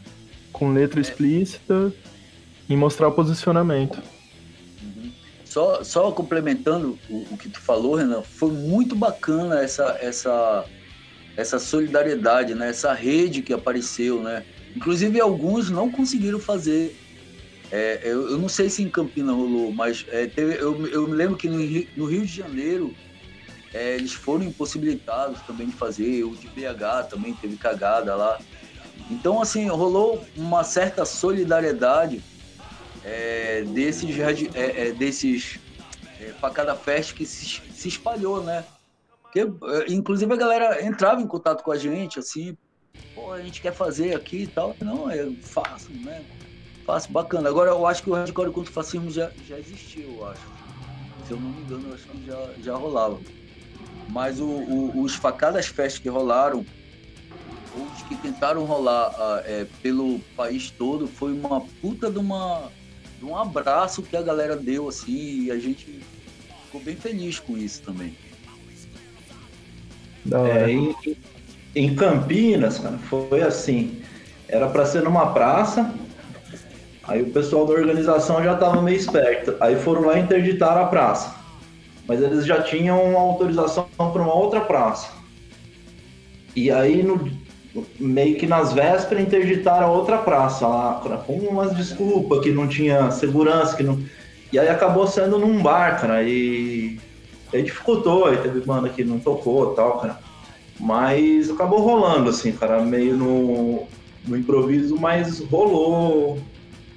Com 0.53 0.73
letra 0.73 1.01
explícita 1.01 1.93
e 2.69 2.77
mostrar 2.77 3.09
o 3.09 3.13
posicionamento. 3.13 4.01
Só, 5.51 5.83
só 5.83 6.13
complementando 6.13 6.97
o, 7.11 7.27
o, 7.33 7.37
que 7.37 7.49
tu 7.49 7.61
falou, 7.61 7.97
Renan, 7.97 8.23
foi 8.23 8.53
muito 8.53 8.95
bacana 8.95 9.61
essa, 9.61 9.99
essa, 10.01 10.65
essa 11.37 11.59
solidariedade, 11.59 12.55
né? 12.55 12.69
essa 12.71 12.93
rede 12.93 13.43
que 13.43 13.53
apareceu. 13.53 14.23
Né? 14.23 14.45
Inclusive, 14.77 15.21
alguns 15.21 15.69
não 15.69 15.91
conseguiram 15.91 16.39
fazer. 16.39 16.97
É, 17.73 18.01
eu, 18.05 18.31
eu, 18.31 18.39
não 18.39 18.49
sei 18.49 18.71
se 18.71 18.81
em 18.85 18.89
Campina 18.89 19.33
rolou, 19.33 19.73
mas 19.73 20.07
é, 20.11 20.29
teve, 20.29 20.55
eu, 20.55 20.87
eu 20.87 21.09
me 21.09 21.17
lembro 21.17 21.37
que 21.37 21.49
no 21.49 21.59
Rio, 21.59 21.89
no 21.97 22.05
Rio 22.05 22.25
de 22.25 22.33
Janeiro 22.33 22.95
é, 23.75 23.97
eles 23.97 24.13
foram 24.13 24.45
impossibilitados 24.45 25.41
também 25.43 25.67
de 25.67 25.73
fazer. 25.73 26.23
O 26.23 26.37
de 26.37 26.47
BH 26.47 27.09
também 27.11 27.35
teve 27.35 27.57
cagada 27.57 28.15
lá. 28.15 28.39
Então, 29.11 29.43
assim, 29.43 29.67
rolou 29.67 30.25
uma 30.37 30.63
certa 30.63 31.05
solidariedade 31.05 32.23
é, 33.03 33.63
desses, 33.63 34.19
é, 34.19 34.89
é, 34.89 34.93
desses 34.93 35.59
é, 36.21 36.33
facada 36.35 36.75
fest 36.77 37.15
que 37.15 37.25
se, 37.27 37.61
se 37.73 37.89
espalhou, 37.89 38.43
né? 38.43 38.65
É, 39.37 39.93
inclusive 39.93 40.33
a 40.33 40.37
galera 40.37 40.85
entrava 40.85 41.21
em 41.21 41.27
contato 41.27 41.63
com 41.63 41.71
a 41.71 41.79
gente, 41.79 42.19
assim, 42.19 42.57
pô, 43.15 43.33
a 43.33 43.41
gente 43.41 43.61
quer 43.61 43.73
fazer 43.73 44.15
aqui 44.15 44.43
e 44.43 44.47
tal. 44.47 44.77
Não, 44.81 45.11
é 45.11 45.31
fácil, 45.43 45.95
né? 45.95 46.25
Fácil, 46.85 47.13
bacana. 47.13 47.49
Agora 47.49 47.71
eu 47.71 47.87
acho 47.87 48.03
que 48.03 48.11
o 48.11 48.15
hardcore 48.15 48.51
contra 48.51 48.71
o 48.71 48.75
fascismo 48.75 49.11
já, 49.11 49.31
já 49.47 49.59
existiu, 49.59 50.11
eu 50.11 50.27
acho. 50.27 50.41
Se 51.27 51.33
eu 51.33 51.41
não 51.41 51.51
me 51.51 51.63
engano, 51.63 51.89
eu 51.89 51.95
acho 51.95 52.09
que 52.09 52.27
já, 52.27 52.53
já 52.63 52.77
rolava. 52.77 53.21
Mas 54.09 54.41
o, 54.41 54.47
o, 54.47 55.03
os 55.03 55.15
facadas 55.15 55.67
fest 55.67 56.03
que 56.03 56.09
rolaram, 56.09 56.67
os 57.77 58.03
que 58.09 58.17
tentaram 58.17 58.65
rolar 58.65 59.11
uh, 59.11 59.43
é, 59.45 59.67
pelo 59.81 60.19
país 60.37 60.73
todo, 60.73 61.07
foi 61.07 61.33
uma 61.33 61.61
puta 61.81 62.11
de 62.11 62.19
uma 62.19 62.69
de 63.21 63.27
um 63.27 63.37
abraço 63.37 64.03
que 64.03 64.17
a 64.17 64.23
galera 64.23 64.57
deu, 64.57 64.89
assim, 64.89 65.45
e 65.45 65.51
a 65.51 65.59
gente 65.59 66.01
ficou 66.65 66.81
bem 66.81 66.97
feliz 66.97 67.39
com 67.39 67.57
isso 67.57 67.83
também. 67.83 68.17
É, 70.33 70.71
em, 70.71 70.97
em 71.77 71.95
Campinas, 71.95 72.79
cara, 72.79 72.97
foi 72.97 73.43
assim. 73.43 74.01
Era 74.49 74.69
para 74.69 74.87
ser 74.87 75.03
numa 75.03 75.35
praça, 75.35 75.95
aí 77.05 77.21
o 77.21 77.31
pessoal 77.31 77.67
da 77.67 77.75
organização 77.75 78.43
já 78.43 78.55
estava 78.55 78.81
meio 78.81 78.97
esperto. 78.97 79.55
Aí 79.61 79.77
foram 79.77 80.07
lá 80.07 80.19
interditar 80.19 80.79
a 80.79 80.87
praça. 80.87 81.35
Mas 82.09 82.23
eles 82.23 82.47
já 82.47 82.63
tinham 82.63 83.05
uma 83.05 83.21
autorização 83.21 83.87
para 83.97 84.23
uma 84.23 84.35
outra 84.35 84.63
praça. 84.63 85.13
E 86.57 86.71
aí 86.71 87.03
no, 87.03 87.31
meio 87.99 88.37
que 88.37 88.47
nas 88.47 88.73
vésperas 88.73 89.23
interditaram 89.23 89.91
outra 89.93 90.19
praça 90.19 90.67
lá, 90.67 91.01
com 91.27 91.35
umas 91.35 91.75
desculpas 91.77 92.41
que 92.41 92.51
não 92.51 92.67
tinha 92.67 93.11
segurança, 93.11 93.77
que 93.77 93.83
não. 93.83 94.03
E 94.53 94.59
aí 94.59 94.69
acabou 94.69 95.07
sendo 95.07 95.39
num 95.39 95.63
bar, 95.63 96.01
cara, 96.01 96.23
e 96.23 96.99
aí 97.53 97.63
dificultou, 97.63 98.27
aí 98.27 98.37
teve 98.39 98.61
banda 98.61 98.89
que 98.89 99.05
não 99.05 99.19
tocou 99.19 99.73
e 99.73 99.77
tal, 99.77 100.01
cara. 100.01 100.19
Mas 100.79 101.51
acabou 101.51 101.81
rolando, 101.81 102.31
assim, 102.31 102.53
cara, 102.53 102.83
meio 102.83 103.17
no, 103.17 103.87
no 104.27 104.37
improviso, 104.37 104.97
mas 104.97 105.39
rolou 105.41 106.39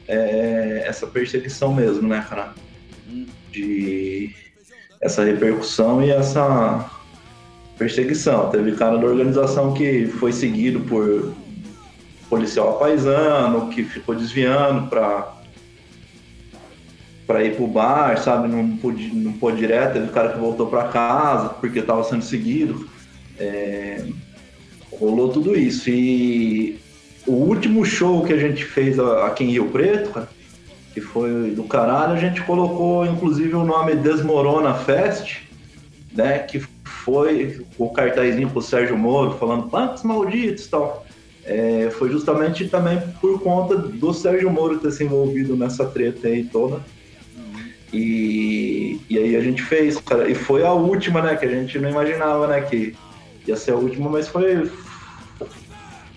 é, 0.08 0.84
essa 0.88 1.06
perseguição 1.06 1.74
mesmo, 1.74 2.08
né, 2.08 2.26
cara? 2.28 2.54
De 3.52 4.34
essa 5.02 5.24
repercussão 5.24 6.02
e 6.02 6.10
essa 6.10 6.90
perseguição. 7.78 8.50
Teve 8.50 8.74
cara 8.74 8.98
da 8.98 9.06
organização 9.06 9.74
que 9.74 10.08
foi 10.08 10.32
seguido 10.32 10.82
por 10.82 11.34
policial 12.30 12.80
paisano, 12.80 13.70
que 13.70 13.84
ficou 13.84 14.16
desviando 14.16 14.88
para 14.90 15.32
para 17.26 17.44
ir 17.44 17.56
pro 17.56 17.68
bar, 17.68 18.18
sabe? 18.18 18.50
Não 18.50 18.76
pôde, 18.78 19.16
não 19.16 19.34
pôde 19.34 19.58
direto. 19.58 19.94
Teve 19.94 20.08
cara 20.10 20.34
que 20.34 20.40
voltou 20.40 20.68
para 20.68 20.90
casa 20.90 21.50
porque 21.50 21.80
estava 21.80 22.04
sendo 22.04 22.24
seguido. 22.24 22.88
É... 23.40 24.06
Rolou 24.92 25.30
tudo 25.30 25.58
isso. 25.58 25.90
E 25.90 26.80
o 27.26 27.32
último 27.32 27.86
show 27.86 28.24
que 28.26 28.34
a 28.34 28.38
gente 28.38 28.66
fez 28.66 29.00
aqui 29.00 29.46
em 29.46 29.52
Rio 29.52 29.70
Preto, 29.70 30.12
cara, 30.12 30.30
que 30.94 31.02
foi 31.02 31.52
do 31.52 31.64
caralho, 31.64 32.14
a 32.14 32.20
gente 32.20 32.42
colocou 32.42 33.06
inclusive 33.06 33.56
o 33.56 33.64
nome 33.64 33.96
Desmorona 33.96 34.74
Fest, 34.74 35.44
né? 36.14 36.40
Que 36.40 36.62
foi 37.04 37.66
o 37.78 37.89
cartazinho 37.89 38.49
pro 38.49 38.62
Sérgio 38.62 38.97
Moro 38.97 39.38
falando 39.38 39.70
quantos 39.70 40.04
malditos 40.04 40.66
e 40.66 40.70
tal. 40.70 41.06
É, 41.45 41.89
foi 41.91 42.10
justamente 42.10 42.70
também 42.70 43.01
por 43.20 43.41
conta 43.41 43.76
do 43.76 44.14
Sérgio 44.14 44.49
Moro 44.49 44.80
ter 44.80 44.91
se 44.91 45.04
envolvido 45.04 45.58
nessa 45.58 45.86
treta 45.86 46.28
aí 46.28 46.45
toda. 46.45 46.82
E, 47.91 48.99
e 49.10 49.18
aí 49.18 49.36
a 49.36 49.41
gente 49.41 49.62
fez, 49.62 49.99
cara. 49.99 50.30
E 50.30 50.34
foi 50.34 50.66
a 50.66 50.72
última, 50.72 51.22
né? 51.22 51.36
Que 51.36 51.45
a 51.45 51.49
gente 51.49 51.78
não 51.78 51.89
imaginava, 51.89 52.47
né? 52.47 52.62
Que 52.62 52.95
ia 53.45 53.56
ser 53.56 53.72
a 53.72 53.76
última, 53.76 54.10
mas 54.10 54.28
foi. 54.28 54.72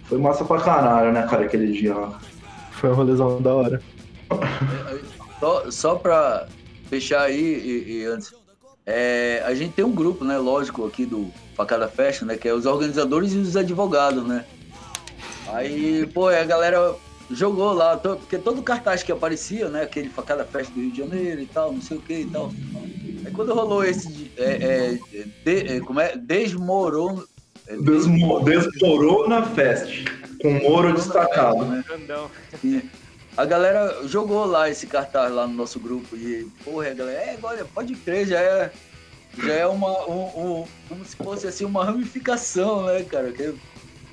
Foi 0.05 0.19
massa 0.19 0.45
pra 0.45 0.61
caralho, 0.61 1.13
né, 1.13 1.27
cara, 1.29 1.45
aquele 1.45 1.73
dia 1.73 1.93
lá. 1.93 2.21
Foi 2.71 2.91
um 2.91 2.95
rolezão 2.95 3.43
da 3.43 3.55
hora. 3.55 3.83
Só, 5.39 5.71
só 5.71 5.95
pra 5.97 6.49
fechar 6.89 7.25
aí, 7.25 7.37
e, 7.37 7.93
e 7.93 8.05
antes, 8.07 8.33
é, 8.87 9.43
a 9.45 9.53
gente 9.55 9.73
tem 9.73 9.85
um 9.85 9.91
grupo, 9.91 10.25
né, 10.25 10.39
lógico, 10.39 10.87
aqui 10.87 11.05
do 11.05 11.29
Facada 11.55 11.89
Festa, 11.89 12.25
né, 12.25 12.37
que 12.37 12.49
é 12.49 12.55
os 12.55 12.67
organizadores 12.67 13.33
e 13.33 13.39
os 13.39 13.57
advogados, 13.57 14.25
né. 14.25 14.45
Aí, 15.49 16.07
pô, 16.15 16.29
a 16.29 16.45
galera 16.45 16.95
jogou 17.31 17.73
lá, 17.73 17.97
porque 17.97 18.39
todo 18.39 18.63
cartaz 18.63 19.03
que 19.03 19.11
aparecia, 19.11 19.69
né, 19.69 19.83
aquele 19.83 20.09
Facada 20.09 20.45
Festa 20.45 20.73
do 20.73 20.81
Rio 20.81 20.93
de 20.93 20.99
Janeiro 20.99 21.41
e 21.41 21.47
tal, 21.47 21.73
não 21.73 21.83
sei 21.83 21.97
o 21.97 22.01
que 22.01 22.21
e 22.21 22.27
tal. 22.27 22.53
Aí 23.25 23.33
quando 23.33 23.53
rolou 23.53 23.85
esse, 23.85 24.31
é, 24.37 24.99
é, 25.13 25.25
de, 25.45 25.77
é, 25.77 25.81
como 25.81 26.01
é, 26.01 26.17
desmorou, 26.17 27.25
Desmo, 27.81 28.45
Desmorona 28.45 29.43
Fest, 29.43 30.05
com 30.41 30.53
Moro 30.53 30.93
destacado. 30.93 31.65
né? 31.65 31.85
E 32.63 32.89
a 33.37 33.45
galera 33.45 34.07
jogou 34.07 34.45
lá 34.47 34.69
esse 34.71 34.87
cartaz 34.87 35.33
lá 35.33 35.47
no 35.47 35.55
nosso 35.55 35.79
grupo 35.79 36.17
e, 36.17 36.49
porra, 36.65 36.89
a 36.91 36.95
galera, 36.95 37.21
é, 37.21 37.39
olha, 37.43 37.65
pode 37.65 37.95
crer, 37.95 38.27
já 38.27 38.41
é, 38.41 38.73
já 39.45 39.53
é 39.53 39.67
uma, 39.67 40.09
um, 40.09 40.23
um- 40.63 40.65
como 40.89 41.05
se 41.05 41.17
fosse 41.17 41.47
assim, 41.47 41.65
uma 41.65 41.85
ramificação, 41.85 42.87
né, 42.87 43.03
cara? 43.05 43.31
Que, 43.33 43.55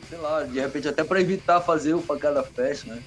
sei 0.10 0.18
lá, 0.18 0.44
de 0.44 0.60
repente 0.60 0.88
até 0.88 1.04
pra 1.04 1.22
evitar 1.22 1.62
fazer 1.62 1.94
o 1.94 2.02
Facada 2.02 2.44
Fest, 2.44 2.86
né? 2.86 3.02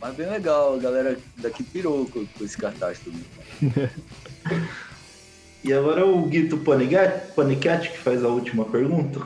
Mas 0.00 0.14
bem 0.14 0.28
legal, 0.30 0.74
a 0.74 0.78
galera 0.78 1.18
daqui 1.36 1.62
pirou 1.62 2.06
com, 2.06 2.24
com 2.26 2.44
esse 2.44 2.56
cartaz 2.56 2.98
também. 3.00 3.24
E 5.64 5.72
agora 5.72 6.06
o 6.06 6.24
Guito 6.26 6.56
Panicat, 6.58 7.32
Panicat 7.34 7.90
que 7.90 7.98
faz 7.98 8.24
a 8.24 8.28
última 8.28 8.64
pergunta. 8.64 9.18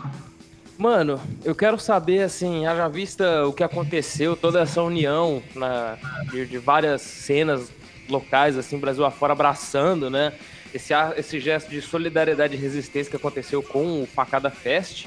Mano, 0.82 1.20
eu 1.44 1.54
quero 1.54 1.78
saber, 1.78 2.24
assim, 2.24 2.66
haja 2.66 2.88
vista 2.88 3.46
o 3.46 3.52
que 3.52 3.62
aconteceu, 3.62 4.34
toda 4.34 4.62
essa 4.62 4.82
união 4.82 5.40
na, 5.54 5.96
de, 6.28 6.44
de 6.44 6.58
várias 6.58 7.02
cenas 7.02 7.70
locais, 8.08 8.58
assim, 8.58 8.76
Brasil 8.80 9.04
afora, 9.04 9.32
abraçando, 9.32 10.10
né? 10.10 10.32
Esse, 10.74 10.92
esse 11.16 11.38
gesto 11.38 11.70
de 11.70 11.80
solidariedade 11.80 12.56
e 12.56 12.58
resistência 12.58 13.08
que 13.08 13.16
aconteceu 13.16 13.62
com 13.62 14.02
o 14.02 14.06
Facada 14.06 14.50
Fest. 14.50 15.06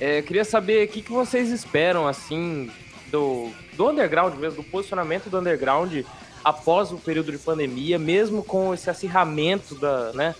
É, 0.00 0.22
queria 0.22 0.46
saber 0.46 0.88
o 0.88 0.88
que, 0.88 1.02
que 1.02 1.12
vocês 1.12 1.50
esperam, 1.50 2.08
assim, 2.08 2.70
do, 3.08 3.50
do 3.76 3.90
underground 3.90 4.34
mesmo, 4.36 4.62
do 4.62 4.70
posicionamento 4.70 5.28
do 5.28 5.38
underground 5.40 5.94
após 6.42 6.90
o 6.90 6.96
período 6.96 7.30
de 7.30 7.36
pandemia, 7.36 7.98
mesmo 7.98 8.42
com 8.42 8.72
esse 8.72 8.88
acirramento 8.88 9.74
da, 9.74 10.10
né, 10.14 10.34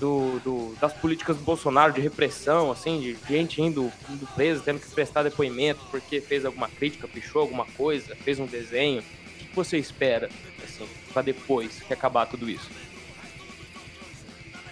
do, 0.00 0.40
do- 0.40 0.74
das 0.80 0.92
políticas 0.94 1.36
do 1.36 1.42
Bolsonaro 1.44 1.92
de 1.92 2.00
repressão, 2.00 2.72
assim, 2.72 2.98
de 3.00 3.16
gente 3.28 3.60
indo, 3.60 3.92
indo 4.08 4.26
preso, 4.34 4.62
tendo 4.64 4.80
que 4.80 4.88
prestar 4.90 5.22
depoimento 5.22 5.80
porque 5.90 6.20
fez 6.20 6.44
alguma 6.44 6.68
crítica, 6.68 7.06
pichou 7.06 7.42
alguma 7.42 7.66
coisa, 7.76 8.16
fez 8.24 8.40
um 8.40 8.46
desenho. 8.46 9.00
O 9.02 9.44
que 9.50 9.54
você 9.54 9.76
espera, 9.76 10.28
assim, 10.64 10.88
pra 11.12 11.20
depois 11.22 11.82
que 11.86 11.92
acabar 11.92 12.26
tudo 12.26 12.48
isso? 12.48 12.68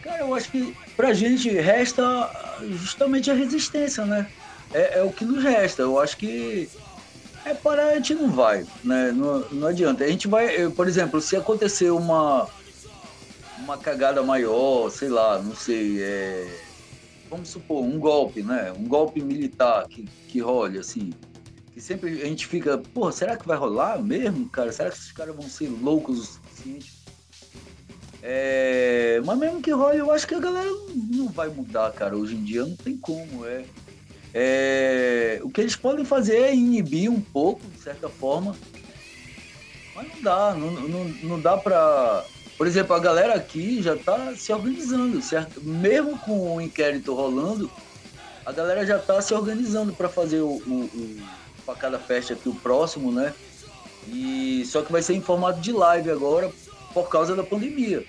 Cara, 0.03 0.21
eu 0.23 0.35
acho 0.35 0.51
que 0.51 0.75
pra 0.97 1.13
gente 1.13 1.51
resta 1.51 2.57
justamente 2.71 3.31
a 3.31 3.35
resistência, 3.35 4.05
né? 4.07 4.27
É, 4.73 4.99
é 5.01 5.03
o 5.03 5.13
que 5.13 5.25
nos 5.25 5.43
resta. 5.43 5.83
Eu 5.83 5.99
acho 6.01 6.17
que 6.17 6.69
é 7.45 7.53
parar 7.55 7.89
a 7.89 7.95
gente 7.97 8.15
não 8.15 8.31
vai, 8.31 8.65
né? 8.85 9.13
Não, 9.13 9.41
não 9.51 9.69
adianta. 9.69 10.05
A 10.05 10.09
gente 10.09 10.29
vai, 10.29 10.69
por 10.71 10.87
exemplo, 10.89 11.21
se 11.21 11.37
acontecer 11.37 11.91
uma 11.91 12.49
uma 13.69 13.77
cagada 13.77 14.23
maior, 14.23 14.91
sei 14.91 15.11
lá, 15.11 15.43
não 15.43 15.55
sei, 15.55 16.03
é, 16.03 16.59
vamos 17.29 17.51
supor 17.51 17.85
um 17.85 17.99
golpe, 17.99 18.43
né? 18.43 18.73
Um 18.73 18.89
golpe 18.89 19.21
militar 19.21 19.87
que 19.87 20.09
que 20.27 20.41
role 20.41 20.79
assim, 20.79 21.13
que 21.75 21.81
sempre 21.81 22.23
a 22.23 22.27
gente 22.27 22.47
fica, 22.47 22.79
pô, 22.79 23.13
será 23.13 23.37
que 23.37 23.47
vai 23.47 23.59
rolar 23.59 24.03
mesmo, 24.03 24.49
cara? 24.49 24.73
Será 24.73 24.91
que 24.91 24.97
esses 24.97 25.13
caras 25.13 25.37
vão 25.37 25.47
ser 25.47 25.69
loucos 25.69 26.19
o 26.19 26.25
suficiente? 26.25 26.99
É, 28.23 29.21
mas 29.25 29.39
mesmo 29.39 29.61
que 29.61 29.71
role, 29.71 29.99
eu 29.99 30.11
acho 30.11 30.27
que 30.27 30.35
a 30.35 30.41
galera 30.41 30.71
não 31.13 31.29
vai 31.29 31.49
mudar, 31.49 31.93
cara. 31.93 32.17
Hoje 32.17 32.37
em 32.37 32.45
dia 32.45 32.65
não 32.65 32.75
tem 32.75 32.97
como. 32.97 33.45
É, 33.47 33.65
é, 34.35 35.41
o 35.43 35.51
que 35.51 35.61
eles 35.61 35.77
podem 35.77 36.05
fazer 36.05 36.37
é 36.37 36.55
inibir 36.55 37.11
um 37.11 37.21
pouco, 37.21 37.67
de 37.69 37.81
certa 37.81 38.09
forma. 38.09 38.57
Mas 39.95 40.09
não 40.09 40.23
dá, 40.23 40.55
não, 40.55 40.71
não, 40.71 41.05
não 41.05 41.41
dá 41.41 41.57
pra. 41.57 42.25
Por 42.59 42.67
exemplo, 42.67 42.95
a 42.95 42.99
galera 42.99 43.35
aqui 43.35 43.81
já 43.81 43.97
tá 43.97 44.35
se 44.37 44.53
organizando, 44.53 45.23
certo? 45.23 45.63
Mesmo 45.63 46.19
com 46.19 46.57
o 46.57 46.61
inquérito 46.61 47.15
rolando, 47.15 47.71
a 48.45 48.51
galera 48.51 48.85
já 48.85 48.99
tá 48.99 49.23
se 49.23 49.33
organizando 49.33 49.93
para 49.93 50.09
fazer 50.09 50.41
o, 50.41 50.61
o, 50.67 50.91
o 50.93 51.17
Facada 51.65 52.01
Fest 52.01 52.33
aqui, 52.33 52.49
o 52.49 52.55
próximo, 52.55 53.13
né? 53.13 53.33
E 54.09 54.65
só 54.67 54.83
que 54.83 54.91
vai 54.91 55.03
ser 55.03 55.15
em 55.15 55.21
formato 55.21 55.61
de 55.61 55.71
live 55.71 56.11
agora 56.11 56.51
por 56.93 57.09
causa 57.09 57.37
da 57.37 57.45
pandemia. 57.45 58.05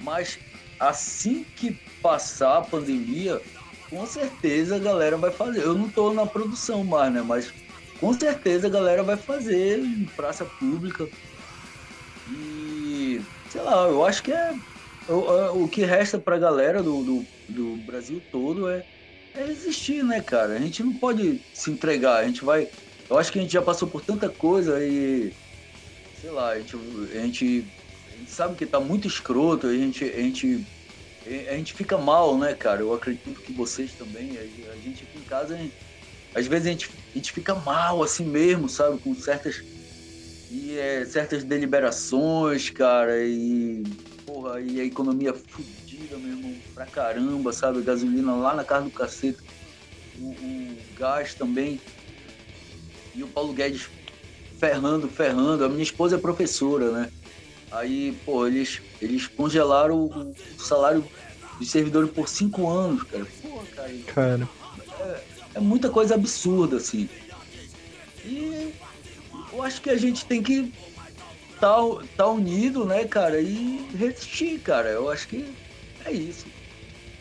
Mas 0.00 0.38
assim 0.78 1.46
que 1.56 1.72
passar 2.02 2.58
a 2.58 2.62
pandemia, 2.62 3.40
com 3.88 4.06
certeza 4.06 4.76
a 4.76 4.78
galera 4.78 5.16
vai 5.16 5.30
fazer. 5.30 5.62
Eu 5.62 5.74
não 5.74 5.88
tô 5.88 6.12
na 6.12 6.26
produção 6.26 6.84
mais, 6.84 7.10
né? 7.10 7.22
Mas 7.22 7.50
com 7.98 8.12
certeza 8.12 8.66
a 8.66 8.70
galera 8.70 9.02
vai 9.02 9.16
fazer 9.16 9.78
em 9.78 10.04
praça 10.04 10.44
pública. 10.44 11.08
Sei 13.56 13.62
lá, 13.62 13.86
eu 13.88 14.04
acho 14.04 14.22
que 14.22 14.32
é. 14.32 14.52
O, 15.08 15.64
o 15.64 15.68
que 15.68 15.84
resta 15.84 16.20
pra 16.20 16.38
galera 16.38 16.82
do, 16.82 17.02
do, 17.04 17.28
do 17.48 17.76
Brasil 17.78 18.20
todo 18.30 18.68
é, 18.68 18.84
é 19.34 19.44
resistir, 19.46 20.02
né, 20.04 20.20
cara? 20.22 20.54
A 20.56 20.60
gente 20.60 20.82
não 20.82 20.98
pode 20.98 21.42
se 21.52 21.70
entregar, 21.70 22.18
a 22.18 22.26
gente 22.26 22.44
vai. 22.44 22.68
Eu 23.08 23.16
acho 23.18 23.30
que 23.32 23.38
a 23.38 23.42
gente 23.42 23.52
já 23.52 23.62
passou 23.62 23.90
por 23.90 24.02
tanta 24.02 24.30
coisa 24.32 24.84
e. 24.84 25.34
Sei 26.12 26.30
lá, 26.30 26.50
a 26.52 26.58
gente, 26.60 26.76
a 26.76 27.22
gente, 27.26 27.70
a 28.08 28.12
gente 28.16 28.30
sabe 28.32 28.56
que 28.56 28.66
tá 28.66 28.80
muito 28.80 29.08
escroto, 29.08 29.66
a 29.68 29.74
gente, 29.76 30.04
a 30.04 30.20
gente. 30.22 30.66
A 31.24 31.56
gente 31.56 31.74
fica 31.74 31.98
mal, 31.98 32.38
né, 32.38 32.54
cara? 32.54 32.82
Eu 32.82 32.92
acredito 32.92 33.42
que 33.42 33.52
vocês 33.52 33.94
também. 33.96 34.38
A 34.38 34.78
gente 34.78 35.04
aqui 35.04 35.18
em 35.18 35.24
casa, 35.24 35.56
gente- 35.58 35.76
às 36.34 36.46
vezes 36.48 36.68
a 36.68 36.70
gente, 36.72 36.88
a 37.14 37.18
gente 37.18 37.32
fica 37.32 37.54
mal 37.56 38.02
assim 38.02 38.26
mesmo, 38.26 38.68
sabe? 38.68 39.00
Com 39.00 39.14
certas. 39.14 39.56
E 40.50 40.78
é, 40.78 41.04
certas 41.04 41.42
deliberações, 41.42 42.70
cara, 42.70 43.24
e. 43.24 43.82
Porra, 44.24 44.60
e 44.60 44.80
a 44.80 44.84
economia 44.84 45.32
fudida, 45.32 46.16
meu 46.16 46.30
irmão, 46.30 46.54
pra 46.74 46.86
caramba, 46.86 47.52
sabe? 47.52 47.82
Gasolina 47.82 48.34
lá 48.34 48.54
na 48.54 48.64
casa 48.64 48.84
do 48.84 48.90
cacete. 48.90 49.38
O, 50.18 50.30
o 50.30 50.76
gás 50.96 51.34
também. 51.34 51.80
E 53.14 53.22
o 53.22 53.28
Paulo 53.28 53.52
Guedes 53.52 53.88
ferrando, 54.58 55.08
ferrando. 55.08 55.64
A 55.64 55.68
minha 55.68 55.82
esposa 55.82 56.16
é 56.16 56.18
professora, 56.18 56.90
né? 56.90 57.10
Aí, 57.70 58.16
pô, 58.24 58.46
eles, 58.46 58.80
eles 59.00 59.26
congelaram 59.26 60.04
o, 60.04 60.30
o 60.30 60.60
salário 60.60 61.04
dos 61.58 61.70
servidores 61.70 62.10
por 62.10 62.28
cinco 62.28 62.68
anos, 62.68 63.02
cara. 63.04 63.26
Pô, 63.42 63.62
cara, 63.74 63.92
Cara, 64.06 64.48
é, 65.00 65.20
é 65.54 65.60
muita 65.60 65.90
coisa 65.90 66.14
absurda, 66.14 66.76
assim. 66.76 67.08
E 68.24 68.72
eu 69.56 69.62
acho 69.62 69.80
que 69.80 69.90
a 69.90 69.96
gente 69.96 70.24
tem 70.26 70.42
que 70.42 70.72
tá, 71.58 71.76
tá 72.16 72.26
unido, 72.28 72.84
né, 72.84 73.04
cara, 73.06 73.40
e 73.40 73.88
resistir, 73.96 74.58
cara. 74.60 74.90
Eu 74.90 75.10
acho 75.10 75.26
que 75.28 75.52
é 76.04 76.12
isso. 76.12 76.46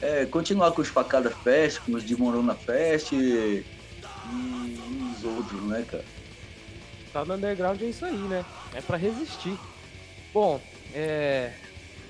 É, 0.02 0.26
continuar 0.26 0.72
com 0.72 0.82
os 0.82 0.90
Facada 0.90 1.30
Fest, 1.30 1.80
com 1.80 1.94
os 1.94 2.04
de 2.04 2.16
Morona 2.16 2.54
Fest 2.54 3.14
e, 3.14 3.66
e 4.32 5.14
os 5.16 5.24
outros, 5.24 5.62
né, 5.64 5.86
cara. 5.90 6.04
Tá 7.14 7.24
no 7.24 7.34
underground 7.36 7.82
é 7.82 7.86
isso 7.86 8.04
aí, 8.04 8.18
né? 8.18 8.44
É 8.74 8.82
pra 8.82 8.98
resistir. 8.98 9.58
Bom, 10.34 10.60
é, 10.94 11.54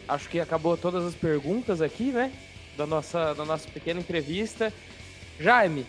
acho 0.08 0.28
que 0.28 0.40
acabou 0.40 0.76
todas 0.76 1.06
as 1.06 1.14
perguntas 1.14 1.80
aqui, 1.80 2.12
né? 2.12 2.34
Da 2.76 2.88
nossa, 2.88 3.36
da 3.36 3.46
nossa 3.46 3.70
pequena 3.70 4.00
entrevista. 4.00 4.74
Jaime, 5.40 5.86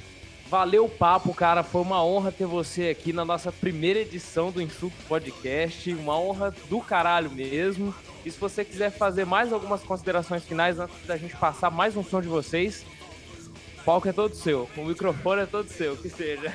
valeu 0.49 0.85
o 0.85 0.89
papo, 0.89 1.35
cara. 1.35 1.63
Foi 1.63 1.83
uma 1.83 2.05
honra 2.05 2.33
ter 2.33 2.47
você 2.47 2.89
aqui 2.89 3.13
na 3.13 3.25
nossa 3.25 3.51
primeira 3.53 4.01
edição 4.01 4.51
do 4.51 4.63
Insulto 4.63 4.97
Podcast. 5.09 5.93
Uma 5.95 6.19
honra 6.19 6.55
do 6.69 6.81
caralho 6.81 7.31
mesmo. 7.31 7.95
E 8.25 8.31
se 8.31 8.39
você 8.39 8.65
quiser 8.65 8.91
fazer 8.91 9.25
mais 9.25 9.53
algumas 9.53 9.83
considerações 9.83 10.45
finais 10.45 10.79
antes 10.79 10.97
da 11.07 11.17
gente 11.17 11.37
passar 11.37 11.71
mais 11.71 11.97
um 11.97 12.03
som 12.03 12.21
de 12.21 12.29
vocês, 12.29 12.85
o 13.81 13.85
palco 13.85 14.09
é 14.09 14.13
todo 14.13 14.35
seu. 14.35 14.69
O 14.77 14.85
microfone 14.85 15.43
é 15.43 15.47
todo 15.47 15.69
seu, 15.69 15.97
que 15.97 16.09
seja. 16.09 16.53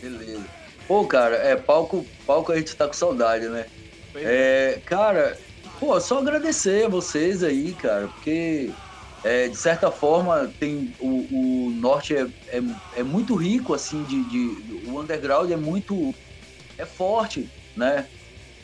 Beleza. 0.00 0.44
Pô, 0.86 1.06
cara, 1.06 1.36
é, 1.36 1.56
palco, 1.56 2.04
palco 2.26 2.52
a 2.52 2.56
gente 2.56 2.74
tá 2.74 2.86
com 2.86 2.92
saudade, 2.92 3.48
né? 3.48 3.66
É, 4.14 4.80
cara, 4.84 5.38
pô, 5.78 5.98
só 6.00 6.18
agradecer 6.18 6.86
a 6.86 6.88
vocês 6.88 7.42
aí, 7.42 7.72
cara, 7.72 8.08
porque 8.08 8.70
é, 9.22 9.48
de 9.48 9.56
certa 9.56 9.90
forma 9.92 10.54
tem 10.58 10.94
o, 10.98 11.68
o 11.68 11.72
norte 11.72 12.16
é, 12.16 12.22
é, 12.48 12.60
é 12.92 13.04
muito 13.04 13.34
rico, 13.36 13.74
assim, 13.74 14.04
de, 14.04 14.24
de- 14.24 14.72
o 14.72 15.00
underground 15.00 15.50
é 15.50 15.56
muito 15.56 16.16
é 16.78 16.86
forte, 16.86 17.52
né? 17.76 18.08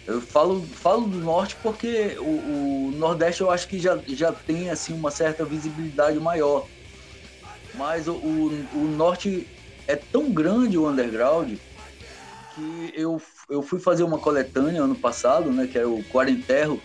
Eu 0.07 0.21
falo, 0.23 0.71
falo 0.75 1.07
do 1.09 1.21
norte 1.21 1.59
porque 1.63 2.17
o, 2.21 2.89
o 2.91 2.93
nordeste 2.93 3.43
eu 3.43 3.51
acho 3.51 3.69
que 3.69 3.79
já, 3.81 4.03
já 4.09 4.33
tem 4.35 4.71
assim 4.71 4.95
uma 4.95 5.11
certa 5.11 5.47
visibilidade 5.47 6.21
maior, 6.21 6.69
mas 7.73 8.09
o, 8.09 8.17
o, 8.17 8.85
o 8.85 8.89
norte 8.89 9.51
é 9.87 9.97
tão 9.97 10.33
grande 10.33 10.79
o 10.79 10.89
underground 10.89 11.59
que 12.49 12.93
eu, 12.97 13.21
eu 13.51 13.63
fui 13.63 13.81
fazer 13.81 14.05
uma 14.05 14.21
coletânea 14.21 14.83
ano 14.83 15.01
passado, 15.01 15.53
né, 15.53 15.69
que 15.69 15.79
era 15.79 15.91
o 15.91 16.05
Quarenterro, 16.05 16.85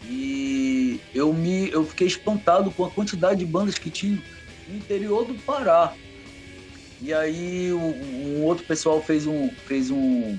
e 0.00 0.67
eu 1.14 1.32
me 1.32 1.70
eu 1.70 1.84
fiquei 1.84 2.06
espantado 2.06 2.70
com 2.70 2.84
a 2.84 2.90
quantidade 2.90 3.40
de 3.40 3.46
bandas 3.46 3.78
que 3.78 3.90
tinha 3.90 4.22
no 4.68 4.76
interior 4.76 5.24
do 5.24 5.34
Pará. 5.34 5.94
E 7.00 7.12
aí 7.14 7.72
um, 7.72 8.38
um 8.38 8.44
outro 8.44 8.64
pessoal 8.64 9.02
fez 9.02 9.26
um 9.26 9.50
fez 9.66 9.90
um 9.90 10.38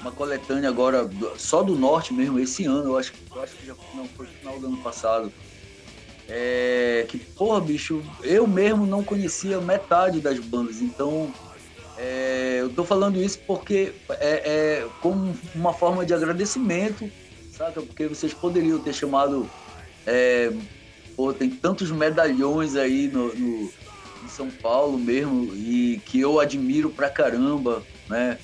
uma 0.00 0.10
coletânea 0.10 0.68
agora 0.68 1.08
só 1.36 1.62
do 1.62 1.76
norte 1.76 2.12
mesmo 2.12 2.38
esse 2.38 2.64
ano, 2.64 2.90
eu 2.90 2.98
acho, 2.98 3.12
eu 3.34 3.42
acho 3.42 3.54
que 3.54 3.66
já 3.66 3.74
não 3.94 4.06
foi 4.08 4.26
no 4.26 4.32
final 4.32 4.58
do 4.58 4.66
ano 4.66 4.76
passado. 4.78 5.32
é, 6.28 7.06
que, 7.08 7.18
porra, 7.18 7.60
bicho, 7.60 8.02
eu 8.22 8.46
mesmo 8.46 8.84
não 8.84 9.04
conhecia 9.04 9.60
metade 9.60 10.20
das 10.20 10.38
bandas, 10.40 10.80
então 10.80 11.32
é, 11.96 12.58
eu 12.60 12.70
tô 12.70 12.84
falando 12.84 13.22
isso 13.22 13.38
porque 13.46 13.92
é, 14.10 14.80
é 14.80 14.88
como 15.00 15.36
uma 15.54 15.72
forma 15.72 16.04
de 16.04 16.12
agradecimento, 16.12 17.08
saca? 17.56 17.80
Porque 17.80 18.06
vocês 18.08 18.34
poderiam 18.34 18.78
ter 18.78 18.92
chamado. 18.92 19.48
É, 20.06 20.50
pô, 21.16 21.32
tem 21.34 21.50
tantos 21.58 21.90
medalhões 21.92 22.76
aí 22.76 23.08
no, 23.08 23.34
no, 23.36 23.74
em 24.22 24.28
São 24.28 24.50
Paulo 24.50 24.98
mesmo, 24.98 25.54
e 25.56 26.00
que 26.06 26.20
eu 26.20 26.40
admiro 26.40 26.94
pra 26.94 27.10
caramba, 27.10 27.86
né? 28.08 28.38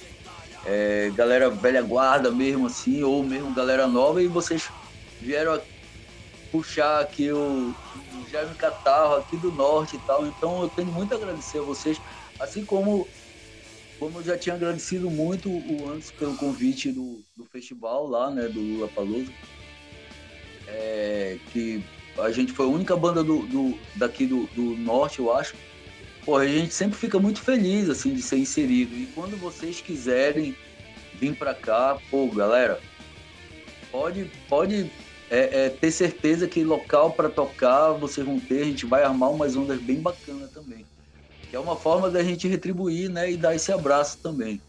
É, 0.65 1.11
galera 1.13 1.51
velha 1.51 1.83
guarda 1.83 2.33
mesmo, 2.35 2.67
assim, 2.67 3.03
ou 3.03 3.25
mesmo 3.27 3.55
galera 3.55 3.87
nova, 3.89 4.23
e 4.23 4.29
vocês 4.29 4.71
vieram 5.21 5.61
puxar 6.51 7.01
aqui 7.01 7.33
o, 7.33 7.77
Jaime 8.27 8.57
Catarro 8.57 9.15
aqui 9.17 9.37
do 9.39 9.53
norte 9.53 9.97
e 9.97 10.01
tal. 10.01 10.27
Então 10.27 10.63
eu 10.63 10.71
tenho 10.71 10.93
muito 10.93 11.13
a 11.13 11.17
agradecer 11.17 11.59
a 11.59 11.63
vocês, 11.63 12.01
assim 12.39 12.65
como 12.65 13.11
como 13.99 14.19
eu 14.21 14.25
já 14.25 14.39
tinha 14.39 14.55
agradecido 14.55 15.11
muito 15.11 15.51
o 15.53 15.89
antes 15.89 16.13
pelo 16.13 16.37
convite 16.37 16.93
do, 16.93 17.25
do 17.37 17.45
festival 17.47 18.07
lá, 18.07 18.31
né, 18.31 18.49
do 18.49 18.61
Lula 18.63 18.89
Palusa, 18.93 19.35
é, 20.69 21.39
que 21.53 21.83
a 22.19 22.31
gente 22.31 22.53
foi 22.53 22.67
a 22.67 22.69
única 22.69 22.97
banda 22.97 23.23
do, 23.23 23.47
do 23.47 23.79
daqui 23.95 24.27
do, 24.27 24.47
do 24.55 24.77
norte, 24.77 25.19
eu 25.19 25.33
acho. 25.33 25.55
Pô, 26.25 26.37
a 26.37 26.47
gente 26.47 26.75
sempre 26.75 26.99
fica 26.99 27.19
muito 27.19 27.41
feliz 27.41 27.89
assim 27.89 28.13
de 28.13 28.23
ser 28.23 28.39
inserido. 28.39 28.95
E 28.95 29.07
quando 29.15 29.37
vocês 29.37 29.81
quiserem 29.81 30.55
vir 31.15 31.35
para 31.35 31.55
cá, 31.55 31.99
pô, 32.11 32.27
galera, 32.27 32.81
pode 33.91 34.31
pode 34.49 34.91
é, 35.31 35.67
é, 35.67 35.69
ter 35.71 35.91
certeza 35.91 36.47
que 36.47 36.63
local 36.65 37.13
para 37.13 37.29
tocar 37.29 37.93
vocês 37.93 38.27
vão 38.27 38.39
ter. 38.39 38.63
A 38.63 38.67
gente 38.67 38.87
vai 38.87 39.03
armar 39.03 39.31
umas 39.31 39.57
ondas 39.57 39.81
bem 39.81 40.01
bacanas 40.01 40.51
também 40.51 40.85
que 41.49 41.57
é 41.57 41.59
uma 41.59 41.77
forma 41.77 42.11
da 42.11 42.23
gente 42.23 42.47
retribuir, 42.47 43.09
né, 43.11 43.31
e 43.31 43.37
dar 43.37 43.55
esse 43.55 43.73
abraço 43.73 44.19
também. 44.23 44.61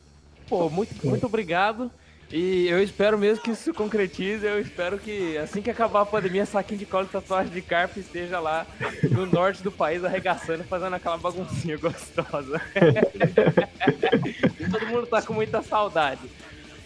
Pô, 0.48 0.70
muito, 0.70 1.06
muito 1.06 1.26
obrigado. 1.26 1.92
E 2.32 2.68
eu 2.68 2.82
espero 2.82 3.18
mesmo 3.18 3.44
que 3.44 3.50
isso 3.52 3.64
se 3.64 3.74
concretize. 3.74 4.46
Eu 4.46 4.62
espero 4.62 5.00
que 5.00 5.36
assim 5.38 5.62
que 5.62 5.70
acabar 5.70 6.02
a 6.02 6.06
pandemia, 6.06 6.46
saquinho 6.46 6.80
de 6.80 6.86
cola 6.86 7.06
e 7.06 7.08
tatuagem 7.08 7.52
de 7.52 7.62
carpa 7.62 8.00
esteja 8.00 8.40
lá 8.40 8.68
no 9.10 9.26
norte 9.26 9.64
do 9.64 9.72
país 9.72 10.04
arregaçando, 10.04 10.64
fazendo 10.64 10.96
aquela 10.96 11.18
baguncinha 11.18 11.78
gostosa. 11.78 12.62
Todo 14.72 14.88
mundo 14.88 15.08
tá 15.08 15.24
com 15.24 15.34
muita 15.34 15.64
saudade. 15.64 16.22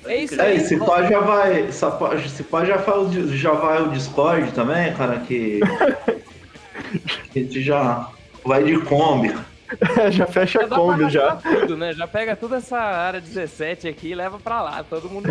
É 0.06 0.18
isso 0.18 0.42
aí. 0.42 0.54
aí. 0.54 0.60
se 0.62 0.78
pá 0.78 1.04
já 1.04 1.20
vai. 1.20 1.72
Se 1.72 2.44
pá 2.44 2.64
já 2.66 2.78
vai, 2.78 3.38
já 3.38 3.52
vai 3.52 3.82
o 3.82 3.90
Discord 3.90 4.52
também, 4.54 4.94
cara, 4.94 5.20
que. 5.20 5.60
a 7.36 7.40
gente 7.40 7.62
já 7.62 8.10
vai 8.46 8.64
de 8.64 8.80
Kombi. 8.80 9.34
já 10.12 10.26
fecha 10.28 10.62
a 10.62 10.68
Kombi 10.68 11.10
já. 11.10 11.36
Tudo, 11.38 11.78
né? 11.78 11.94
Já 11.94 12.08
pega 12.08 12.36
toda 12.36 12.58
essa 12.58 12.78
área 12.78 13.20
17 13.20 13.88
aqui 13.88 14.10
e 14.10 14.16
leva 14.16 14.40
pra 14.40 14.62
lá, 14.62 14.84
todo 14.84 15.10
mundo. 15.10 15.30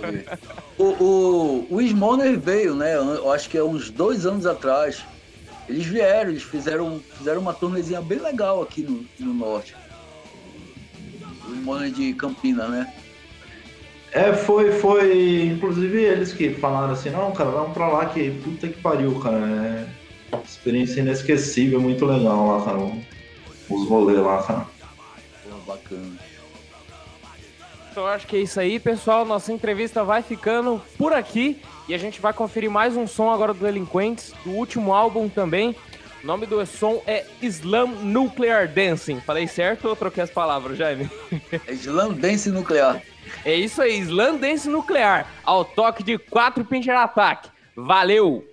o, 0.78 0.84
o, 0.84 1.66
o 1.70 1.82
Smoner 1.82 2.38
veio, 2.38 2.74
né? 2.74 2.94
Eu 2.94 3.30
acho 3.32 3.48
que 3.48 3.58
é 3.58 3.64
uns 3.64 3.90
dois 3.90 4.26
anos 4.26 4.46
atrás. 4.46 5.04
Eles 5.68 5.86
vieram, 5.86 6.30
eles 6.30 6.42
fizeram, 6.42 7.00
fizeram 7.18 7.40
uma 7.40 7.52
turnezinha 7.52 8.00
bem 8.00 8.18
legal 8.18 8.62
aqui 8.62 8.82
no, 8.82 9.04
no 9.18 9.34
norte. 9.34 9.74
O 11.48 11.54
Smoner 11.54 11.90
de 11.90 12.12
Campina, 12.14 12.68
né? 12.68 12.92
É, 14.12 14.32
foi, 14.32 14.72
foi. 14.72 15.46
Inclusive 15.46 16.00
eles 16.00 16.32
que 16.32 16.50
falaram 16.54 16.92
assim, 16.92 17.10
não, 17.10 17.32
cara, 17.32 17.50
vamos 17.50 17.72
pra 17.72 17.88
lá 17.88 18.06
que 18.06 18.30
puta 18.30 18.68
que 18.68 18.80
pariu, 18.80 19.18
cara. 19.18 19.38
É 19.38 20.06
experiência 20.44 21.00
inesquecível, 21.00 21.80
muito 21.80 22.04
legal 22.04 22.58
lá, 22.58 22.64
cara 22.64 23.15
os 23.68 23.88
rolês 23.88 24.18
lá, 24.18 24.42
cara. 24.42 24.66
Pô, 25.42 25.56
bacana. 25.66 26.16
Então 27.90 28.04
eu 28.04 28.10
acho 28.10 28.26
que 28.26 28.36
é 28.36 28.40
isso 28.40 28.60
aí, 28.60 28.78
pessoal. 28.78 29.24
Nossa 29.24 29.52
entrevista 29.52 30.04
vai 30.04 30.22
ficando 30.22 30.82
por 30.98 31.12
aqui 31.14 31.62
e 31.88 31.94
a 31.94 31.98
gente 31.98 32.20
vai 32.20 32.32
conferir 32.32 32.70
mais 32.70 32.96
um 32.96 33.06
som 33.06 33.30
agora 33.30 33.54
do 33.54 33.64
Delinquentes, 33.64 34.34
do 34.44 34.50
último 34.50 34.92
álbum 34.92 35.28
também. 35.28 35.74
O 36.22 36.26
nome 36.26 36.44
do 36.44 36.64
som 36.66 37.02
é 37.06 37.24
Slam 37.40 37.86
Nuclear 38.02 38.68
Dancing. 38.68 39.20
Falei 39.20 39.46
certo 39.46 39.88
ou 39.88 39.96
troquei 39.96 40.22
as 40.22 40.30
palavras, 40.30 40.76
Jaime? 40.76 41.08
É 41.66 41.72
Slam 41.72 42.12
Dance 42.12 42.50
Nuclear. 42.50 43.00
É 43.44 43.54
isso 43.54 43.80
aí, 43.80 43.98
Slam 44.00 44.36
Dance 44.36 44.68
Nuclear, 44.68 45.26
ao 45.44 45.64
toque 45.64 46.02
de 46.02 46.18
4 46.18 46.64
Pincher 46.64 46.96
Attack. 46.96 47.48
Valeu! 47.74 48.44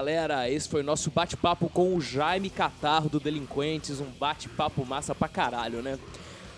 Galera, 0.00 0.48
esse 0.48 0.66
foi 0.66 0.80
o 0.80 0.84
nosso 0.84 1.10
bate-papo 1.10 1.68
com 1.68 1.94
o 1.94 2.00
Jaime 2.00 2.48
Catarro 2.48 3.10
do 3.10 3.20
Delinquentes, 3.20 4.00
um 4.00 4.08
bate-papo 4.18 4.82
massa 4.86 5.14
pra 5.14 5.28
caralho, 5.28 5.82
né? 5.82 5.98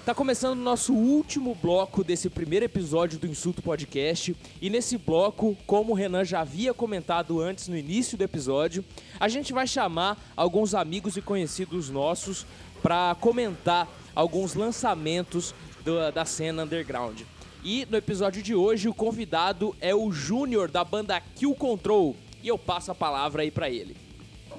Tá 0.07 0.15
começando 0.15 0.53
o 0.53 0.63
nosso 0.63 0.95
último 0.95 1.53
bloco 1.61 2.05
desse 2.05 2.31
primeiro 2.31 2.67
episódio 2.67 3.19
do 3.19 3.27
Insulto 3.27 3.61
Podcast. 3.61 4.37
E 4.61 4.71
nesse 4.71 4.97
bloco, 4.97 5.57
como 5.67 5.91
o 5.91 5.95
Renan 5.97 6.25
já 6.25 6.43
havia 6.43 6.73
comentado 6.73 7.41
antes 7.41 7.67
no 7.67 7.77
início 7.77 8.17
do 8.17 8.23
episódio, 8.23 8.85
a 9.19 9.27
gente 9.27 9.53
vai 9.53 9.67
chamar 9.67 10.17
alguns 10.37 10.73
amigos 10.73 11.17
e 11.17 11.21
conhecidos 11.21 11.91
nossos 11.91 12.47
para 12.81 13.17
comentar 13.21 13.89
alguns 14.15 14.55
lançamentos 14.55 15.53
do, 15.85 16.13
da 16.13 16.25
cena 16.25 16.63
underground. 16.63 17.23
E 17.65 17.89
no 17.91 17.97
episódio 17.97 18.41
de 18.41 18.55
hoje, 18.55 18.89
o 18.89 18.95
convidado 18.95 19.75
é 19.81 19.93
o 19.93 20.13
Júnior 20.13 20.71
da 20.71 20.85
banda 20.85 21.21
Kill 21.35 21.57
Control 21.57 22.15
e 22.43 22.49
eu 22.49 22.59
passo 22.59 22.91
a 22.91 22.95
palavra 22.95 23.43
aí 23.43 23.51
para 23.51 23.71
ele. 23.71 23.97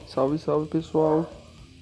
Salve, 0.08 0.38
salve 0.38 0.68
pessoal. 0.68 1.30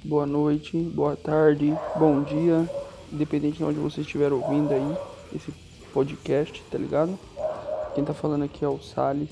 Boa 0.03 0.25
noite, 0.25 0.77
boa 0.77 1.15
tarde, 1.15 1.77
bom 1.95 2.23
dia, 2.23 2.67
independente 3.13 3.57
de 3.57 3.63
onde 3.63 3.79
você 3.79 4.01
estiver 4.01 4.33
ouvindo 4.33 4.73
aí 4.73 4.97
esse 5.35 5.53
Podcast, 5.93 6.63
tá 6.71 6.77
ligado? 6.77 7.19
Quem 7.93 8.05
tá 8.05 8.13
falando 8.13 8.45
aqui 8.45 8.63
é 8.63 8.67
o 8.67 8.79
Salles. 8.79 9.29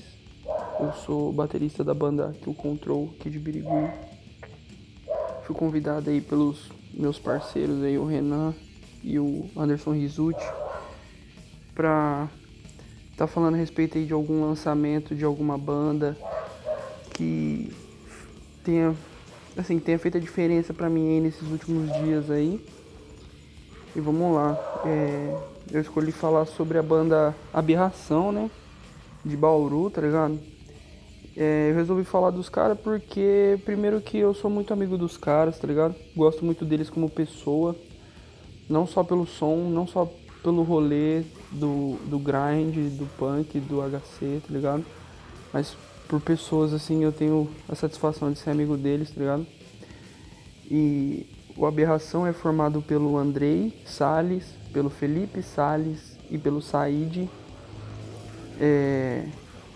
Eu 0.78 0.92
sou 0.92 1.32
baterista 1.32 1.82
da 1.82 1.94
banda 1.94 2.36
Kill 2.42 2.52
Control 2.52 3.14
aqui 3.18 3.30
de 3.30 3.38
Birigui. 3.38 3.90
Fui 5.44 5.56
convidado 5.56 6.10
aí 6.10 6.20
pelos 6.20 6.70
meus 6.92 7.18
parceiros 7.18 7.82
aí, 7.82 7.96
o 7.96 8.04
Renan 8.04 8.54
e 9.02 9.18
o 9.18 9.48
Anderson 9.56 9.92
Rizucci, 9.92 10.46
pra 11.74 12.28
tá 13.16 13.26
falando 13.26 13.54
a 13.54 13.58
respeito 13.58 13.96
aí 13.96 14.04
de 14.04 14.12
algum 14.12 14.42
lançamento 14.42 15.14
de 15.14 15.24
alguma 15.24 15.56
banda 15.56 16.16
que 17.20 17.70
tenha 18.64 18.96
assim, 19.54 19.78
tenha 19.78 19.98
feito 19.98 20.16
a 20.16 20.20
diferença 20.20 20.72
pra 20.72 20.88
mim 20.88 21.20
nesses 21.20 21.46
últimos 21.50 21.92
dias 22.02 22.30
aí. 22.30 22.64
E 23.94 24.00
vamos 24.00 24.34
lá. 24.34 24.58
É, 24.86 25.36
eu 25.70 25.80
escolhi 25.82 26.12
falar 26.12 26.46
sobre 26.46 26.78
a 26.78 26.82
banda 26.82 27.36
Aberração, 27.52 28.32
né? 28.32 28.50
De 29.22 29.36
Bauru, 29.36 29.90
tá 29.90 30.00
ligado? 30.00 30.38
É, 31.36 31.70
eu 31.70 31.74
resolvi 31.74 32.04
falar 32.04 32.30
dos 32.30 32.48
caras 32.48 32.78
porque, 32.80 33.58
primeiro, 33.66 34.00
que 34.00 34.16
eu 34.16 34.32
sou 34.32 34.50
muito 34.50 34.72
amigo 34.72 34.96
dos 34.96 35.18
caras, 35.18 35.58
tá 35.58 35.66
ligado? 35.66 35.94
Gosto 36.16 36.42
muito 36.42 36.64
deles 36.64 36.88
como 36.88 37.10
pessoa. 37.10 37.76
Não 38.66 38.86
só 38.86 39.04
pelo 39.04 39.26
som, 39.26 39.56
não 39.68 39.86
só 39.86 40.10
pelo 40.42 40.62
rolê 40.62 41.22
do, 41.52 41.96
do 42.06 42.18
grind, 42.18 42.96
do 42.96 43.06
punk, 43.18 43.60
do 43.60 43.82
HC, 43.82 44.40
tá 44.46 44.54
ligado? 44.54 44.86
Mas 45.52 45.76
por 46.10 46.20
pessoas, 46.20 46.74
assim, 46.74 47.04
eu 47.04 47.12
tenho 47.12 47.48
a 47.68 47.74
satisfação 47.76 48.32
de 48.32 48.38
ser 48.40 48.50
amigo 48.50 48.76
deles, 48.76 49.12
tá 49.12 49.20
ligado? 49.20 49.46
E 50.68 51.24
o 51.56 51.64
Aberração 51.64 52.26
é 52.26 52.32
formado 52.32 52.82
pelo 52.82 53.16
Andrei 53.16 53.72
Salles, 53.86 54.44
pelo 54.72 54.90
Felipe 54.90 55.40
Salles 55.40 56.18
e 56.28 56.36
pelo 56.36 56.60
Said. 56.60 57.30
É, 58.60 59.24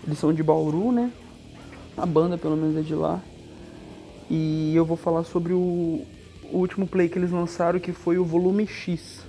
eles 0.05 0.19
são 0.19 0.33
de 0.33 0.43
Bauru, 0.43 0.91
né? 0.91 1.09
A 1.95 2.05
banda, 2.05 2.37
pelo 2.37 2.57
menos, 2.57 2.75
é 2.75 2.81
de 2.81 2.93
lá. 2.93 3.21
E 4.29 4.75
eu 4.75 4.83
vou 4.83 4.97
falar 4.97 5.23
sobre 5.23 5.53
o, 5.53 6.05
o 6.51 6.57
último 6.57 6.85
play 6.85 7.07
que 7.07 7.17
eles 7.17 7.31
lançaram, 7.31 7.79
que 7.79 7.93
foi 7.93 8.17
o 8.17 8.25
Volume 8.25 8.67
X. 8.67 9.21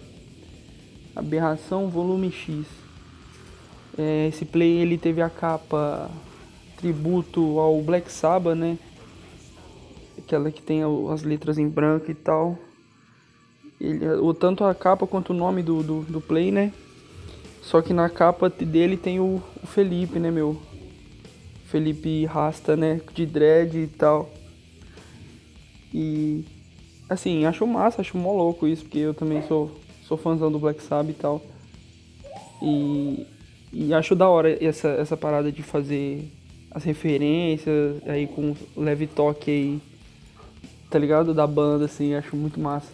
Aberração 1.15 1.89
Volume 1.89 2.33
X. 2.33 2.67
É, 3.97 4.27
esse 4.27 4.45
play 4.45 4.79
ele 4.79 4.99
teve 4.99 5.23
a 5.23 5.31
capa 5.31 6.11
tributo 6.77 7.59
ao 7.59 7.81
Black 7.83 8.11
Sabbath, 8.11 8.57
né? 8.57 8.79
Aquela 10.19 10.51
que 10.51 10.63
tem 10.63 10.83
as 11.13 11.23
letras 11.23 11.59
em 11.59 11.69
branco 11.69 12.11
e 12.11 12.15
tal. 12.15 12.59
Ele, 13.81 14.07
o, 14.09 14.33
tanto 14.33 14.65
a 14.65 14.75
capa 14.75 15.07
quanto 15.07 15.31
o 15.31 15.37
nome 15.37 15.63
do, 15.63 15.83
do, 15.83 16.01
do 16.03 16.21
play, 16.21 16.51
né? 16.51 16.73
Só 17.63 17.83
que 17.83 17.93
na 17.93 18.09
capa 18.09 18.49
dele 18.49 18.97
tem 18.97 19.21
o, 19.21 19.43
o 19.63 19.67
Felipe, 19.67 20.19
né, 20.19 20.31
meu? 20.31 20.61
Felipe 21.67 22.25
Rasta, 22.25 22.77
né? 22.77 23.01
De 23.13 23.27
dread 23.27 23.77
e 23.77 23.87
tal. 23.87 24.31
E 25.93 26.45
assim, 27.09 27.45
acho 27.45 27.67
massa, 27.67 28.01
acho 28.01 28.17
mó 28.17 28.33
louco 28.33 28.67
isso, 28.67 28.83
porque 28.83 28.99
eu 28.99 29.15
também 29.15 29.43
sou, 29.43 29.71
sou 30.07 30.17
fãzão 30.17 30.51
do 30.51 30.59
Black 30.59 30.83
Sabbath 30.83 31.11
e 31.11 31.21
tal. 31.21 31.43
E, 32.63 33.27
e 33.73 33.95
acho 33.95 34.15
da 34.15 34.29
hora 34.29 34.65
essa, 34.65 34.89
essa 34.89 35.17
parada 35.17 35.53
de 35.53 35.63
fazer 35.63 36.31
as 36.77 36.85
referências 36.85 38.07
aí 38.07 38.27
com 38.27 38.55
leve 38.77 39.07
toque 39.07 39.51
aí, 39.51 39.83
tá 40.91 40.99
ligado? 40.99 41.33
Da 41.33 41.47
banda, 41.47 41.87
assim, 41.87 42.15
acho 42.15 42.37
muito 42.37 42.61
massa. 42.61 42.93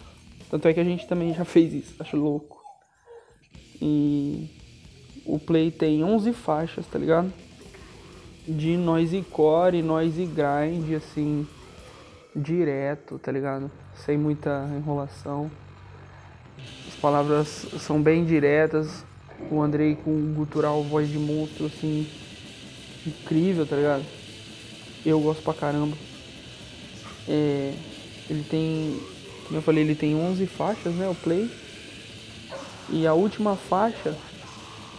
Tanto 0.49 0.69
é 0.69 0.73
que 0.73 0.79
a 0.79 0.85
gente 0.85 1.05
também 1.05 1.33
já 1.33 1.43
fez 1.43 1.73
isso, 1.73 1.93
acho 1.99 2.15
louco. 2.15 2.63
E 3.81 4.49
o 5.25 5.37
Play 5.37 5.69
tem 5.69 6.01
11 6.01 6.31
faixas, 6.31 6.87
tá 6.87 6.97
ligado? 6.97 7.33
De 8.47 8.77
noise 8.77 9.21
core, 9.29 9.81
noise 9.81 10.25
grind, 10.27 10.93
assim, 10.95 11.45
direto, 12.33 13.19
tá 13.19 13.33
ligado? 13.33 13.69
Sem 13.95 14.17
muita 14.17 14.65
enrolação. 14.77 15.51
As 16.87 16.95
palavras 17.01 17.49
são 17.81 18.01
bem 18.01 18.23
diretas. 18.23 19.03
O 19.51 19.61
Andrei 19.61 19.97
com 19.97 20.33
gutural, 20.33 20.81
voz 20.83 21.09
de 21.09 21.19
monstro, 21.19 21.65
assim, 21.65 22.07
incrível, 23.05 23.65
tá 23.65 23.75
ligado? 23.75 24.03
Eu 25.05 25.19
gosto 25.19 25.41
pra 25.43 25.53
caramba. 25.53 25.95
É, 27.27 27.73
ele 28.29 28.43
tem, 28.49 28.99
como 29.45 29.57
eu 29.57 29.61
falei, 29.61 29.83
ele 29.83 29.95
tem 29.95 30.15
11 30.15 30.45
faixas, 30.45 30.93
né, 30.93 31.07
o 31.07 31.15
play. 31.15 31.49
E 32.89 33.07
a 33.07 33.13
última 33.13 33.55
faixa 33.55 34.15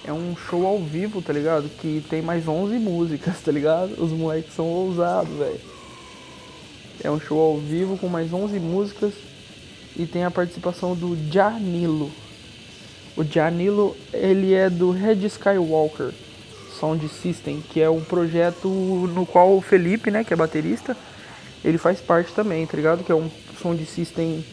é 0.05 0.13
um 0.13 0.37
show 0.37 0.67
ao 0.67 0.79
vivo, 0.79 1.23
tá 1.23 1.33
ligado? 1.33 1.69
Que 1.81 2.05
tem 2.09 2.21
mais 2.21 2.47
11 2.47 2.79
músicas, 2.79 3.41
tá 3.45 3.51
ligado? 3.51 4.03
Os 4.03 4.13
moleques 4.13 4.55
são 4.55 4.67
ousados, 4.67 5.37
velho. 5.37 5.61
É 7.03 7.11
um 7.11 7.21
show 7.21 7.39
ao 7.39 7.59
vivo 7.59 7.99
com 7.99 8.09
mais 8.09 8.33
11 8.33 8.59
músicas 8.61 9.13
e 9.97 10.07
tem 10.07 10.25
a 10.25 10.31
participação 10.31 10.95
do 10.95 11.17
Janilo. 11.31 12.11
O 13.17 13.23
Janilo, 13.23 13.97
ele 14.13 14.53
é 14.53 14.69
do 14.69 14.91
Red 14.91 15.25
Skywalker 15.27 16.13
Sound 16.79 17.09
System, 17.09 17.63
que 17.69 17.81
é 17.81 17.89
um 17.89 18.03
projeto 18.03 18.69
no 18.69 19.25
qual 19.25 19.57
o 19.57 19.61
Felipe, 19.61 20.11
né, 20.11 20.25
que 20.25 20.33
é 20.33 20.37
baterista, 20.37 20.97
ele 21.65 21.79
faz 21.79 22.01
parte 22.01 22.33
também, 22.33 22.67
tá 22.67 22.77
ligado? 22.77 23.03
Que 23.03 23.11
é 23.11 23.15
um 23.15 23.31
sound 23.61 23.85
system 23.87 24.45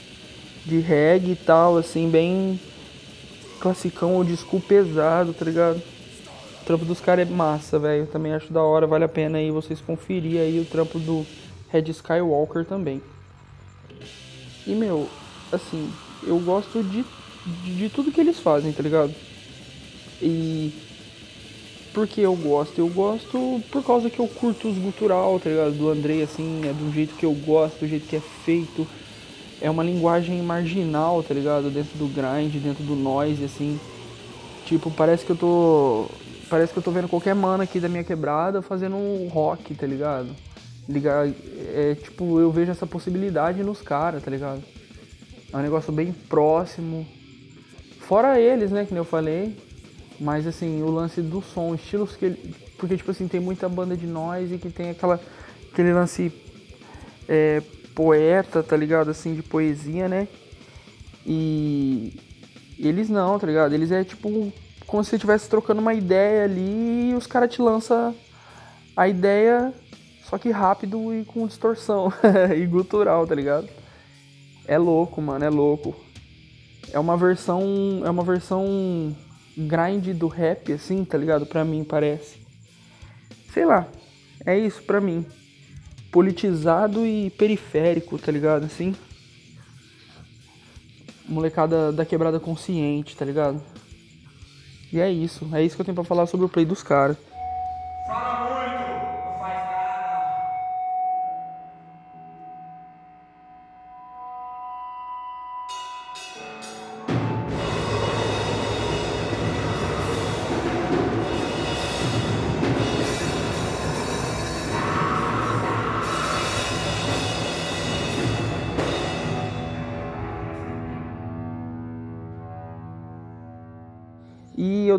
de 0.66 0.80
reggae 0.80 1.32
e 1.32 1.36
tal, 1.36 1.78
assim, 1.78 2.10
bem 2.10 2.60
classicão 3.60 4.16
ou 4.16 4.24
disco 4.24 4.60
pesado, 4.62 5.34
tá 5.34 5.44
ligado? 5.44 5.82
O 6.62 6.66
trampo 6.66 6.86
dos 6.86 7.02
caras 7.02 7.28
é 7.28 7.32
massa, 7.32 7.78
velho. 7.78 8.08
Também 8.08 8.34
acho 8.34 8.54
da 8.54 8.62
hora, 8.62 8.88
vale 8.88 9.04
a 9.04 9.10
pena 9.10 9.40
aí 9.40 9.52
vocês 9.52 9.82
conferir 9.82 10.40
aí 10.40 10.60
o 10.60 10.66
trampo 10.66 10.98
do 11.00 11.26
Red 11.70 11.90
Skywalker 11.90 12.66
também. 12.66 13.02
E 14.66 14.74
meu, 14.74 15.10
assim, 15.52 15.92
eu 16.24 16.40
gosto 16.40 16.82
de, 16.82 17.04
de, 17.46 17.76
de 17.76 17.90
tudo 17.90 18.12
que 18.12 18.22
eles 18.22 18.40
fazem, 18.40 18.72
tá 18.72 18.82
ligado? 18.82 19.14
E 20.22 20.74
por 21.94 22.08
que 22.08 22.22
eu 22.22 22.36
gosto? 22.36 22.80
Eu 22.80 22.88
gosto 22.88 23.62
por 23.72 23.84
causa 23.84 24.10
que 24.10 24.20
eu 24.20 24.28
curto 24.28 24.70
os 24.70 24.78
gutural, 24.78 25.40
tá 25.40 25.50
ligado? 25.50 25.72
Do 25.74 25.90
Andrei, 25.90 26.24
assim, 26.24 26.62
é 26.64 26.74
do 26.74 26.92
jeito 26.94 27.16
que 27.16 27.26
eu 27.26 27.34
gosto, 27.34 27.80
do 27.80 27.88
jeito 27.88 28.08
que 28.08 28.16
é 28.16 28.22
feito. 28.44 28.88
É 29.62 29.70
uma 29.70 29.84
linguagem 29.84 30.42
marginal, 30.42 31.22
tá 31.22 31.34
ligado? 31.34 31.70
Dentro 31.70 31.98
do 31.98 32.08
grind, 32.08 32.56
dentro 32.56 32.84
do 32.84 32.96
noise, 32.96 33.44
assim. 33.44 33.80
Tipo, 34.66 34.90
parece 34.90 35.26
que 35.26 35.32
eu 35.32 35.36
tô. 35.36 36.06
Parece 36.50 36.74
que 36.74 36.80
eu 36.80 36.84
tô 36.84 36.92
vendo 36.92 37.08
qualquer 37.08 37.36
mana 37.36 37.64
aqui 37.64 37.80
da 37.80 37.88
minha 37.88 38.04
quebrada 38.04 38.62
fazendo 38.62 38.96
um 38.96 39.28
rock, 39.28 39.74
tá 39.76 39.86
ligado? 39.86 40.30
Ligar. 40.88 41.28
É 41.74 41.96
tipo, 41.96 42.40
eu 42.40 42.52
vejo 42.52 42.72
essa 42.72 42.88
possibilidade 42.88 43.64
nos 43.64 43.82
caras, 43.82 44.24
tá 44.24 44.32
ligado? 44.32 44.62
É 45.54 45.58
um 45.58 45.62
negócio 45.62 45.92
bem 45.92 46.12
próximo. 46.12 47.06
Fora 48.00 48.40
eles, 48.40 48.72
né, 48.72 48.86
que 48.86 48.94
nem 48.94 49.00
eu 49.00 49.06
falei. 49.06 49.56
Mas 50.22 50.46
assim, 50.46 50.84
o 50.84 50.92
lance 50.92 51.20
do 51.20 51.42
som, 51.42 51.74
estilos 51.74 52.16
que 52.16 52.26
ele. 52.26 52.56
Porque, 52.78 52.96
tipo 52.96 53.10
assim, 53.10 53.28
tem 53.28 53.40
muita 53.40 53.68
banda 53.68 53.98
de 53.98 54.06
noise 54.06 54.60
que 54.60 54.70
tem 54.70 54.92
aquela, 54.92 55.20
aquele 55.72 55.92
lance 55.92 56.32
é, 57.28 57.60
poeta, 57.96 58.62
tá 58.62 58.78
ligado? 58.78 59.10
Assim, 59.10 59.34
de 59.34 59.42
poesia, 59.42 60.08
né? 60.08 60.28
E 61.26 62.20
eles 62.78 63.10
não, 63.10 63.40
tá 63.40 63.48
ligado? 63.48 63.74
Eles 63.74 63.92
é 63.92 64.04
tipo 64.04 64.54
como 64.86 65.04
se 65.04 65.16
estivesse 65.16 65.50
trocando 65.50 65.82
uma 65.82 65.94
ideia 65.96 66.44
ali 66.44 67.12
e 67.12 67.16
os 67.16 67.26
caras 67.26 67.52
te 67.52 67.62
lançam 67.62 68.14
a 68.96 69.08
ideia, 69.08 69.74
só 70.30 70.38
que 70.38 70.52
rápido 70.52 71.12
e 71.16 71.26
com 71.26 71.48
distorção 71.48 72.14
e 72.56 72.64
gutural, 72.68 73.26
tá 73.26 73.34
ligado? 73.34 73.68
É 74.68 74.78
louco, 74.78 75.20
mano, 75.20 75.44
é 75.44 75.50
louco. 75.50 75.96
É 76.94 77.00
uma 77.00 77.18
versão. 77.18 78.04
É 78.06 78.10
uma 78.10 78.24
versão 78.24 79.16
grind 79.58 80.08
do 80.16 80.28
rap, 80.28 80.72
assim, 80.74 81.04
tá 81.04 81.18
ligado? 81.18 81.46
Pra 81.46 81.64
mim, 81.64 81.84
parece. 81.84 82.40
Sei 83.54 83.66
lá. 83.66 83.88
É 84.46 84.58
isso 84.58 84.82
pra 84.84 85.02
mim. 85.02 85.26
Politizado 86.12 87.06
e 87.06 87.30
periférico, 87.32 88.18
tá 88.18 88.32
ligado? 88.32 88.66
Assim. 88.66 88.96
Molecada 91.28 91.92
da 91.92 92.06
quebrada 92.06 92.40
consciente, 92.40 93.16
tá 93.16 93.24
ligado? 93.24 93.62
E 94.92 95.00
é 95.00 95.10
isso. 95.10 95.50
É 95.54 95.64
isso 95.64 95.76
que 95.76 95.82
eu 95.82 95.86
tenho 95.86 95.96
pra 95.96 96.04
falar 96.04 96.26
sobre 96.26 96.46
o 96.46 96.50
play 96.50 96.66
dos 96.66 96.84
caras. 96.84 97.18
E 98.08 98.90
eu 98.90 98.91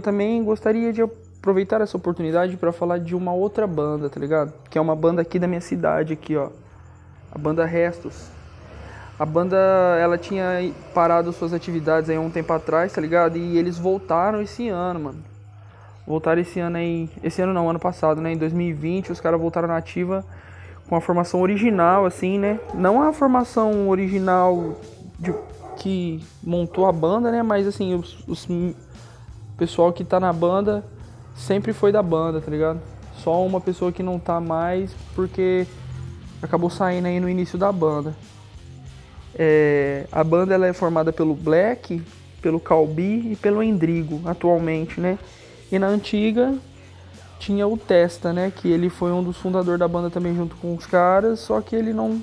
também 0.02 0.44
gostaria 0.44 0.92
de 0.92 1.00
aproveitar 1.00 1.80
essa 1.80 1.96
oportunidade 1.96 2.56
para 2.56 2.72
falar 2.72 2.98
de 2.98 3.16
uma 3.16 3.32
outra 3.32 3.66
banda, 3.66 4.10
tá 4.10 4.20
ligado? 4.20 4.52
Que 4.68 4.76
é 4.76 4.80
uma 4.80 4.94
banda 4.94 5.22
aqui 5.22 5.38
da 5.38 5.46
minha 5.46 5.60
cidade, 5.60 6.12
aqui, 6.12 6.36
ó. 6.36 6.50
A 7.34 7.38
banda 7.38 7.64
Restos. 7.64 8.28
A 9.18 9.24
banda, 9.24 9.56
ela 10.00 10.18
tinha 10.18 10.72
parado 10.92 11.32
suas 11.32 11.52
atividades 11.52 12.10
aí 12.10 12.16
há 12.16 12.20
um 12.20 12.30
tempo 12.30 12.52
atrás, 12.52 12.92
tá 12.92 13.00
ligado? 13.00 13.38
E 13.38 13.56
eles 13.56 13.78
voltaram 13.78 14.42
esse 14.42 14.68
ano, 14.68 15.00
mano. 15.00 15.18
Voltaram 16.06 16.40
esse 16.40 16.60
ano 16.60 16.76
aí. 16.76 17.08
Esse 17.22 17.40
ano 17.40 17.52
não, 17.52 17.70
ano 17.70 17.78
passado, 17.78 18.20
né? 18.20 18.32
Em 18.32 18.36
2020, 18.36 19.12
os 19.12 19.20
caras 19.20 19.40
voltaram 19.40 19.68
na 19.68 19.76
ativa 19.76 20.24
com 20.88 20.96
a 20.96 21.00
formação 21.00 21.40
original, 21.40 22.04
assim, 22.04 22.38
né? 22.38 22.60
Não 22.74 23.02
a 23.02 23.12
formação 23.12 23.88
original 23.88 24.76
de, 25.18 25.32
que 25.76 26.22
montou 26.42 26.86
a 26.86 26.92
banda, 26.92 27.30
né? 27.30 27.42
Mas 27.42 27.66
assim, 27.66 27.94
os, 27.94 28.26
os 28.26 28.46
pessoal 29.56 29.92
que 29.92 30.04
tá 30.04 30.18
na 30.18 30.32
banda 30.32 30.84
sempre 31.34 31.72
foi 31.72 31.92
da 31.92 32.02
banda, 32.02 32.40
tá 32.40 32.50
ligado? 32.50 32.80
Só 33.18 33.44
uma 33.44 33.60
pessoa 33.60 33.92
que 33.92 34.02
não 34.02 34.18
tá 34.18 34.40
mais 34.40 34.94
porque 35.14 35.66
acabou 36.42 36.70
saindo 36.70 37.06
aí 37.06 37.20
no 37.20 37.28
início 37.28 37.58
da 37.58 37.70
banda. 37.70 38.14
É, 39.34 40.06
a 40.10 40.22
banda 40.22 40.54
ela 40.54 40.66
é 40.66 40.72
formada 40.72 41.12
pelo 41.12 41.34
Black, 41.34 42.02
pelo 42.40 42.60
Calbi 42.60 43.32
e 43.32 43.36
pelo 43.36 43.62
Endrigo 43.62 44.20
atualmente, 44.26 45.00
né? 45.00 45.18
E 45.70 45.78
na 45.78 45.86
antiga 45.86 46.54
tinha 47.38 47.66
o 47.66 47.76
Testa, 47.76 48.32
né? 48.32 48.52
Que 48.54 48.68
ele 48.68 48.90
foi 48.90 49.12
um 49.12 49.22
dos 49.22 49.36
fundadores 49.36 49.78
da 49.78 49.88
banda 49.88 50.10
também 50.10 50.34
junto 50.34 50.56
com 50.56 50.74
os 50.74 50.86
caras, 50.86 51.40
só 51.40 51.60
que 51.60 51.74
ele 51.74 51.92
não 51.92 52.20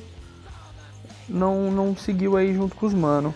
não 1.27 1.71
não 1.71 1.95
seguiu 1.95 2.35
aí 2.35 2.53
junto 2.53 2.75
com 2.75 2.85
os 2.85 2.93
mano. 2.93 3.33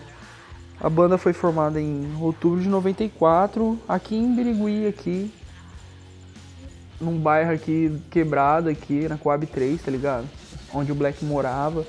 A 0.80 0.90
banda 0.90 1.16
foi 1.16 1.32
formada 1.32 1.80
em 1.80 2.14
outubro 2.20 2.60
de 2.60 2.68
94, 2.68 3.78
aqui 3.88 4.16
em 4.16 4.34
Birigui, 4.34 4.86
aqui, 4.86 5.32
num 7.00 7.18
bairro 7.18 7.52
aqui 7.52 8.00
quebrado 8.10 8.68
aqui, 8.68 9.08
na 9.08 9.16
Coab 9.16 9.46
3, 9.46 9.80
tá 9.80 9.90
ligado? 9.90 10.26
Onde 10.72 10.92
o 10.92 10.94
Black 10.94 11.24
morava. 11.24 11.86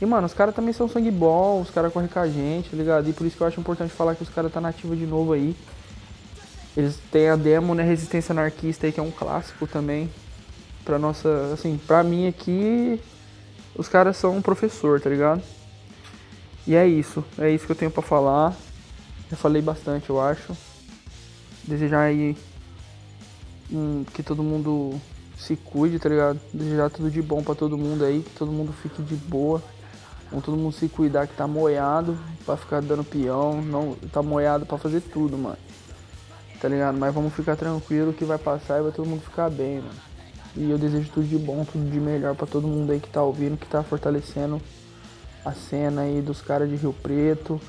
E, 0.00 0.06
mano, 0.06 0.26
os 0.26 0.34
caras 0.34 0.54
também 0.54 0.72
são 0.72 0.88
sangue 0.88 1.10
bom, 1.10 1.60
os 1.60 1.70
caras 1.70 1.92
correm 1.92 2.08
com 2.08 2.18
a 2.18 2.28
gente, 2.28 2.70
tá 2.70 2.76
ligado? 2.76 3.08
E 3.08 3.12
por 3.12 3.26
isso 3.26 3.36
que 3.36 3.42
eu 3.42 3.46
acho 3.46 3.60
importante 3.60 3.92
falar 3.92 4.14
que 4.14 4.22
os 4.22 4.28
caras 4.28 4.52
tá 4.52 4.60
nativa 4.60 4.96
de 4.96 5.06
novo 5.06 5.32
aí. 5.32 5.56
Eles 6.76 6.98
têm 7.10 7.28
a 7.28 7.36
demo, 7.36 7.74
né, 7.74 7.82
Resistência 7.82 8.32
Anarquista 8.32 8.86
aí, 8.86 8.92
que 8.92 8.98
é 8.98 9.02
um 9.02 9.10
clássico 9.10 9.66
também. 9.66 10.10
Pra 10.84 10.98
nossa, 10.98 11.52
assim, 11.52 11.78
pra 11.86 12.02
mim 12.02 12.26
aqui, 12.26 13.00
os 13.76 13.88
caras 13.88 14.16
são 14.16 14.36
um 14.36 14.42
professor, 14.42 15.00
tá 15.00 15.08
ligado? 15.08 15.42
E 16.66 16.74
é 16.76 16.86
isso, 16.86 17.24
é 17.38 17.50
isso 17.50 17.66
que 17.66 17.72
eu 17.72 17.76
tenho 17.76 17.90
para 17.90 18.02
falar. 18.02 18.54
Já 19.30 19.36
falei 19.36 19.60
bastante, 19.60 20.08
eu 20.08 20.20
acho. 20.20 20.56
Desejar 21.64 22.02
aí 22.02 22.36
que 24.12 24.22
todo 24.22 24.42
mundo 24.42 25.00
se 25.36 25.56
cuide, 25.56 25.98
tá 25.98 26.08
ligado? 26.08 26.38
Desejar 26.52 26.90
tudo 26.90 27.10
de 27.10 27.22
bom 27.22 27.42
para 27.42 27.54
todo 27.54 27.76
mundo 27.76 28.04
aí, 28.04 28.22
que 28.22 28.30
todo 28.30 28.52
mundo 28.52 28.72
fique 28.72 29.02
de 29.02 29.16
boa. 29.16 29.62
Vamos 30.30 30.44
todo 30.44 30.56
mundo 30.56 30.72
se 30.72 30.88
cuidar 30.88 31.26
que 31.26 31.34
tá 31.34 31.46
moiado 31.46 32.18
pra 32.46 32.56
ficar 32.56 32.80
dando 32.80 33.04
peão, 33.04 33.60
não 33.60 33.96
tá 34.12 34.22
moiado 34.22 34.64
pra 34.64 34.78
fazer 34.78 35.00
tudo, 35.00 35.36
mano. 35.36 35.58
Tá 36.60 36.68
ligado? 36.68 36.96
Mas 36.96 37.12
vamos 37.12 37.34
ficar 37.34 37.56
tranquilo 37.56 38.12
que 38.12 38.24
vai 38.24 38.38
passar 38.38 38.78
e 38.78 38.82
vai 38.82 38.92
todo 38.92 39.06
mundo 39.06 39.22
ficar 39.22 39.50
bem, 39.50 39.78
mano. 39.78 40.00
E 40.56 40.70
eu 40.70 40.78
desejo 40.78 41.10
tudo 41.10 41.26
de 41.26 41.38
bom, 41.38 41.64
tudo 41.64 41.90
de 41.90 41.98
melhor 41.98 42.34
para 42.36 42.46
todo 42.46 42.68
mundo 42.68 42.92
aí 42.92 43.00
que 43.00 43.08
tá 43.08 43.22
ouvindo, 43.22 43.56
que 43.56 43.66
tá 43.66 43.82
fortalecendo 43.82 44.60
a 45.44 45.52
cena 45.52 46.02
aí 46.02 46.20
dos 46.20 46.40
caras 46.40 46.68
de 46.68 46.76
Rio 46.76 46.92
Preto 46.92 47.60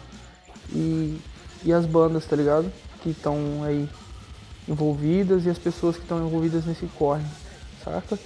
e, 0.71 1.19
e 1.63 1.73
as 1.73 1.85
bandas, 1.85 2.25
tá 2.25 2.35
ligado? 2.35 2.71
Que 3.01 3.09
estão 3.09 3.63
aí 3.63 3.89
envolvidas 4.67 5.45
e 5.45 5.49
as 5.49 5.57
pessoas 5.57 5.95
que 5.95 6.03
estão 6.03 6.25
envolvidas 6.25 6.65
nesse 6.65 6.85
corre, 6.97 7.23
saca? 7.83 8.17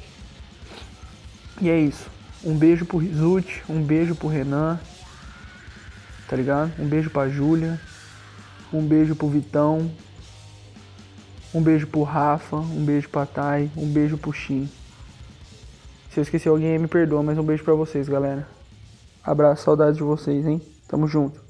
E 1.61 1.69
é 1.69 1.79
isso. 1.79 2.09
Um 2.43 2.55
beijo 2.55 2.85
pro 2.85 2.97
Rizuti, 2.97 3.63
um 3.67 3.81
beijo 3.81 4.13
pro 4.15 4.27
Renan, 4.27 4.79
tá 6.27 6.35
ligado? 6.35 6.71
Um 6.77 6.87
beijo 6.87 7.09
pra 7.09 7.27
Júlia, 7.27 7.79
um 8.71 8.85
beijo 8.85 9.15
pro 9.15 9.27
Vitão, 9.27 9.89
um 11.53 11.61
beijo 11.61 11.87
pro 11.87 12.03
Rafa, 12.03 12.57
um 12.57 12.85
beijo 12.85 13.09
pra 13.09 13.25
Thay, 13.25 13.71
um 13.75 13.87
beijo 13.87 14.17
pro 14.17 14.31
Shin. 14.31 14.69
Se 16.11 16.19
eu 16.19 16.23
esqueci 16.23 16.47
alguém, 16.47 16.77
me 16.77 16.87
perdoa, 16.87 17.23
mas 17.23 17.37
um 17.37 17.43
beijo 17.43 17.63
pra 17.63 17.73
vocês, 17.73 18.07
galera. 18.07 18.56
Abraço, 19.27 19.65
saudades 19.65 19.97
de 19.97 20.03
vocês, 20.03 20.47
hein? 20.47 20.61
Tamo 20.87 21.05
junto. 21.05 21.46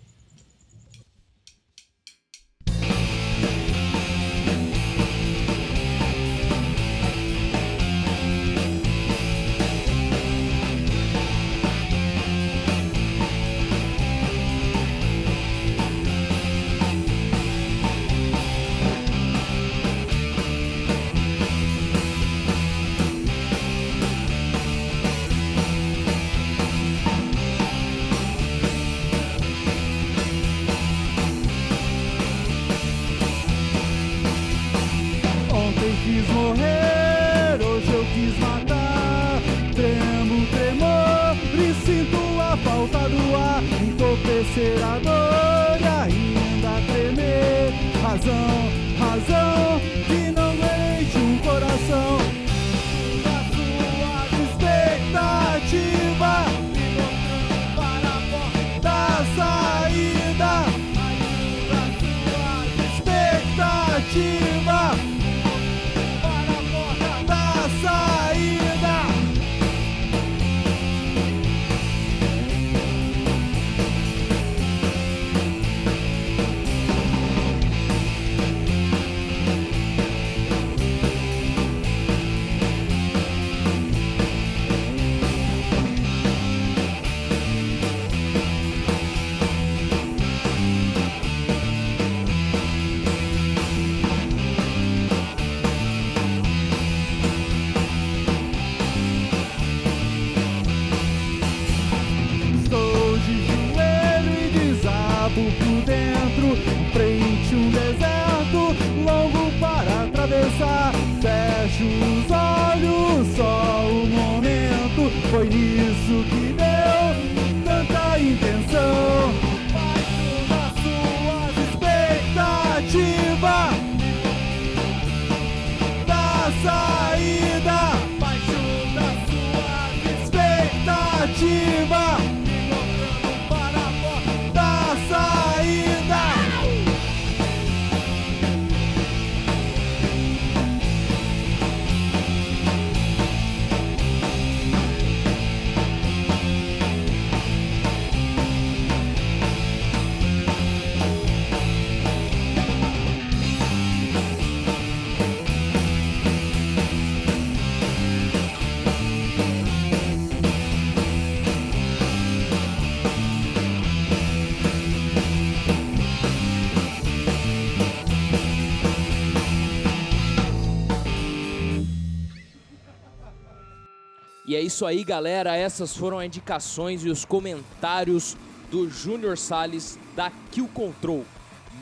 Isso 174.67 174.85
aí, 174.85 175.03
galera. 175.03 175.55
Essas 175.55 175.95
foram 175.95 176.19
as 176.19 176.25
indicações 176.25 177.03
e 177.03 177.09
os 177.09 177.25
comentários 177.25 178.37
do 178.69 178.89
Júnior 178.89 179.37
Salles 179.37 179.97
da 180.15 180.31
Kill 180.51 180.67
Control. 180.73 181.25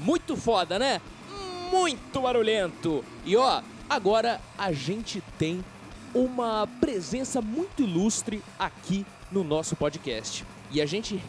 Muito 0.02 0.38
foda, 0.38 0.78
né? 0.80 1.02
Muito 1.72 2.22
barulhento. 2.22 3.04
E 3.26 3.36
ó, 3.36 3.62
agora 3.90 4.40
a 4.58 4.72
gente 4.72 5.22
tem 5.38 5.66
uma 6.14 6.68
presença 6.80 7.42
muito 7.42 7.82
ilustre 7.82 8.42
aqui 8.58 9.06
no 9.32 9.44
nosso 9.44 9.76
podcast. 9.76 10.46
E 10.72 10.80
a 10.80 10.86
gente, 10.86 11.22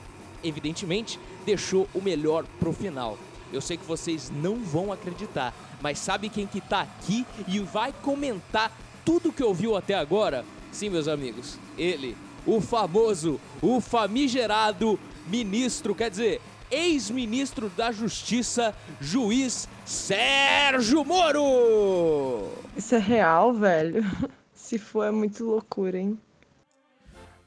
evidentemente, 0.44 1.18
deixou 1.46 1.88
o 1.94 2.02
melhor 2.02 2.44
pro 2.60 2.72
final. 2.72 3.18
Eu 3.50 3.62
sei 3.62 3.78
que 3.78 3.84
vocês 3.84 4.30
não 4.30 4.56
vão 4.56 4.92
acreditar, 4.92 5.54
mas 5.80 5.98
sabe 5.98 6.28
quem 6.28 6.46
que 6.46 6.60
tá 6.60 6.82
aqui 6.82 7.26
e 7.48 7.58
vai 7.60 7.92
comentar 8.02 8.70
tudo 9.04 9.32
que 9.32 9.42
ouviu 9.42 9.74
até 9.76 9.94
agora? 9.94 10.44
Sim, 10.76 10.90
meus 10.90 11.08
amigos, 11.08 11.58
ele, 11.78 12.14
o 12.46 12.60
famoso, 12.60 13.40
o 13.62 13.80
famigerado 13.80 15.00
ministro, 15.26 15.94
quer 15.94 16.10
dizer, 16.10 16.38
ex-ministro 16.70 17.70
da 17.70 17.90
Justiça, 17.90 18.74
juiz 19.00 19.66
Sérgio 19.86 21.02
Moro! 21.02 22.50
Isso 22.76 22.94
é 22.94 22.98
real, 22.98 23.54
velho? 23.54 24.04
Se 24.52 24.78
for, 24.78 25.04
é 25.04 25.10
muito 25.10 25.46
loucura, 25.46 25.96
hein? 25.96 26.20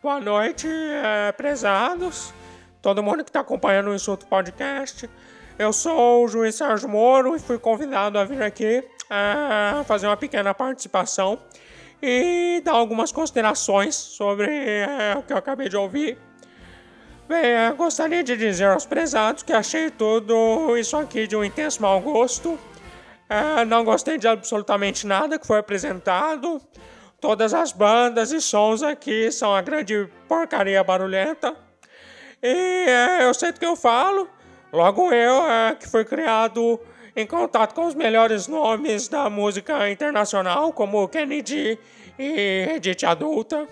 Boa 0.01 0.19
noite, 0.19 0.67
é, 0.67 1.31
prezados, 1.31 2.33
todo 2.81 3.03
mundo 3.03 3.23
que 3.23 3.29
está 3.29 3.41
acompanhando 3.41 3.91
o 3.91 3.93
Insulto 3.93 4.25
Podcast. 4.25 5.07
Eu 5.55 5.71
sou 5.71 6.25
o 6.25 6.27
juiz 6.27 6.55
Sérgio 6.55 6.89
Moro 6.89 7.35
e 7.35 7.39
fui 7.39 7.59
convidado 7.59 8.17
a 8.17 8.25
vir 8.25 8.41
aqui 8.41 8.83
é, 9.07 9.83
fazer 9.83 10.07
uma 10.07 10.17
pequena 10.17 10.51
participação 10.51 11.39
e 12.01 12.61
dar 12.63 12.73
algumas 12.73 13.11
considerações 13.11 13.95
sobre 13.95 14.47
é, 14.47 15.15
o 15.17 15.23
que 15.23 15.33
eu 15.33 15.37
acabei 15.37 15.69
de 15.69 15.77
ouvir. 15.77 16.17
Bem, 17.27 17.45
eu 17.67 17.75
gostaria 17.75 18.23
de 18.23 18.35
dizer 18.35 18.69
aos 18.69 18.85
prezados 18.85 19.43
que 19.43 19.53
achei 19.53 19.91
tudo 19.91 20.75
isso 20.77 20.97
aqui 20.97 21.27
de 21.27 21.35
um 21.35 21.43
intenso 21.43 21.81
mau 21.81 22.01
gosto. 22.01 22.57
É, 23.29 23.63
não 23.65 23.83
gostei 23.83 24.17
de 24.17 24.27
absolutamente 24.27 25.05
nada 25.05 25.37
que 25.37 25.45
foi 25.45 25.59
apresentado. 25.59 26.59
Todas 27.21 27.53
as 27.53 27.71
bandas 27.71 28.31
e 28.31 28.41
sons 28.41 28.81
aqui 28.81 29.31
são 29.31 29.51
uma 29.51 29.61
grande 29.61 30.09
porcaria 30.27 30.83
barulhenta. 30.83 31.55
E 32.41 32.85
é, 32.87 33.25
eu 33.25 33.33
sei 33.33 33.51
do 33.51 33.59
que 33.59 33.65
eu 33.65 33.75
falo. 33.75 34.27
Logo 34.73 35.11
eu, 35.11 35.43
é, 35.47 35.75
que 35.75 35.87
fui 35.87 36.05
criado 36.05 36.79
em 37.19 37.27
contato 37.27 37.73
com 37.75 37.85
os 37.85 37.93
melhores 37.93 38.47
nomes 38.47 39.09
da 39.09 39.29
música 39.29 39.91
internacional, 39.91 40.71
como 40.71 41.07
Kennedy 41.09 41.77
e 42.17 42.67
Edith 42.75 43.05
Adulta. 43.05 43.67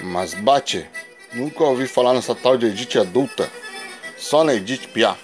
Mas 0.00 0.32
bate, 0.32 0.88
nunca 1.34 1.62
ouvi 1.64 1.86
falar 1.86 2.14
nessa 2.14 2.34
tal 2.34 2.56
de 2.56 2.66
Edith 2.66 2.98
Adulta. 2.98 3.50
Só 4.16 4.42
na 4.42 4.54
Edith 4.54 4.88
Piaf. 4.88 5.20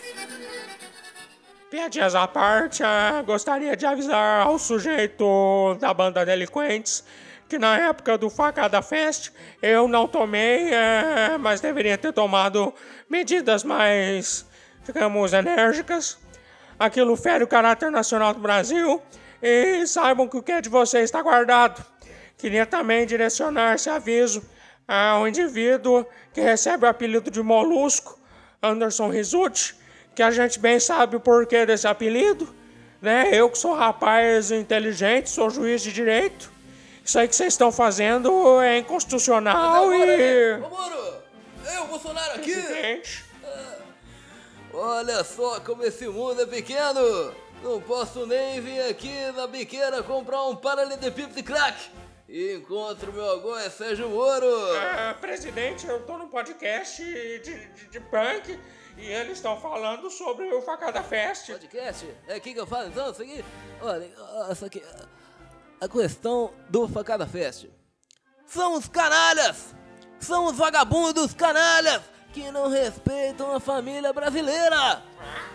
Piadinhas 1.70 2.14
à 2.14 2.28
parte, 2.28 2.82
é, 2.82 3.22
gostaria 3.22 3.74
de 3.74 3.86
avisar 3.86 4.46
ao 4.46 4.58
sujeito 4.58 5.76
da 5.80 5.92
banda 5.94 6.24
Delinquentes 6.24 7.02
que 7.48 7.58
na 7.58 7.76
época 7.78 8.16
do 8.16 8.30
Facada 8.30 8.80
Fest 8.82 9.30
eu 9.62 9.88
não 9.88 10.06
tomei, 10.08 10.72
é, 10.72 11.36
mas 11.38 11.60
deveria 11.60 11.96
ter 11.96 12.12
tomado 12.12 12.72
medidas 13.08 13.64
mais, 13.64 14.46
digamos, 14.84 15.32
enérgicas. 15.32 16.23
Aquilo 16.78 17.16
fere 17.16 17.44
o 17.44 17.46
caráter 17.46 17.90
nacional 17.90 18.34
do 18.34 18.40
Brasil 18.40 19.00
e 19.42 19.86
saibam 19.86 20.26
que 20.26 20.36
o 20.36 20.42
que 20.42 20.52
é 20.52 20.60
de 20.60 20.68
vocês 20.68 21.04
está 21.04 21.22
guardado. 21.22 21.84
Queria 22.36 22.66
também 22.66 23.06
direcionar 23.06 23.74
esse 23.74 23.88
aviso 23.88 24.42
ao 24.86 25.26
indivíduo 25.26 26.04
que 26.32 26.40
recebe 26.40 26.84
o 26.84 26.88
apelido 26.88 27.30
de 27.30 27.42
Molusco, 27.42 28.18
Anderson 28.62 29.08
Rizucci, 29.08 29.74
que 30.14 30.22
a 30.22 30.30
gente 30.30 30.58
bem 30.58 30.78
sabe 30.80 31.16
o 31.16 31.20
porquê 31.20 31.64
desse 31.64 31.86
apelido, 31.86 32.54
né? 33.00 33.28
Eu 33.32 33.50
que 33.50 33.58
sou 33.58 33.74
rapaz 33.74 34.50
inteligente, 34.50 35.30
sou 35.30 35.50
juiz 35.50 35.82
de 35.82 35.92
direito. 35.92 36.52
Isso 37.04 37.18
aí 37.18 37.28
que 37.28 37.36
vocês 37.36 37.52
estão 37.52 37.70
fazendo 37.70 38.60
é 38.60 38.78
inconstitucional 38.78 39.92
e. 39.92 40.54
Ô, 40.54 40.68
Moro! 40.68 41.14
Eu, 41.74 41.86
Bolsonaro 41.86 42.34
aqui! 42.34 42.52
Presidente. 42.52 43.24
Olha 44.76 45.22
só 45.22 45.60
como 45.60 45.84
esse 45.84 46.08
mundo 46.08 46.42
é 46.42 46.46
pequeno! 46.46 47.32
Não 47.62 47.80
posso 47.80 48.26
nem 48.26 48.60
vir 48.60 48.82
aqui 48.82 49.30
na 49.30 49.46
biqueira 49.46 50.02
comprar 50.02 50.42
um 50.46 50.56
paralelepípedo 50.56 51.32
de 51.32 51.44
crack! 51.44 51.90
E 52.28 52.54
encontro 52.54 53.12
meu 53.12 53.30
agora 53.30 53.64
é 53.64 53.70
Sérgio 53.70 54.08
Moro! 54.08 54.48
Ah, 54.76 55.14
presidente, 55.20 55.86
eu 55.86 56.04
tô 56.04 56.18
num 56.18 56.26
podcast 56.26 57.04
de, 57.04 57.38
de, 57.38 57.88
de 57.88 58.00
punk 58.00 58.58
e 58.98 59.06
eles 59.06 59.34
estão 59.34 59.60
falando 59.60 60.10
sobre 60.10 60.52
o 60.52 60.60
Facada 60.60 61.04
Fest. 61.04 61.52
Podcast? 61.52 62.08
É 62.26 62.34
aqui 62.34 62.52
que 62.52 62.58
eu 62.58 62.66
falo 62.66 62.88
então? 62.88 63.12
Isso 63.12 63.22
aqui? 63.22 63.44
Olha, 63.80 64.10
isso 64.50 64.64
aqui. 64.64 64.82
A 65.80 65.88
questão 65.88 66.52
do 66.68 66.88
Facada 66.88 67.28
Fest. 67.28 67.66
São 68.44 68.74
os 68.74 68.88
canalhas! 68.88 69.72
São 70.18 70.46
os 70.46 70.56
vagabundos 70.56 71.32
canalhas 71.32 72.02
que 72.34 72.50
não 72.50 72.68
respeitam 72.68 73.54
a 73.54 73.60
família 73.60 74.12
brasileira! 74.12 75.00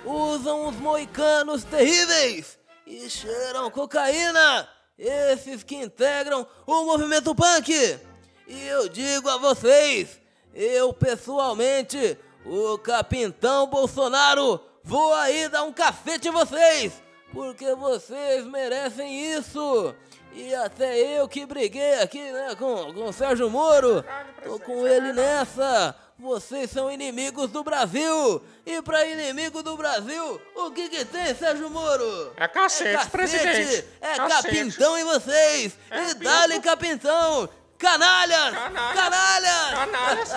Usam 0.05 0.67
os 0.67 0.77
moicanos 0.77 1.65
terríveis 1.65 2.57
e 2.87 3.09
cheiram 3.09 3.69
cocaína! 3.69 4.67
Esses 4.97 5.61
que 5.61 5.75
integram 5.75 6.47
o 6.65 6.85
movimento 6.85 7.35
punk! 7.35 7.99
E 8.47 8.67
eu 8.67 8.87
digo 8.87 9.29
a 9.29 9.37
vocês, 9.37 10.21
eu 10.55 10.93
pessoalmente 10.93 12.17
o 12.45 12.77
capitão 12.77 13.67
Bolsonaro, 13.67 14.61
vou 14.81 15.13
aí 15.15 15.49
dar 15.49 15.63
um 15.63 15.73
cacete 15.73 16.29
em 16.29 16.31
vocês, 16.31 16.93
porque 17.33 17.75
vocês 17.75 18.45
merecem 18.45 19.33
isso. 19.33 19.93
E 20.31 20.55
até 20.55 20.97
eu 20.97 21.27
que 21.27 21.45
briguei 21.45 21.95
aqui, 21.95 22.31
né, 22.31 22.55
com, 22.57 22.93
com 22.93 23.05
o 23.05 23.13
Sérgio 23.13 23.49
Moro, 23.49 24.03
tô 24.43 24.59
com 24.59 24.87
ele 24.87 25.11
nessa. 25.11 25.93
Vocês 26.19 26.69
são 26.69 26.91
inimigos 26.91 27.49
do 27.49 27.63
Brasil! 27.63 28.43
E 28.65 28.81
pra 28.81 29.05
inimigo 29.05 29.63
do 29.63 29.77
Brasil, 29.77 30.41
o 30.53 30.69
que 30.69 30.89
que 30.89 31.05
tem, 31.05 31.33
Sérgio 31.33 31.69
Moro? 31.69 32.33
É 32.35 32.45
cacete, 32.45 32.89
é 32.89 32.93
cacete 32.93 33.11
presidente! 33.11 33.85
É 34.01 34.15
Cacete. 34.17 34.43
capintão 34.43 34.97
em 34.97 35.03
vocês! 35.05 35.77
É 35.89 36.09
e 36.09 36.13
dá-lhe 36.15 36.59
capintão! 36.59 37.47
Canalhas! 37.77 38.53
Canalhas! 38.93 39.69
Canalhas! 39.73 40.29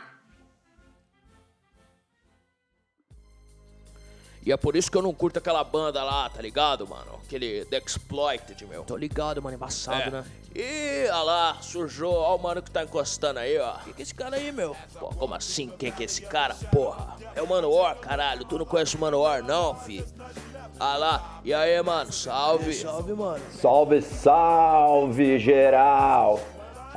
E 4.46 4.52
é 4.52 4.56
por 4.56 4.76
isso 4.76 4.88
que 4.88 4.96
eu 4.96 5.02
não 5.02 5.12
curto 5.12 5.38
aquela 5.40 5.64
banda 5.64 6.04
lá, 6.04 6.30
tá 6.30 6.40
ligado, 6.40 6.86
mano? 6.86 7.18
Aquele 7.26 7.64
The 7.64 7.78
Exploited, 7.84 8.64
meu. 8.66 8.84
Tô 8.84 8.96
ligado, 8.96 9.42
mano, 9.42 9.56
embaçado, 9.56 10.02
É. 10.02 10.10
né? 10.10 10.24
Ih, 10.54 11.08
olha 11.10 11.22
lá, 11.22 11.56
sujou. 11.60 12.14
Ó 12.14 12.36
o 12.36 12.42
mano 12.42 12.62
que 12.62 12.70
tá 12.70 12.84
encostando 12.84 13.40
aí, 13.40 13.58
ó. 13.58 13.72
Quem 13.84 13.92
que 13.92 14.02
é 14.02 14.04
esse 14.04 14.14
cara 14.14 14.36
aí, 14.36 14.52
meu? 14.52 14.76
Pô, 15.00 15.08
como 15.08 15.34
assim? 15.34 15.68
Quem 15.76 15.90
que 15.90 16.04
é 16.04 16.06
esse 16.06 16.22
cara, 16.22 16.54
porra? 16.72 17.16
É 17.34 17.42
o 17.42 17.48
Mano 17.48 17.68
Or, 17.70 17.96
caralho. 17.96 18.44
Tu 18.44 18.56
não 18.56 18.64
conhece 18.64 18.94
o 18.96 19.00
Mano 19.00 19.18
Or, 19.18 19.42
não, 19.42 19.74
fi? 19.74 20.04
Ah 20.78 20.96
lá. 20.96 21.40
E 21.44 21.52
aí, 21.52 21.82
mano? 21.82 22.12
Salve. 22.12 22.72
Salve, 22.72 23.12
mano. 23.14 23.42
Salve, 23.60 24.00
salve, 24.00 25.38
geral! 25.40 26.38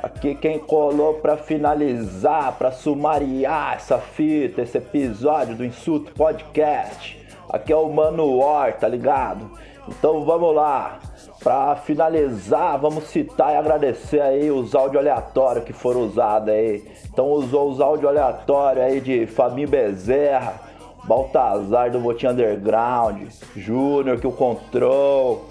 Aqui 0.02 0.34
quem 0.36 0.58
colou 0.58 1.14
pra 1.14 1.36
finalizar, 1.36 2.52
pra 2.56 2.72
sumariar 2.72 3.74
essa 3.76 3.98
fita, 3.98 4.62
esse 4.62 4.78
episódio 4.78 5.56
do 5.56 5.64
Insulto 5.64 6.12
Podcast. 6.12 7.19
Aqui 7.52 7.72
é 7.72 7.76
o 7.76 7.88
Mano 7.88 8.38
Or, 8.38 8.72
tá 8.74 8.86
ligado? 8.86 9.50
Então 9.88 10.24
vamos 10.24 10.54
lá. 10.54 11.00
Pra 11.42 11.74
finalizar, 11.74 12.78
vamos 12.78 13.04
citar 13.04 13.54
e 13.54 13.56
agradecer 13.56 14.20
aí 14.20 14.50
os 14.50 14.74
áudios 14.74 15.00
aleatórios 15.00 15.64
que 15.64 15.72
foram 15.72 16.02
usados 16.02 16.50
aí. 16.50 16.84
Então 17.10 17.26
usou 17.30 17.70
os 17.70 17.80
áudios 17.80 18.08
aleatórios 18.08 18.84
aí 18.84 19.00
de 19.00 19.26
Fabinho 19.26 19.68
Bezerra, 19.68 20.60
Baltazar 21.04 21.90
do 21.90 21.98
Botim 21.98 22.28
Underground, 22.28 23.26
Júnior 23.56 24.20
que 24.20 24.26
o 24.26 24.32
Control, 24.32 25.46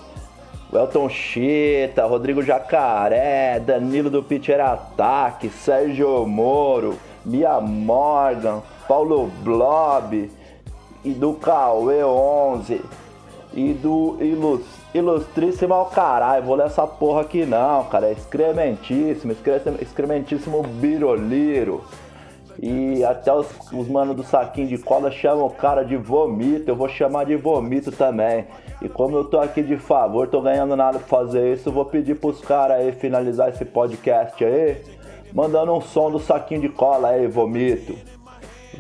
Welton 0.72 1.10
Chita, 1.10 2.06
Rodrigo 2.06 2.44
Jacaré, 2.44 3.60
Danilo 3.60 4.10
do 4.10 4.24
Pitcher 4.24 4.62
Ataque, 4.62 5.50
Sérgio 5.50 6.26
Moro, 6.28 6.98
Mia 7.26 7.60
Morgan, 7.60 8.62
Paulo 8.88 9.28
Blob 9.44 10.39
e 11.04 11.12
do 11.12 11.34
Cauê 11.34 12.04
11 12.04 12.82
e 13.54 13.74
do 13.74 14.18
Ilus, 14.20 14.62
Ilustríssimo 14.94 15.74
ao 15.74 15.86
caralho. 15.88 16.44
Vou 16.46 16.56
ler 16.56 16.66
essa 16.68 16.86
porra 16.86 17.22
aqui 17.22 17.46
não, 17.46 17.84
cara. 17.86 18.08
É 18.08 18.12
excrementíssimo, 18.12 19.32
excre- 19.32 19.78
excrementíssimo 19.82 20.62
Biroliro. 20.64 21.84
E 22.62 23.04
até 23.06 23.34
os, 23.34 23.48
os 23.72 23.88
manos 23.88 24.16
do 24.18 24.24
saquinho 24.24 24.68
de 24.68 24.78
cola 24.78 25.10
chamam 25.10 25.46
o 25.46 25.50
cara 25.50 25.84
de 25.84 25.96
vomito, 25.96 26.70
eu 26.70 26.76
vou 26.76 26.90
chamar 26.90 27.26
de 27.26 27.36
vomito 27.38 27.90
também. 27.92 28.46
E 28.82 28.90
como 28.90 29.16
eu 29.16 29.24
tô 29.24 29.40
aqui 29.40 29.62
de 29.64 29.78
favor, 29.78 30.28
tô 30.28 30.42
ganhando 30.42 30.76
nada 30.76 31.00
pra 31.00 31.08
fazer 31.08 31.54
isso, 31.54 31.72
vou 31.72 31.86
pedir 31.86 32.16
pros 32.16 32.42
caras 32.42 32.78
aí 32.80 32.92
finalizar 32.92 33.50
esse 33.50 33.64
podcast 33.64 34.44
aí, 34.44 34.78
mandando 35.34 35.74
um 35.74 35.80
som 35.80 36.12
do 36.12 36.20
saquinho 36.20 36.62
de 36.62 36.70
cola 36.70 37.10
aí, 37.10 37.28
vomito. 37.28 37.96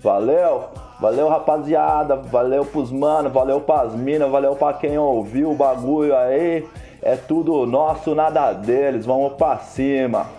Valeu? 0.01 0.65
Valeu, 0.99 1.27
rapaziada. 1.30 2.15
Valeu 2.15 2.65
pros 2.65 2.91
mano, 2.91 3.30
valeu 3.30 3.61
pras 3.61 3.93
minas, 3.95 4.30
valeu 4.30 4.55
pra 4.55 4.73
quem 4.73 4.97
ouviu 4.97 5.51
o 5.51 5.55
bagulho 5.55 6.15
aí. 6.15 6.67
É 7.01 7.15
tudo 7.15 7.65
nosso, 7.65 8.13
nada 8.13 8.51
deles. 8.51 9.05
Vamos 9.05 9.34
pra 9.34 9.57
cima. 9.57 10.38